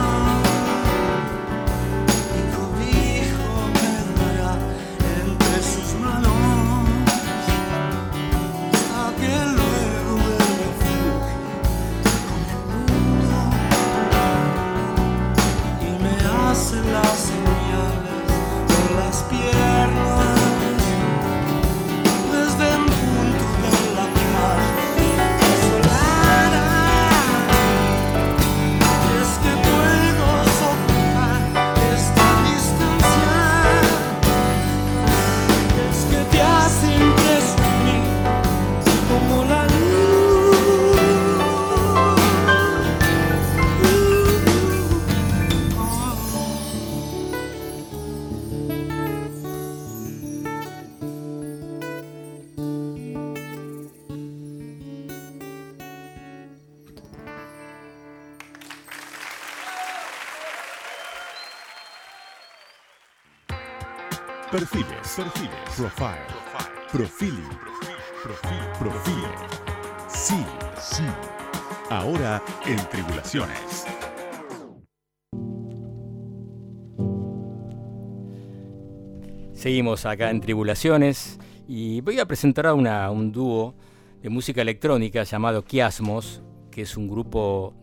Seguimos 79.54 80.06
acá 80.06 80.30
en 80.30 80.40
Tribulaciones 80.40 81.38
y 81.68 82.00
voy 82.00 82.20
a 82.20 82.26
presentar 82.26 82.68
a 82.68 82.74
un 82.74 83.32
dúo 83.34 83.76
de 84.22 84.30
música 84.30 84.62
electrónica 84.62 85.24
llamado 85.24 85.66
Kiasmos, 85.66 86.42
que 86.72 86.84
es 86.84 86.96
un 86.96 87.10
grupo, 87.10 87.74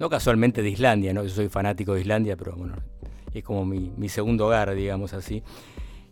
no 0.00 0.10
casualmente 0.10 0.62
de 0.62 0.70
Islandia, 0.70 1.12
¿no? 1.12 1.22
yo 1.22 1.28
soy 1.28 1.48
fanático 1.48 1.94
de 1.94 2.00
Islandia, 2.00 2.36
pero 2.36 2.56
bueno, 2.56 2.74
es 3.32 3.44
como 3.44 3.64
mi, 3.64 3.92
mi 3.96 4.08
segundo 4.08 4.46
hogar, 4.46 4.74
digamos 4.74 5.12
así. 5.12 5.44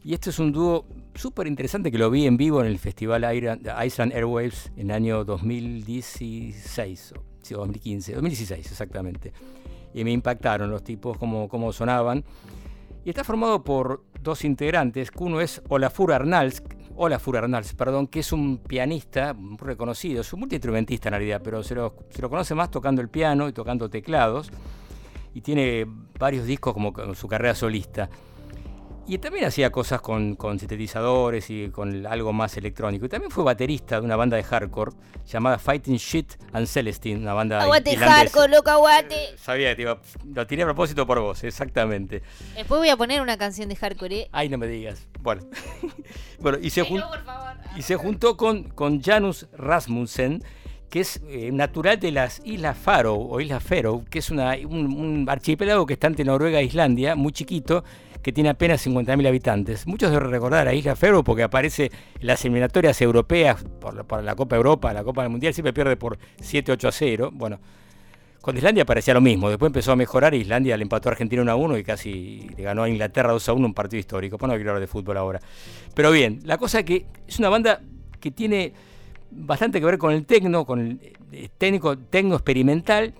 Y 0.05 0.15
este 0.15 0.31
es 0.31 0.39
un 0.39 0.53
dúo 0.53 0.87
súper 1.17 1.49
interesante 1.49 1.91
que 1.91 1.99
lo 1.99 2.09
vi 2.09 2.27
en 2.27 2.37
vivo 2.37 2.61
en 2.61 2.69
el 2.69 2.79
Festival 2.79 3.27
Iceland 3.35 4.13
Airwaves 4.15 4.71
en 4.77 4.91
el 4.91 4.97
año 4.97 5.25
2016, 5.25 7.15
o 7.19 7.30
sí, 7.43 7.55
2015, 7.55 8.15
2016 8.15 8.71
exactamente. 8.71 9.33
Y 9.93 10.05
me 10.05 10.13
impactaron 10.13 10.71
los 10.71 10.85
tipos, 10.85 11.19
cómo, 11.19 11.49
cómo 11.49 11.73
sonaban. 11.73 12.25
Y 13.05 13.11
está 13.11 13.25
formado 13.25 13.65
por 13.65 14.05
dos 14.23 14.45
integrantes, 14.45 15.11
uno 15.19 15.41
es 15.41 15.63
Olafur 15.69 16.13
Arnalds, 16.13 16.63
Olafur 16.97 17.39
Arnalds, 17.39 17.73
perdón, 17.73 18.07
que 18.07 18.21
es 18.21 18.31
un 18.31 18.59
pianista 18.59 19.33
muy 19.33 19.57
reconocido, 19.57 20.21
es 20.21 20.33
un 20.35 20.41
multiinstrumentista 20.41 21.09
en 21.09 21.13
realidad, 21.13 21.41
pero 21.43 21.63
se 21.63 21.75
lo, 21.75 21.97
se 22.11 22.21
lo 22.21 22.29
conoce 22.29 22.55
más 22.55 22.71
tocando 22.71 23.01
el 23.01 23.09
piano 23.09 23.49
y 23.49 23.53
tocando 23.53 23.89
teclados, 23.89 24.51
y 25.33 25.41
tiene 25.41 25.87
varios 26.19 26.45
discos 26.45 26.75
como 26.75 26.93
su 27.15 27.27
carrera 27.27 27.55
solista. 27.55 28.11
Y 29.07 29.19
también 29.19 29.45
hacía 29.47 29.71
cosas 29.73 30.01
con, 30.01 30.37
con 30.37 30.59
sintetizadores 30.61 31.51
y 31.51 31.69
con 31.71 32.07
algo 32.07 32.33
más 32.33 32.57
electrónico. 32.57 33.07
Y 33.07 33.09
también 33.09 33.31
fue 33.33 33.43
baterista 33.43 33.99
de 33.99 34.07
una 34.07 34.15
banda 34.15 34.37
de 34.37 34.45
hardcore 34.45 34.93
llamada 35.27 35.59
Fighting 35.59 35.97
Shit 35.97 36.35
and 36.53 36.67
Celestine, 36.69 37.19
una 37.21 37.33
banda 37.35 37.65
irlandesa. 37.67 38.07
hardcore, 38.09 38.53
loco, 38.53 38.71
aguante. 38.71 39.17
Sabía 39.37 39.71
que 39.71 39.77
te 39.77 39.83
iba- 39.83 40.01
lo 40.33 40.47
tiré 40.47 40.63
a 40.63 40.67
propósito 40.67 41.07
por 41.09 41.19
vos, 41.21 41.43
exactamente. 41.43 42.23
Después 42.55 42.79
voy 42.79 42.89
a 42.89 42.97
poner 42.97 43.21
una 43.21 43.37
canción 43.37 43.69
de 43.69 43.75
hardcore. 43.75 44.17
¿eh? 44.21 44.29
Ay, 44.31 44.49
no 44.49 44.59
me 44.59 44.69
digas. 44.69 45.09
Bueno, 45.21 45.43
bueno 46.39 46.59
y, 46.63 46.71
se 46.71 46.85
jun- 46.85 47.03
y 47.77 47.83
se 47.83 47.97
juntó 47.97 48.37
con, 48.37 48.65
con 48.65 49.03
Janus 49.03 49.49
Rasmussen, 49.55 50.45
que 50.89 51.01
es 51.01 51.21
eh, 51.29 51.51
natural 51.53 51.99
de 51.99 52.13
las 52.13 52.41
Islas 52.45 52.79
Faroe 52.79 53.17
o 53.29 53.41
Islas 53.41 53.63
Faroe, 53.63 54.05
que 54.09 54.21
es 54.21 54.31
una- 54.31 54.55
un, 54.69 54.87
un 54.95 55.27
archipiélago 55.29 55.85
que 55.85 55.95
está 55.95 56.07
entre 56.07 56.25
Noruega 56.25 56.61
e 56.61 56.65
Islandia, 56.65 57.17
muy 57.17 57.33
chiquito, 57.33 57.83
que 58.23 58.33
tiene 58.33 58.51
apenas 58.51 58.87
50.000 58.87 59.27
habitantes. 59.27 59.87
Muchos 59.87 60.11
deben 60.11 60.31
recordar 60.31 60.69
a 60.69 60.75
Islas 60.75 60.99
Faroe 60.99 61.23
porque 61.23 61.43
aparece 61.43 61.91
en 62.21 62.27
las 62.27 62.45
eliminatorias 62.45 63.01
europeas, 63.01 63.65
por 63.81 63.95
la, 64.25 64.35
Copa 64.35 64.57
Europa, 64.57 64.93
la 64.93 65.05
Copa 65.05 65.23
del 65.23 65.31
Mundial, 65.31 65.55
siempre 65.55 65.73
pierde 65.73 65.97
por 65.97 66.19
7-8 66.39 66.89
a 66.89 66.93
0. 66.93 67.31
Bueno, 67.33 67.61
con 68.41 68.57
Islandia 68.57 68.85
parecía 68.85 69.15
lo 69.15 69.21
mismo, 69.21 69.49
después 69.49 69.69
empezó 69.69 69.93
a 69.93 69.97
mejorar, 69.97 70.35
Islandia 70.35 70.77
le 70.77 70.83
empató 70.83 71.09
a 71.09 71.13
Argentina 71.13 71.43
1 71.43 71.53
a 71.53 71.57
1 71.57 71.79
y 71.79 71.85
casi 71.85 72.49
le 72.57 72.63
ganó 72.63 72.83
a 72.83 72.89
Inglaterra 72.89 73.33
2 73.33 73.49
a 73.49 73.53
1, 73.53 73.67
un 73.67 73.75
partido 73.75 74.01
histórico. 74.01 74.39
Bueno, 74.39 74.55
no 74.55 74.59
quiero 74.59 74.71
hablar 74.71 74.81
de 74.81 74.87
fútbol 74.87 75.17
ahora. 75.17 75.41
Pero 75.95 76.11
bien, 76.11 76.41
la 76.45 76.59
cosa 76.59 76.83
que 76.83 77.07
es 77.27 77.39
una 77.39 77.49
banda 77.49 77.81
que 78.19 78.31
tiene 78.31 78.73
bastante 79.31 79.79
que 79.81 79.87
ver 79.87 79.99
con 79.99 80.13
el 80.13 80.27
tecno, 80.27 80.65
con 80.65 80.81
el 80.81 81.15
eh, 81.33 81.49
técnico, 81.57 81.97
tecno 81.97 82.35
experimental, 82.35 83.15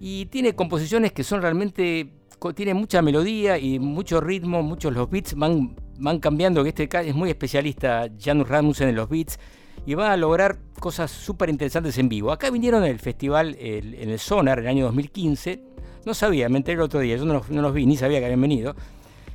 y 0.00 0.26
tiene 0.26 0.54
composiciones 0.54 1.12
que 1.12 1.22
son 1.22 1.42
realmente, 1.42 2.08
tiene 2.52 2.74
mucha 2.74 3.00
melodía 3.02 3.58
y 3.58 3.78
mucho 3.78 4.20
ritmo, 4.20 4.62
muchos 4.62 4.92
los 4.92 5.08
beats 5.08 5.34
van, 5.34 5.76
van 5.98 6.18
cambiando, 6.18 6.62
que 6.64 6.70
este 6.70 6.88
es 7.08 7.14
muy 7.14 7.30
especialista 7.30 8.08
Janus 8.20 8.48
Rasmussen 8.48 8.88
en 8.88 8.96
los 8.96 9.08
beats, 9.08 9.38
y 9.86 9.94
va 9.94 10.12
a 10.12 10.16
lograr 10.16 10.58
cosas 10.80 11.10
súper 11.10 11.48
interesantes 11.48 11.96
en 11.98 12.08
vivo. 12.08 12.32
Acá 12.32 12.50
vinieron 12.50 12.82
al 12.82 12.98
festival 12.98 13.56
en 13.58 14.10
el 14.10 14.18
Sonar 14.18 14.58
en 14.58 14.64
el 14.64 14.70
año 14.70 14.84
2015, 14.86 15.62
no 16.04 16.14
sabía, 16.14 16.48
me 16.48 16.58
enteré 16.58 16.74
el 16.74 16.82
otro 16.82 17.00
día, 17.00 17.16
yo 17.16 17.24
no 17.24 17.44
los, 17.48 17.74
vi, 17.74 17.86
ni 17.86 17.96
sabía 17.96 18.18
que 18.18 18.24
habían 18.24 18.40
venido, 18.40 18.74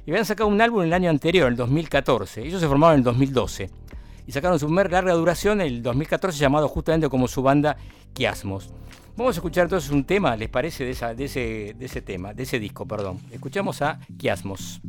y 0.06 0.12
habían 0.12 0.26
sacado 0.26 0.50
un 0.50 0.62
álbum 0.62 0.84
el 0.84 0.94
año 0.94 1.10
anterior, 1.10 1.48
el 1.48 1.56
2014, 1.56 2.46
ellos 2.46 2.60
se 2.60 2.68
formaron 2.68 2.96
en 2.96 3.00
el 3.00 3.04
2012, 3.06 3.70
y 4.26 4.32
sacaron 4.34 4.60
su 4.60 4.66
primer 4.66 4.92
larga 4.92 5.14
duración 5.14 5.62
el 5.62 5.82
2014 5.82 6.38
llamado 6.38 6.68
justamente 6.68 7.08
como 7.08 7.30
su 7.30 7.42
banda 7.42 7.78
Kiasmos. 8.14 8.74
Vamos 9.18 9.36
a 9.36 9.40
escuchar 9.40 9.64
entonces 9.64 9.90
un 9.90 10.04
tema, 10.04 10.36
¿les 10.38 10.48
parece? 10.48 10.86
De, 10.86 10.92
ese, 10.92 11.74
de 11.74 11.86
ese 11.86 12.02
tema, 12.04 12.36
de 12.36 12.44
ese 12.44 12.60
disco, 12.60 12.88
perdón. 12.88 13.20
Escuchamos 13.32 13.82
a 13.82 14.00
Kiasmos. 14.16 14.80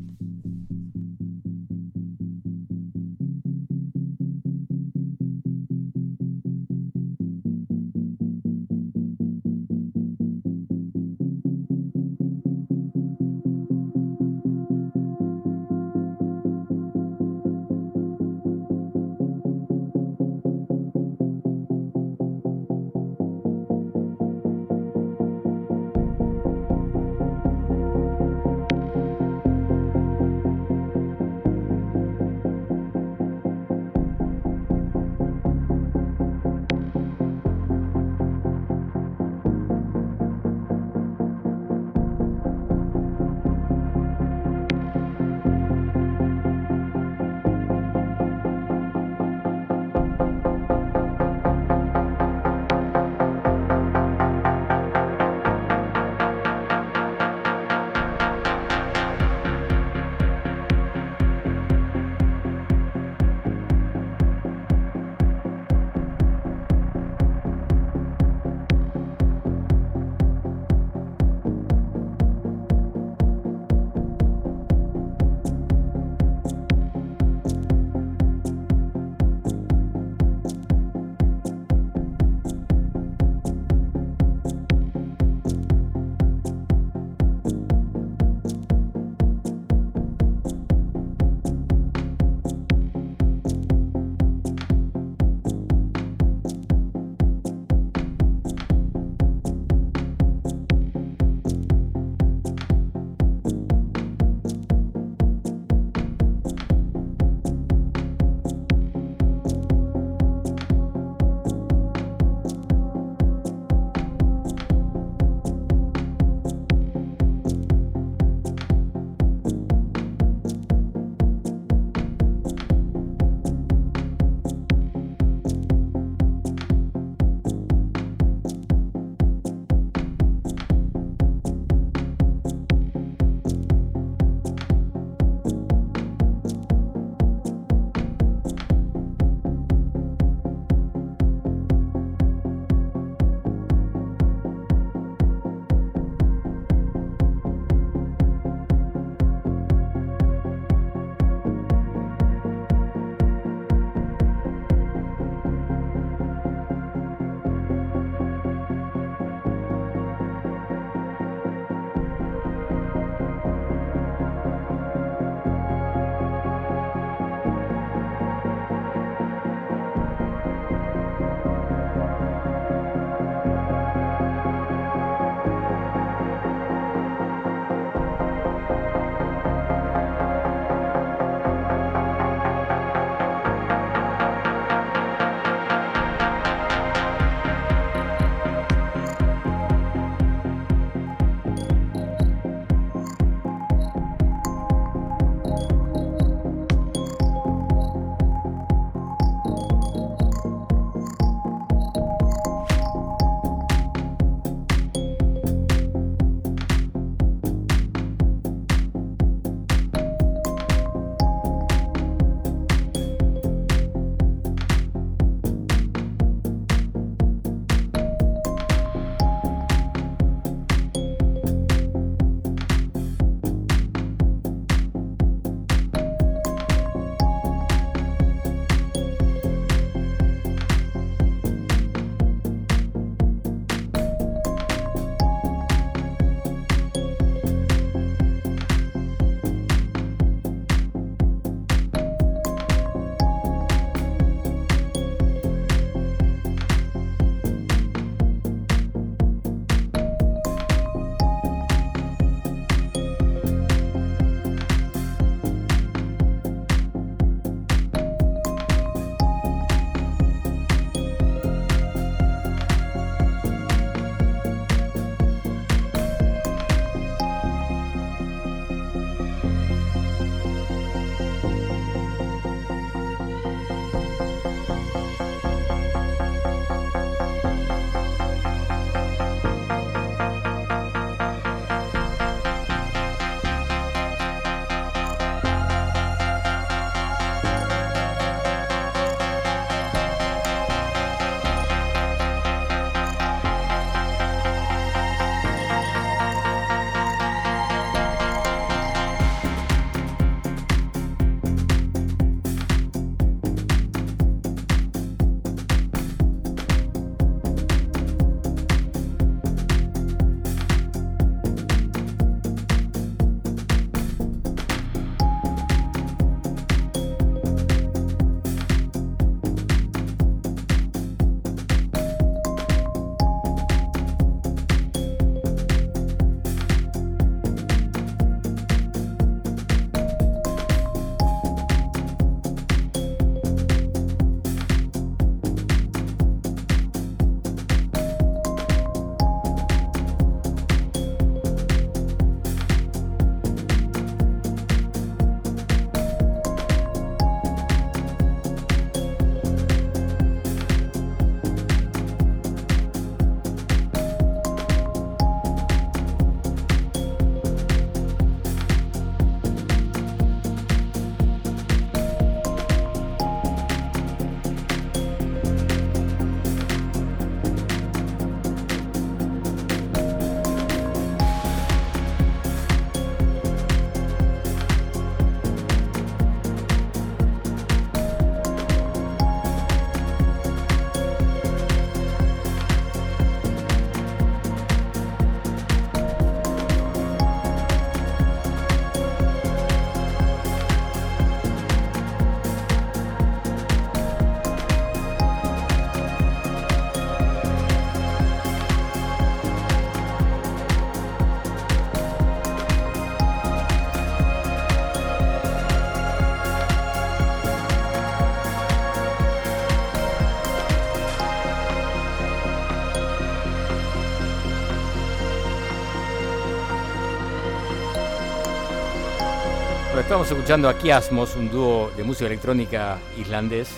Estamos 420.19 420.37
escuchando 420.37 420.69
a 420.69 420.77
Kiasmos, 420.77 421.37
un 421.37 421.49
dúo 421.49 421.93
de 421.97 422.03
música 422.03 422.27
electrónica 422.27 422.99
islandés, 423.17 423.69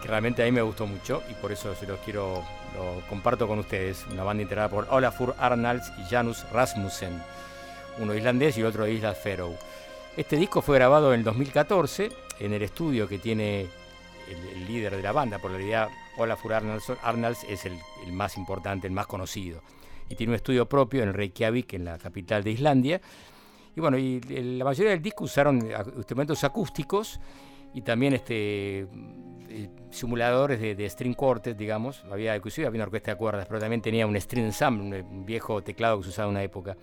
que 0.00 0.06
realmente 0.06 0.42
a 0.42 0.44
mí 0.44 0.52
me 0.52 0.62
gustó 0.62 0.86
mucho 0.86 1.24
y 1.28 1.34
por 1.34 1.50
eso 1.50 1.74
se 1.74 1.88
los 1.88 1.98
quiero, 2.04 2.44
lo 2.76 3.04
comparto 3.08 3.48
con 3.48 3.58
ustedes. 3.58 4.06
Una 4.12 4.22
banda 4.22 4.44
integrada 4.44 4.68
por 4.68 4.86
Olafur 4.90 5.34
Arnalds 5.36 5.90
y 5.98 6.08
Janus 6.08 6.48
Rasmussen, 6.52 7.20
uno 7.98 8.14
islandés 8.14 8.56
y 8.58 8.62
otro 8.62 8.84
de 8.84 8.92
Islas 8.92 9.18
Faroe. 9.18 9.58
Este 10.16 10.36
disco 10.36 10.62
fue 10.62 10.76
grabado 10.76 11.12
en 11.12 11.18
el 11.18 11.24
2014 11.24 12.12
en 12.38 12.52
el 12.52 12.62
estudio 12.62 13.08
que 13.08 13.18
tiene 13.18 13.62
el, 13.62 14.48
el 14.54 14.66
líder 14.68 14.94
de 14.94 15.02
la 15.02 15.10
banda, 15.10 15.40
por 15.40 15.50
la 15.50 15.56
realidad 15.56 15.88
Olafur 16.16 16.52
Arnalds, 16.52 16.92
Arnalds 17.02 17.42
es 17.48 17.64
el, 17.64 17.76
el 18.06 18.12
más 18.12 18.36
importante, 18.36 18.86
el 18.86 18.92
más 18.92 19.08
conocido. 19.08 19.62
Y 20.08 20.14
tiene 20.14 20.30
un 20.30 20.36
estudio 20.36 20.68
propio 20.68 21.02
en 21.02 21.12
Reykjavik, 21.12 21.72
en 21.72 21.86
la 21.86 21.98
capital 21.98 22.44
de 22.44 22.52
Islandia. 22.52 23.00
Y 23.76 23.80
bueno, 23.80 23.98
y 23.98 24.20
la 24.20 24.64
mayoría 24.64 24.92
del 24.92 25.02
disco 25.02 25.24
usaron 25.24 25.60
ac- 25.70 25.96
instrumentos 25.96 26.44
acústicos 26.44 27.20
y 27.74 27.82
también 27.82 28.14
este 28.14 28.86
eh, 29.48 29.68
simuladores 29.90 30.60
de, 30.60 30.74
de 30.74 30.88
string 30.88 31.14
quartet, 31.14 31.56
digamos. 31.56 32.04
Había 32.10 32.36
inclusive 32.36 32.66
había 32.66 32.78
una 32.78 32.84
orquesta 32.84 33.12
de 33.12 33.16
cuerdas, 33.16 33.46
pero 33.48 33.58
también 33.60 33.82
tenía 33.82 34.06
un 34.06 34.18
string 34.20 34.44
ensemble, 34.44 35.02
un, 35.02 35.26
viejo 35.26 35.62
teclado 35.62 35.98
que 35.98 36.04
se 36.04 36.10
usaba 36.10 36.28
en 36.28 36.36
una 36.36 36.42
época. 36.44 36.76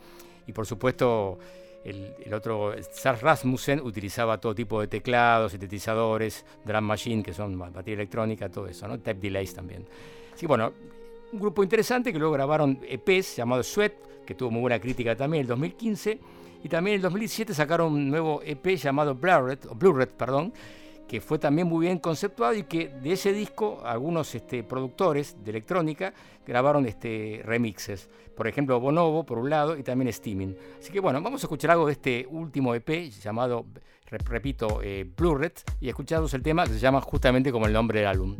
Y 0.48 0.52
por 0.52 0.66
supuesto, 0.66 1.40
el, 1.86 2.14
el 2.26 2.34
otro, 2.34 2.74
Sars 2.92 3.22
Rasmussen, 3.22 3.80
utilizaba 3.82 4.38
todo 4.40 4.54
tipo 4.54 4.82
de 4.82 4.88
teclados, 4.88 5.52
sintetizadores, 5.54 6.46
drum 6.66 6.84
machine, 6.84 7.24
que 7.24 7.34
son 7.34 7.58
ba- 7.58 7.70
batería 7.70 7.96
electrónica, 7.96 8.50
todo 8.50 8.68
eso, 8.68 8.86
¿no? 8.88 9.00
Tape 9.00 9.20
delays 9.20 9.54
también. 9.54 9.86
Así 10.34 10.42
que 10.42 10.48
bueno, 10.48 10.74
un 11.32 11.40
grupo 11.40 11.64
interesante 11.64 12.12
que 12.12 12.20
luego 12.20 12.34
grabaron 12.34 12.80
EPs 12.86 13.38
llamado 13.38 13.64
Sweat, 13.64 13.94
que 14.26 14.36
tuvo 14.36 14.52
muy 14.52 14.62
buena 14.62 14.80
crítica 14.80 15.16
también 15.16 15.42
en 15.42 15.46
el 15.46 15.48
2015. 15.48 16.20
Y 16.64 16.70
también 16.70 16.96
en 16.96 17.00
el 17.00 17.02
2017 17.04 17.54
sacaron 17.54 17.94
un 17.94 18.10
nuevo 18.10 18.42
EP 18.44 18.66
llamado 18.78 19.16
Blurred, 19.16 19.60
o 19.70 19.78
perdón, 20.18 20.54
que 21.08 21.20
fue 21.20 21.40
también 21.40 21.68
muy 21.68 21.88
bien 21.88 22.00
conceptuado 22.00 22.54
y 22.54 22.64
que 22.64 22.88
de 22.88 23.12
ese 23.14 23.34
disco 23.34 23.82
algunos 23.84 24.34
este, 24.34 24.64
productores 24.64 25.36
de 25.44 25.52
electrónica 25.52 26.14
grabaron 26.48 26.86
este, 26.86 27.42
remixes. 27.44 28.10
Por 28.36 28.48
ejemplo, 28.48 28.80
Bonobo 28.80 29.26
por 29.26 29.38
un 29.40 29.50
lado 29.50 29.78
y 29.78 29.84
también 29.84 30.14
Steaming. 30.14 30.56
Así 30.80 30.92
que 30.92 31.00
bueno, 31.02 31.22
vamos 31.22 31.44
a 31.44 31.46
escuchar 31.48 31.72
algo 31.72 31.86
de 31.88 31.94
este 31.94 32.26
último 32.30 32.74
EP 32.76 33.10
llamado, 33.22 33.66
re- 34.08 34.20
repito, 34.20 34.80
eh, 34.82 35.06
Blurred 35.18 35.52
y 35.82 35.90
escuchamos 35.90 36.34
el 36.34 36.44
tema 36.44 36.64
que 36.66 36.74
se 36.74 36.80
llama 36.80 37.02
justamente 37.02 37.52
como 37.52 37.66
el 37.66 37.74
nombre 37.74 38.00
del 38.00 38.08
álbum. 38.08 38.38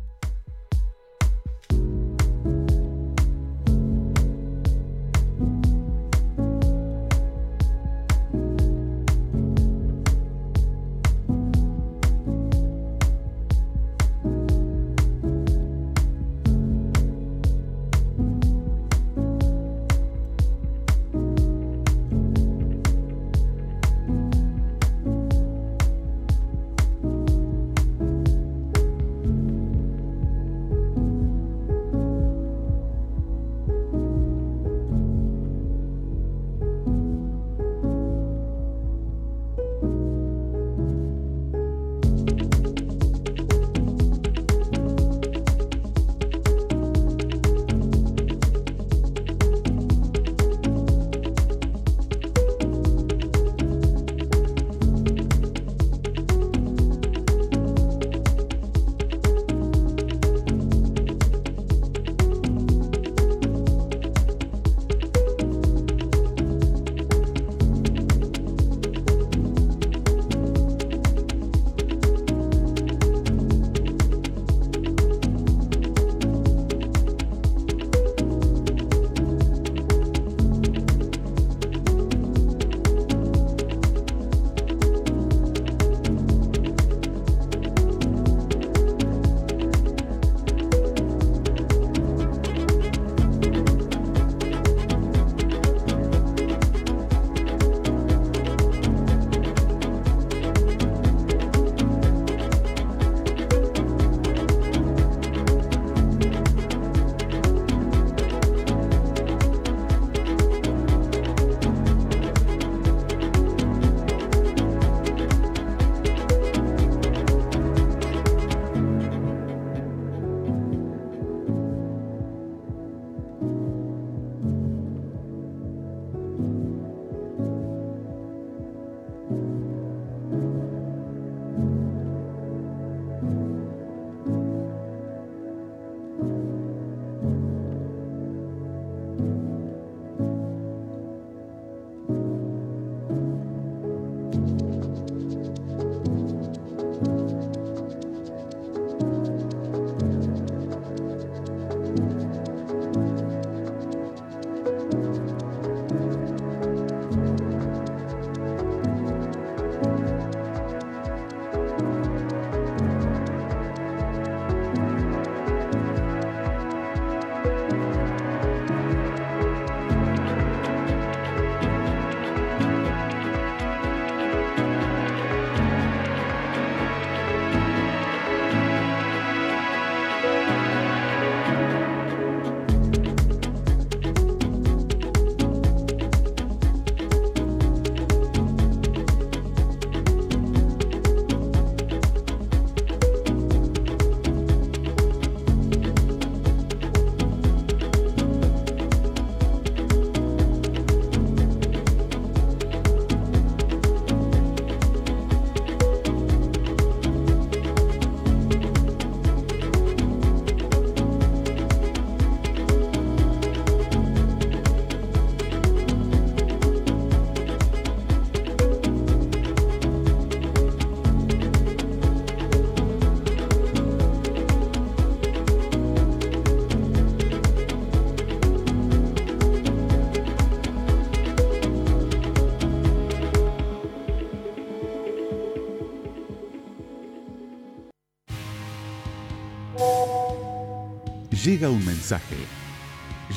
Llega 241.62 241.74
un 241.74 241.86
mensaje. 241.86 242.38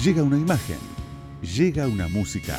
Llega 0.03 0.23
una 0.23 0.39
imagen. 0.39 0.79
Llega 1.43 1.87
una 1.87 2.09
música. 2.09 2.57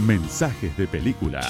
Mensajes 0.00 0.76
de 0.76 0.88
película. 0.88 1.40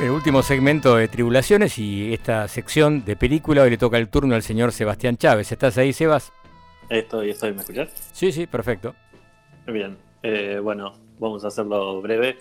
El 0.00 0.10
último 0.10 0.42
segmento 0.42 0.96
de 0.96 1.06
Tribulaciones 1.06 1.78
y 1.78 2.12
esta 2.12 2.48
sección 2.48 3.04
de 3.04 3.14
película. 3.14 3.62
Hoy 3.62 3.70
le 3.70 3.78
toca 3.78 3.96
el 3.98 4.08
turno 4.08 4.34
al 4.34 4.42
señor 4.42 4.72
Sebastián 4.72 5.16
Chávez. 5.16 5.52
¿Estás 5.52 5.78
ahí, 5.78 5.92
Sebas? 5.92 6.32
Estoy, 6.88 7.30
estoy, 7.30 7.52
¿me 7.52 7.60
escuchás? 7.60 7.90
Sí, 8.10 8.32
sí, 8.32 8.48
perfecto. 8.48 8.96
Bien, 9.68 9.96
eh, 10.24 10.58
bueno, 10.60 10.94
vamos 11.18 11.44
a 11.44 11.48
hacerlo 11.48 12.00
breve. 12.02 12.38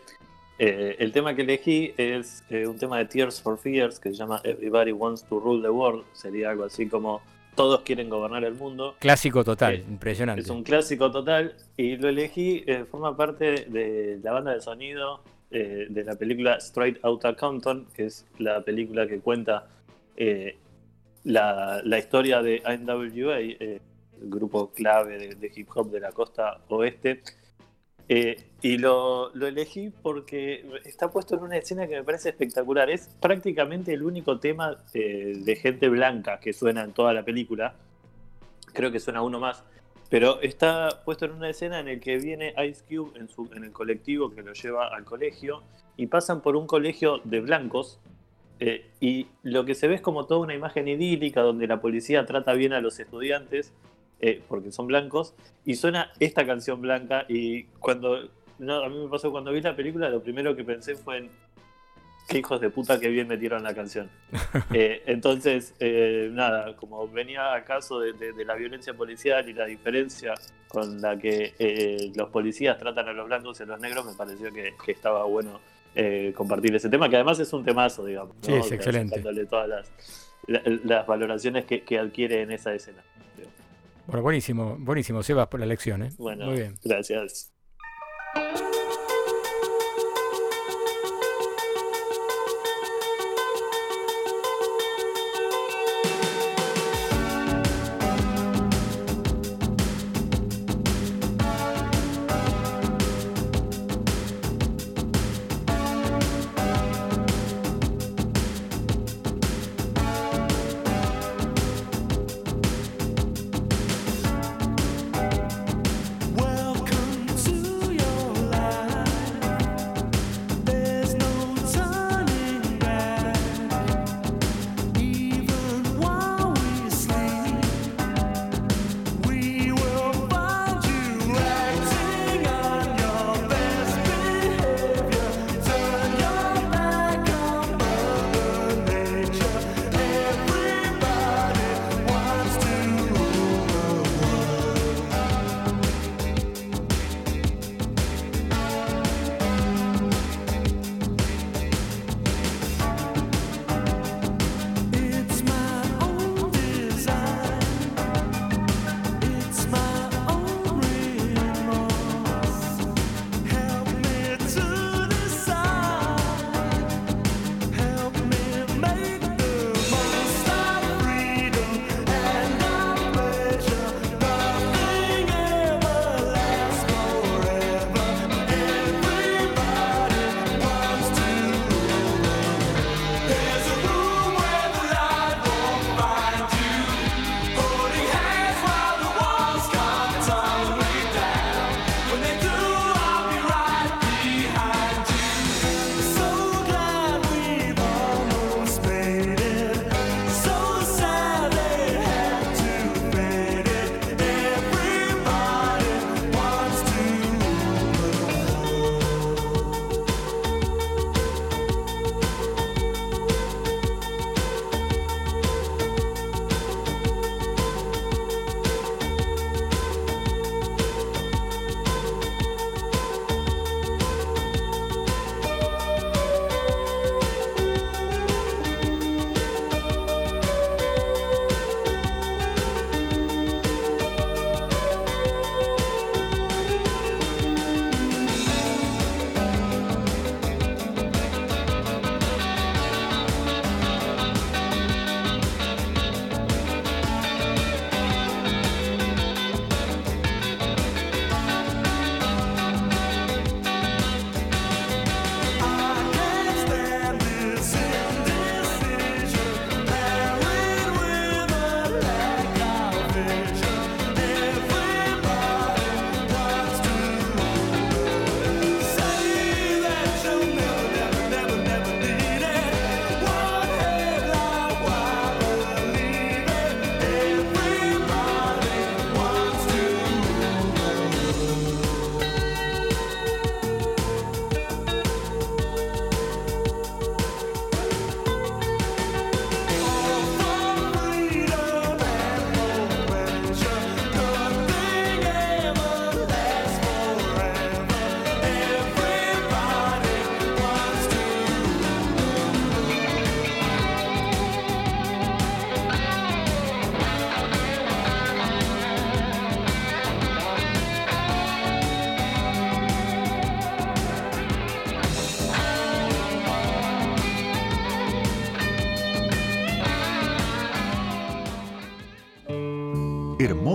Eh, 0.60 0.96
el 1.00 1.12
tema 1.12 1.34
que 1.36 1.42
elegí 1.42 1.94
es 1.98 2.44
eh, 2.50 2.68
un 2.68 2.78
tema 2.78 3.00
de 3.00 3.06
Tears 3.06 3.42
for 3.42 3.58
Fears 3.58 4.00
que 4.00 4.10
se 4.10 4.16
llama 4.16 4.42
Everybody 4.44 4.92
Wants 4.92 5.24
to 5.24 5.40
Rule 5.40 5.62
the 5.62 5.70
World. 5.70 6.04
Sería 6.14 6.52
algo 6.52 6.66
así 6.66 6.88
como 6.88 7.22
Todos 7.56 7.82
quieren 7.82 8.10
gobernar 8.10 8.44
el 8.46 8.54
mundo. 8.54 8.96
Clásico 9.00 9.44
total, 9.44 9.74
Eh, 9.76 9.86
impresionante. 9.90 10.42
Es 10.42 10.50
un 10.50 10.64
clásico 10.64 11.12
total 11.12 11.56
y 11.76 11.98
lo 11.98 12.08
elegí, 12.10 12.64
eh, 12.66 12.86
forma 12.90 13.18
parte 13.18 13.66
de 13.68 14.20
la 14.24 14.32
banda 14.32 14.54
de 14.54 14.62
sonido 14.62 15.22
eh, 15.50 15.88
de 15.90 16.04
la 16.06 16.16
película 16.16 16.56
Straight 16.56 17.04
Outta 17.04 17.36
Compton, 17.36 17.88
que 17.94 18.06
es 18.06 18.26
la 18.38 18.62
película 18.62 19.06
que 19.06 19.20
cuenta 19.20 19.68
eh, 20.16 20.56
la, 21.26 21.82
la 21.84 21.98
historia 22.00 22.42
de 22.42 22.62
NWA, 22.66 23.40
el 23.40 23.82
grupo 24.22 24.72
clave 24.72 25.18
de, 25.18 25.36
de 25.36 25.52
hip 25.54 25.68
hop 25.76 25.90
de 25.92 26.00
la 26.00 26.12
costa 26.12 26.60
oeste. 26.70 27.22
Eh, 28.14 28.36
y 28.62 28.78
lo, 28.78 29.34
lo 29.34 29.48
elegí 29.48 29.90
porque 29.90 30.66
está 30.84 31.10
puesto 31.10 31.36
en 31.38 31.44
una 31.44 31.56
escena 31.56 31.88
que 31.88 31.96
me 31.96 32.04
parece 32.04 32.28
espectacular. 32.28 32.90
Es 32.90 33.08
prácticamente 33.22 33.94
el 33.94 34.04
único 34.04 34.38
tema 34.38 34.84
eh, 34.94 35.32
de 35.38 35.56
gente 35.56 35.88
blanca 35.88 36.38
que 36.42 36.52
suena 36.52 36.84
en 36.84 36.92
toda 36.92 37.14
la 37.14 37.24
película. 37.24 37.74
Creo 38.74 38.92
que 38.92 39.00
suena 39.00 39.22
uno 39.22 39.40
más. 39.40 39.64
Pero 40.10 40.42
está 40.42 41.04
puesto 41.06 41.24
en 41.24 41.32
una 41.32 41.50
escena 41.50 41.80
en 41.80 41.88
el 41.88 42.02
que 42.02 42.18
viene 42.18 42.54
Ice 42.68 42.84
Cube 42.84 43.18
en, 43.18 43.30
su, 43.30 43.50
en 43.56 43.64
el 43.64 43.72
colectivo 43.72 44.30
que 44.30 44.42
lo 44.42 44.52
lleva 44.52 44.94
al 44.94 45.06
colegio 45.06 45.64
y 45.96 46.08
pasan 46.08 46.42
por 46.42 46.58
un 46.58 46.68
colegio 46.68 47.22
de 47.24 47.40
blancos 47.40 48.02
eh, 48.60 48.90
y 49.00 49.28
lo 49.42 49.64
que 49.64 49.74
se 49.74 49.88
ve 49.88 49.96
es 49.96 50.02
como 50.02 50.26
toda 50.26 50.42
una 50.42 50.54
imagen 50.54 50.90
idílica 50.90 51.40
donde 51.44 51.66
la 51.66 51.80
policía 51.80 52.26
trata 52.26 52.52
bien 52.52 52.74
a 52.74 52.82
los 52.82 53.00
estudiantes 53.00 53.72
eh, 54.22 54.42
porque 54.48 54.72
son 54.72 54.88
blancos 54.88 55.34
y 55.66 55.76
suena 55.76 56.12
esta 56.20 56.46
canción 56.46 56.80
blanca 56.82 57.26
y 57.28 57.64
cuando 57.80 58.30
no, 58.60 58.84
a 58.84 58.90
mí 58.90 58.98
me 58.98 59.10
pasó 59.10 59.32
cuando 59.32 59.52
vi 59.52 59.62
la 59.62 59.76
película 59.76 60.10
lo 60.10 60.22
primero 60.22 60.56
que 60.56 60.64
pensé 60.64 60.96
fue 60.96 61.18
en 61.18 61.30
qué 62.28 62.38
hijos 62.38 62.62
de 62.62 62.70
puta 62.70 63.00
que 63.00 63.10
bien 63.10 63.28
metieron 63.28 63.64
la 63.64 63.74
canción. 63.74 64.10
Eh, 64.74 65.04
entonces, 65.08 65.74
eh, 65.80 66.30
nada, 66.32 66.76
como 66.78 67.08
venía 67.08 67.54
a 67.54 67.64
caso 67.66 68.00
de, 68.00 68.14
de- 68.14 68.32
de 68.34 68.46
la 68.46 68.56
violencia 68.56 68.94
policial 68.94 69.50
y 69.50 69.54
la 69.54 69.66
diferencia 69.66 70.34
con 70.70 71.02
la 71.02 71.18
que 71.18 71.54
eh, 71.60 72.12
los 72.16 72.30
policías 72.30 72.78
tratan 72.78 73.10
a 73.10 73.14
los 73.14 73.26
blancos 73.28 73.60
y 73.60 73.64
a 73.64 73.66
los 73.66 73.80
negros, 73.82 74.06
me 74.06 74.14
pareció 74.14 74.52
que, 74.54 74.74
que 74.86 74.92
estaba 74.94 75.26
bueno 75.26 75.60
eh, 75.96 76.32
compartir 76.36 76.74
ese 76.76 76.88
tema, 76.90 77.10
que 77.10 77.16
además 77.18 77.40
es 77.40 77.52
un 77.52 77.66
temazo, 77.66 78.06
digamos. 78.06 78.36
Sí, 78.42 78.52
¿no? 78.52 78.58
es 78.60 78.72
excelente. 78.72 79.10
sacándole 79.16 79.46
todas 79.46 79.68
las, 79.68 79.92
la- 80.48 80.62
las 80.86 81.06
valoraciones 81.08 81.66
que, 81.66 81.82
que 81.84 82.00
adquiere 82.00 82.44
en 82.44 82.52
esa 82.52 82.74
escena. 82.74 83.04
Bueno, 84.12 84.24
buenísimo, 84.24 84.76
buenísimo, 84.78 85.24
Sebas, 85.24 85.48
por 85.48 85.62
la 85.62 85.66
lección, 85.66 86.04
¿eh? 86.04 86.10
Bueno, 86.18 86.48
Muy 86.48 86.58
bien. 86.58 86.78
gracias. 86.84 87.54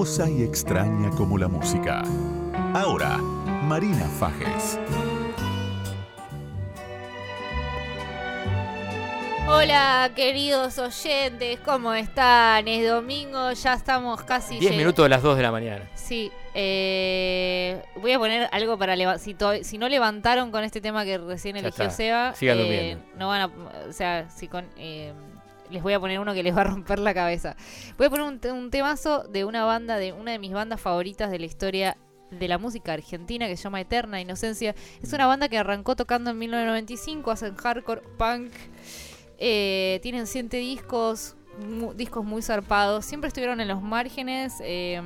Hermosa 0.06 0.30
y 0.30 0.44
extraña 0.44 1.10
como 1.10 1.36
la 1.36 1.48
música. 1.48 2.00
Ahora, 2.74 3.16
Marina 3.64 4.04
Fajes. 4.20 4.78
Hola, 9.48 10.12
queridos 10.14 10.78
oyentes, 10.78 11.58
¿cómo 11.64 11.92
están? 11.92 12.68
Es 12.68 12.88
domingo, 12.88 13.50
ya 13.52 13.74
estamos 13.74 14.22
casi 14.22 14.60
10 14.60 14.72
lleg- 14.74 14.76
minutos 14.76 15.04
de 15.04 15.08
las 15.08 15.22
2 15.22 15.36
de 15.36 15.42
la 15.42 15.50
mañana. 15.50 15.84
Sí, 15.96 16.30
eh, 16.54 17.82
voy 18.00 18.12
a 18.12 18.18
poner 18.20 18.48
algo 18.52 18.78
para 18.78 18.94
levantar. 18.94 19.64
Si, 19.64 19.76
no 19.76 19.88
levantaron 19.88 20.52
con 20.52 20.62
este 20.62 20.80
tema 20.80 21.04
que 21.04 21.18
recién 21.18 21.56
eligió. 21.56 21.90
Seba, 21.90 22.32
eh, 22.40 22.96
no 23.18 23.26
van 23.26 23.40
a. 23.40 23.46
O 23.88 23.92
sea, 23.92 24.30
si 24.30 24.46
con. 24.46 24.66
eh, 24.78 25.12
les 25.68 25.82
voy 25.82 25.94
a 25.94 25.98
poner 25.98 26.20
uno 26.20 26.32
que 26.32 26.44
les 26.44 26.56
va 26.56 26.60
a 26.60 26.64
romper 26.64 27.00
la 27.00 27.12
cabeza. 27.12 27.56
Voy 27.96 28.06
a 28.06 28.10
poner 28.10 28.26
un, 28.26 28.38
te- 28.40 28.52
un 28.52 28.70
temazo 28.70 29.24
de 29.24 29.44
una 29.44 29.64
banda, 29.64 29.96
de 29.96 30.12
una 30.12 30.32
de 30.32 30.38
mis 30.38 30.52
bandas 30.52 30.80
favoritas 30.80 31.30
de 31.30 31.38
la 31.38 31.46
historia 31.46 31.96
de 32.30 32.48
la 32.48 32.58
música 32.58 32.92
argentina 32.92 33.46
que 33.46 33.56
se 33.56 33.62
llama 33.64 33.80
Eterna 33.80 34.20
Inocencia. 34.20 34.74
Es 35.02 35.12
una 35.12 35.26
banda 35.26 35.48
que 35.48 35.58
arrancó 35.58 35.96
tocando 35.96 36.30
en 36.30 36.38
1995, 36.38 37.30
hacen 37.30 37.54
hardcore, 37.56 38.02
punk. 38.18 38.52
Eh, 39.38 40.00
tienen 40.02 40.26
siete 40.26 40.58
discos, 40.58 41.36
discos 41.94 42.24
muy 42.24 42.42
zarpados. 42.42 43.04
Siempre 43.04 43.28
estuvieron 43.28 43.60
en 43.60 43.68
los 43.68 43.80
márgenes. 43.82 44.54
eh, 44.60 45.00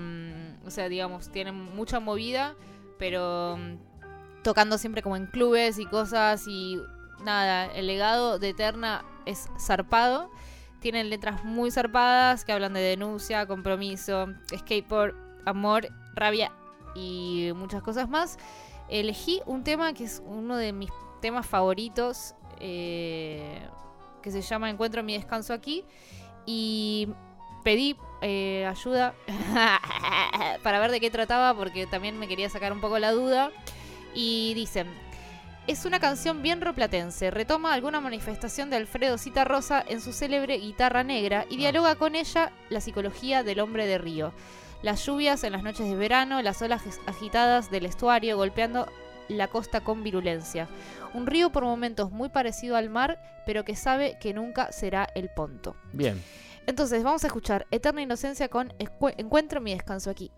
o 0.66 0.70
sea, 0.70 0.88
digamos, 0.88 1.30
tienen 1.30 1.54
mucha 1.54 2.00
movida, 2.00 2.54
pero 2.98 3.56
mm, 3.56 4.42
tocando 4.42 4.78
siempre 4.78 5.02
como 5.02 5.16
en 5.16 5.26
clubes 5.26 5.78
y 5.78 5.86
cosas. 5.86 6.44
Y 6.48 6.80
nada, 7.24 7.66
el 7.66 7.86
legado 7.86 8.38
de 8.38 8.48
Eterna 8.50 9.04
es 9.26 9.48
zarpado. 9.60 10.30
Tienen 10.80 11.10
letras 11.10 11.44
muy 11.44 11.70
zarpadas 11.70 12.44
que 12.44 12.52
hablan 12.52 12.72
de 12.72 12.80
denuncia, 12.80 13.46
compromiso, 13.46 14.28
skateboard, 14.54 15.14
amor, 15.44 15.88
rabia 16.14 16.52
y 16.94 17.50
muchas 17.54 17.82
cosas 17.82 18.08
más. 18.08 18.38
Elegí 18.88 19.40
un 19.46 19.62
tema 19.62 19.92
que 19.92 20.04
es 20.04 20.22
uno 20.26 20.56
de 20.56 20.72
mis 20.72 20.90
temas 21.20 21.46
favoritos. 21.46 22.34
eh, 22.58 23.60
que 24.22 24.30
se 24.30 24.42
llama 24.42 24.70
Encuentro 24.70 25.02
mi 25.02 25.14
descanso 25.14 25.52
aquí. 25.52 25.84
Y 26.46 27.08
pedí 27.64 27.96
eh, 28.22 28.66
ayuda 28.66 29.14
para 30.62 30.80
ver 30.80 30.90
de 30.90 31.00
qué 31.00 31.10
trataba, 31.10 31.54
porque 31.54 31.86
también 31.86 32.18
me 32.18 32.28
quería 32.28 32.48
sacar 32.48 32.72
un 32.72 32.80
poco 32.80 32.98
la 32.98 33.12
duda. 33.12 33.50
Y 34.14 34.54
dicen, 34.54 34.88
es 35.66 35.84
una 35.84 36.00
canción 36.00 36.42
bien 36.42 36.60
roplatense, 36.60 37.30
retoma 37.30 37.74
alguna 37.74 38.00
manifestación 38.00 38.70
de 38.70 38.76
Alfredo 38.76 39.18
Citarrosa 39.18 39.84
en 39.86 40.00
su 40.00 40.12
célebre 40.12 40.58
guitarra 40.58 41.04
negra 41.04 41.46
y 41.48 41.56
dialoga 41.56 41.94
con 41.94 42.14
ella 42.14 42.52
la 42.70 42.80
psicología 42.80 43.42
del 43.42 43.60
hombre 43.60 43.86
de 43.86 43.98
río. 43.98 44.32
Las 44.82 45.04
lluvias 45.04 45.44
en 45.44 45.52
las 45.52 45.62
noches 45.62 45.86
de 45.88 45.94
verano, 45.94 46.40
las 46.42 46.62
olas 46.62 46.82
agitadas 47.06 47.70
del 47.70 47.86
estuario 47.86 48.36
golpeando 48.36 48.86
la 49.28 49.48
costa 49.48 49.82
con 49.82 50.02
virulencia. 50.02 50.68
Un 51.14 51.26
río 51.26 51.50
por 51.50 51.64
momentos 51.64 52.10
muy 52.10 52.30
parecido 52.30 52.76
al 52.76 52.88
mar, 52.88 53.20
pero 53.46 53.64
que 53.64 53.76
sabe 53.76 54.16
que 54.20 54.34
nunca 54.34 54.72
será 54.72 55.08
el 55.14 55.28
ponto. 55.28 55.76
Bien. 55.92 56.20
Entonces 56.66 57.02
vamos 57.02 57.24
a 57.24 57.28
escuchar 57.28 57.66
Eterna 57.70 58.02
Inocencia 58.02 58.48
con 58.48 58.72
Encuentro 58.78 59.60
mi 59.60 59.72
descanso 59.72 60.10
aquí. 60.10 60.30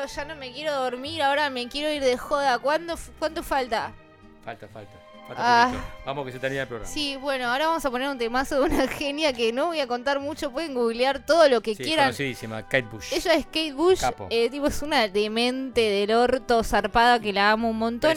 Boludo. 0.00 0.14
Ya 0.14 0.24
no 0.24 0.36
me 0.36 0.52
quiero 0.52 0.74
dormir, 0.74 1.22
ahora 1.22 1.50
me 1.50 1.68
quiero 1.68 1.92
ir 1.92 2.02
de 2.02 2.16
joda. 2.16 2.58
¿Cuándo, 2.58 2.94
¿Cuánto 3.18 3.42
falta? 3.42 3.92
Falta, 4.44 4.66
falta. 4.68 4.92
Falta 5.26 5.42
Ah. 5.44 5.70
Vamos 6.06 6.24
que 6.24 6.32
se 6.32 6.38
termina 6.38 6.62
el 6.62 6.68
programa. 6.68 6.90
Sí, 6.90 7.16
bueno, 7.16 7.48
ahora 7.52 7.66
vamos 7.66 7.84
a 7.84 7.90
poner 7.90 8.08
un 8.08 8.16
temazo 8.16 8.60
de 8.62 8.74
una 8.74 8.88
genia 8.88 9.34
que 9.34 9.52
no 9.52 9.66
voy 9.66 9.78
a 9.80 9.86
contar 9.86 10.20
mucho. 10.20 10.50
Pueden 10.50 10.72
googlear 10.72 11.26
todo 11.26 11.46
lo 11.50 11.60
que 11.60 11.74
Sí, 11.74 11.82
quieran. 11.84 12.06
conocidísima, 12.06 12.62
Kate 12.62 12.86
Bush. 12.90 13.12
Ella 13.12 13.34
es 13.34 13.44
Kate 13.44 13.74
Bush, 13.74 14.02
eh, 14.30 14.48
tipo, 14.48 14.68
es 14.68 14.80
una 14.80 15.06
demente 15.06 15.82
del 15.82 16.12
orto 16.12 16.64
zarpada 16.64 17.20
que 17.20 17.34
la 17.34 17.50
amo 17.50 17.68
un 17.68 17.76
montón. 17.76 18.16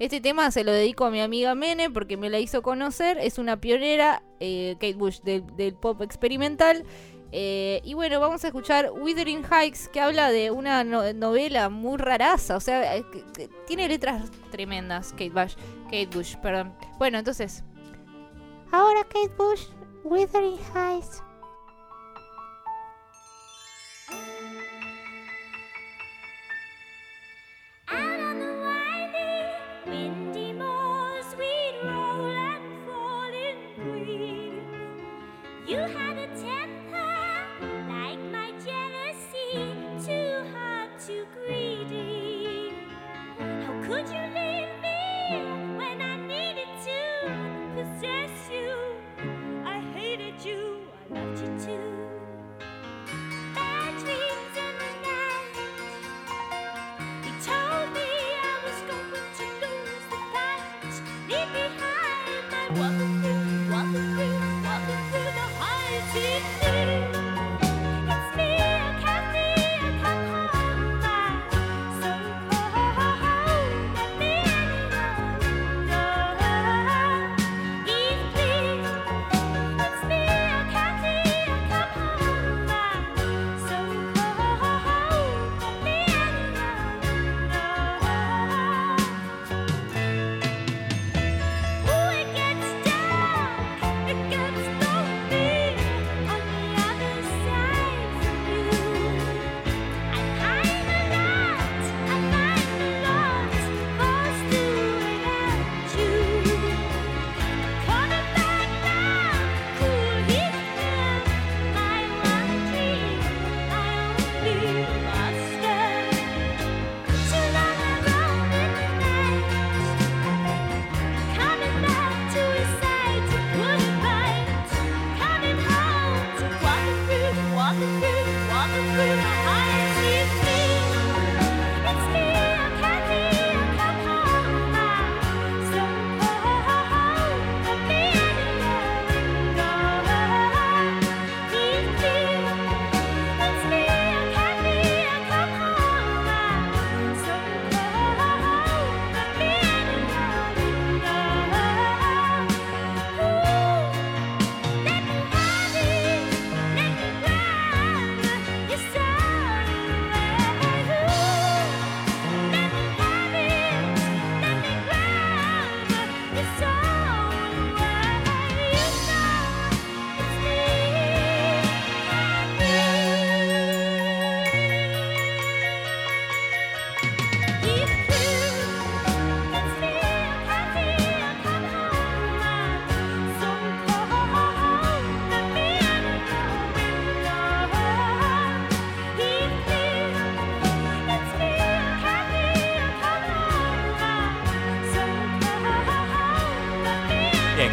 Este 0.00 0.20
tema 0.20 0.50
se 0.50 0.64
lo 0.64 0.72
dedico 0.72 1.04
a 1.04 1.10
mi 1.10 1.20
amiga 1.20 1.54
Mene 1.54 1.90
porque 1.90 2.16
me 2.16 2.28
la 2.28 2.40
hizo 2.40 2.60
conocer. 2.60 3.18
Es 3.18 3.38
una 3.38 3.60
pionera, 3.60 4.22
eh, 4.40 4.74
Kate 4.80 4.94
Bush, 4.94 5.20
del, 5.20 5.44
del 5.56 5.74
pop 5.74 6.02
experimental. 6.02 6.84
Eh, 7.30 7.80
y 7.84 7.94
bueno, 7.94 8.20
vamos 8.20 8.42
a 8.44 8.48
escuchar 8.48 8.90
Withering 8.92 9.44
Heights, 9.44 9.88
que 9.88 10.00
habla 10.00 10.30
de 10.30 10.50
una 10.50 10.82
no- 10.84 11.12
novela 11.12 11.68
muy 11.68 11.98
raraza. 11.98 12.56
O 12.56 12.60
sea, 12.60 12.96
eh, 12.96 13.04
que- 13.12 13.24
que 13.32 13.48
tiene 13.66 13.86
letras 13.88 14.30
tremendas. 14.50 15.12
Kate 15.12 15.30
Bush, 15.30 15.54
Kate 15.84 16.06
Bush, 16.06 16.36
perdón. 16.36 16.72
Bueno, 16.98 17.18
entonces. 17.18 17.64
Ahora 18.72 19.02
Kate 19.04 19.32
Bush, 19.36 19.66
Withering 20.04 20.58
Heights. 20.74 21.22
Out 27.88 28.20
on 28.20 28.38
the 28.38 28.52
winding, 28.64 30.17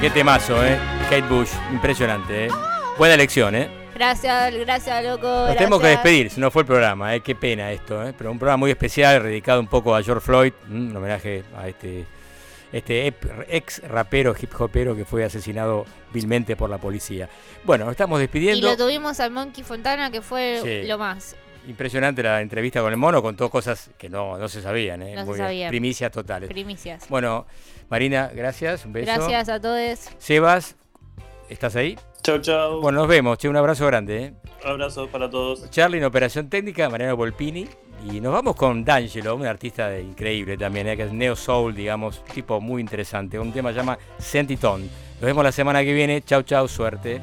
qué 0.06 0.12
temazo, 0.12 0.64
¿eh? 0.64 0.78
Kate 1.10 1.24
Bush, 1.24 1.50
impresionante, 1.72 2.46
¿eh? 2.46 2.50
Buena 2.96 3.16
elección, 3.16 3.56
¿eh? 3.56 3.68
Gracias, 3.96 4.54
gracias, 4.54 5.04
loco. 5.04 5.28
Nos 5.48 5.56
tenemos 5.58 5.82
que 5.82 5.88
despedir, 5.88 6.30
si 6.30 6.40
no 6.40 6.52
fue 6.52 6.62
el 6.62 6.68
programa, 6.68 7.16
¿eh? 7.16 7.22
Qué 7.22 7.34
pena 7.34 7.72
esto, 7.72 8.06
¿eh? 8.08 8.14
Pero 8.16 8.32
un 8.32 8.38
programa 8.38 8.58
muy 8.58 8.70
especial, 8.70 9.24
dedicado 9.24 9.60
un 9.60 9.66
poco 9.66 9.96
a 9.96 10.04
George 10.04 10.24
Floyd, 10.24 10.54
¿m? 10.70 10.90
un 10.92 10.96
homenaje 10.98 11.44
a 11.58 11.68
este, 11.68 12.06
este 12.72 13.08
ex 13.50 13.82
rapero, 13.90 14.36
hip 14.40 14.52
hopero 14.62 14.96
que 14.96 15.06
fue 15.06 15.24
asesinado 15.24 15.88
vilmente 16.14 16.56
por 16.56 16.70
la 16.70 16.78
policía. 16.78 17.28
Bueno, 17.64 17.90
estamos 17.90 18.20
Y 18.20 18.22
despidiendo. 18.22 18.68
lo 18.68 18.78
tuvimos 18.78 19.20
al 19.20 19.32
Monkey 19.32 19.64
Fontana, 19.64 20.12
que 20.12 20.22
fue 20.22 20.60
Sí. 20.62 20.88
lo 20.88 21.00
más. 21.00 21.36
Impresionante 21.68 22.22
la 22.24 22.42
entrevista 22.42 22.82
con 22.82 22.92
el 22.92 22.98
mono, 22.98 23.22
contó 23.22 23.50
cosas 23.50 23.90
que 23.98 24.10
no, 24.10 24.38
no 24.38 24.48
se 24.48 24.62
sabían, 24.62 25.02
¿eh? 25.02 25.16
No 25.16 25.26
Muy 25.26 25.38
sabían. 25.38 25.70
Primicias 25.70 26.12
totales. 26.12 26.50
Primicias. 26.50 27.08
Bueno, 27.10 27.46
Marina, 27.90 28.30
gracias, 28.34 28.86
un 28.86 28.94
beso. 28.94 29.12
Gracias 29.12 29.50
a 29.50 29.60
todos. 29.60 30.10
Sebas, 30.18 30.76
¿estás 31.50 31.76
ahí? 31.76 31.98
Chau, 32.22 32.40
chau. 32.40 32.82
Bueno, 32.82 33.00
nos 33.00 33.08
vemos, 33.08 33.38
che, 33.38 33.48
un 33.50 33.56
abrazo 33.56 33.86
grande. 33.88 34.24
¿eh? 34.26 34.34
Abrazos 34.64 35.10
para 35.10 35.30
todos. 35.30 35.70
Charlie 35.70 35.98
en 36.00 36.06
operación 36.06 36.50
técnica, 36.50 36.90
Mariano 36.90 37.16
Volpini. 37.16 37.68
Y 38.12 38.20
nos 38.22 38.34
vamos 38.34 38.56
con 38.56 38.84
D'Angelo, 38.86 39.36
un 39.36 39.46
artista 39.48 39.90
de- 39.90 40.02
increíble 40.02 40.58
también, 40.58 40.88
¿eh? 40.88 40.98
que 40.98 41.04
es 41.04 41.14
Neo 41.14 41.36
Soul, 41.36 41.74
digamos, 41.74 42.24
tipo 42.26 42.62
muy 42.62 42.82
interesante. 42.82 43.40
Un 43.40 43.52
tema 43.52 43.70
que 43.70 43.76
se 43.76 43.80
llama 43.80 43.98
Sentiton. 44.20 44.82
Nos 44.84 45.22
vemos 45.22 45.44
la 45.44 45.52
semana 45.52 45.84
que 45.84 45.94
viene. 45.94 46.22
Chau, 46.22 46.44
chau, 46.44 46.68
suerte. 46.68 47.22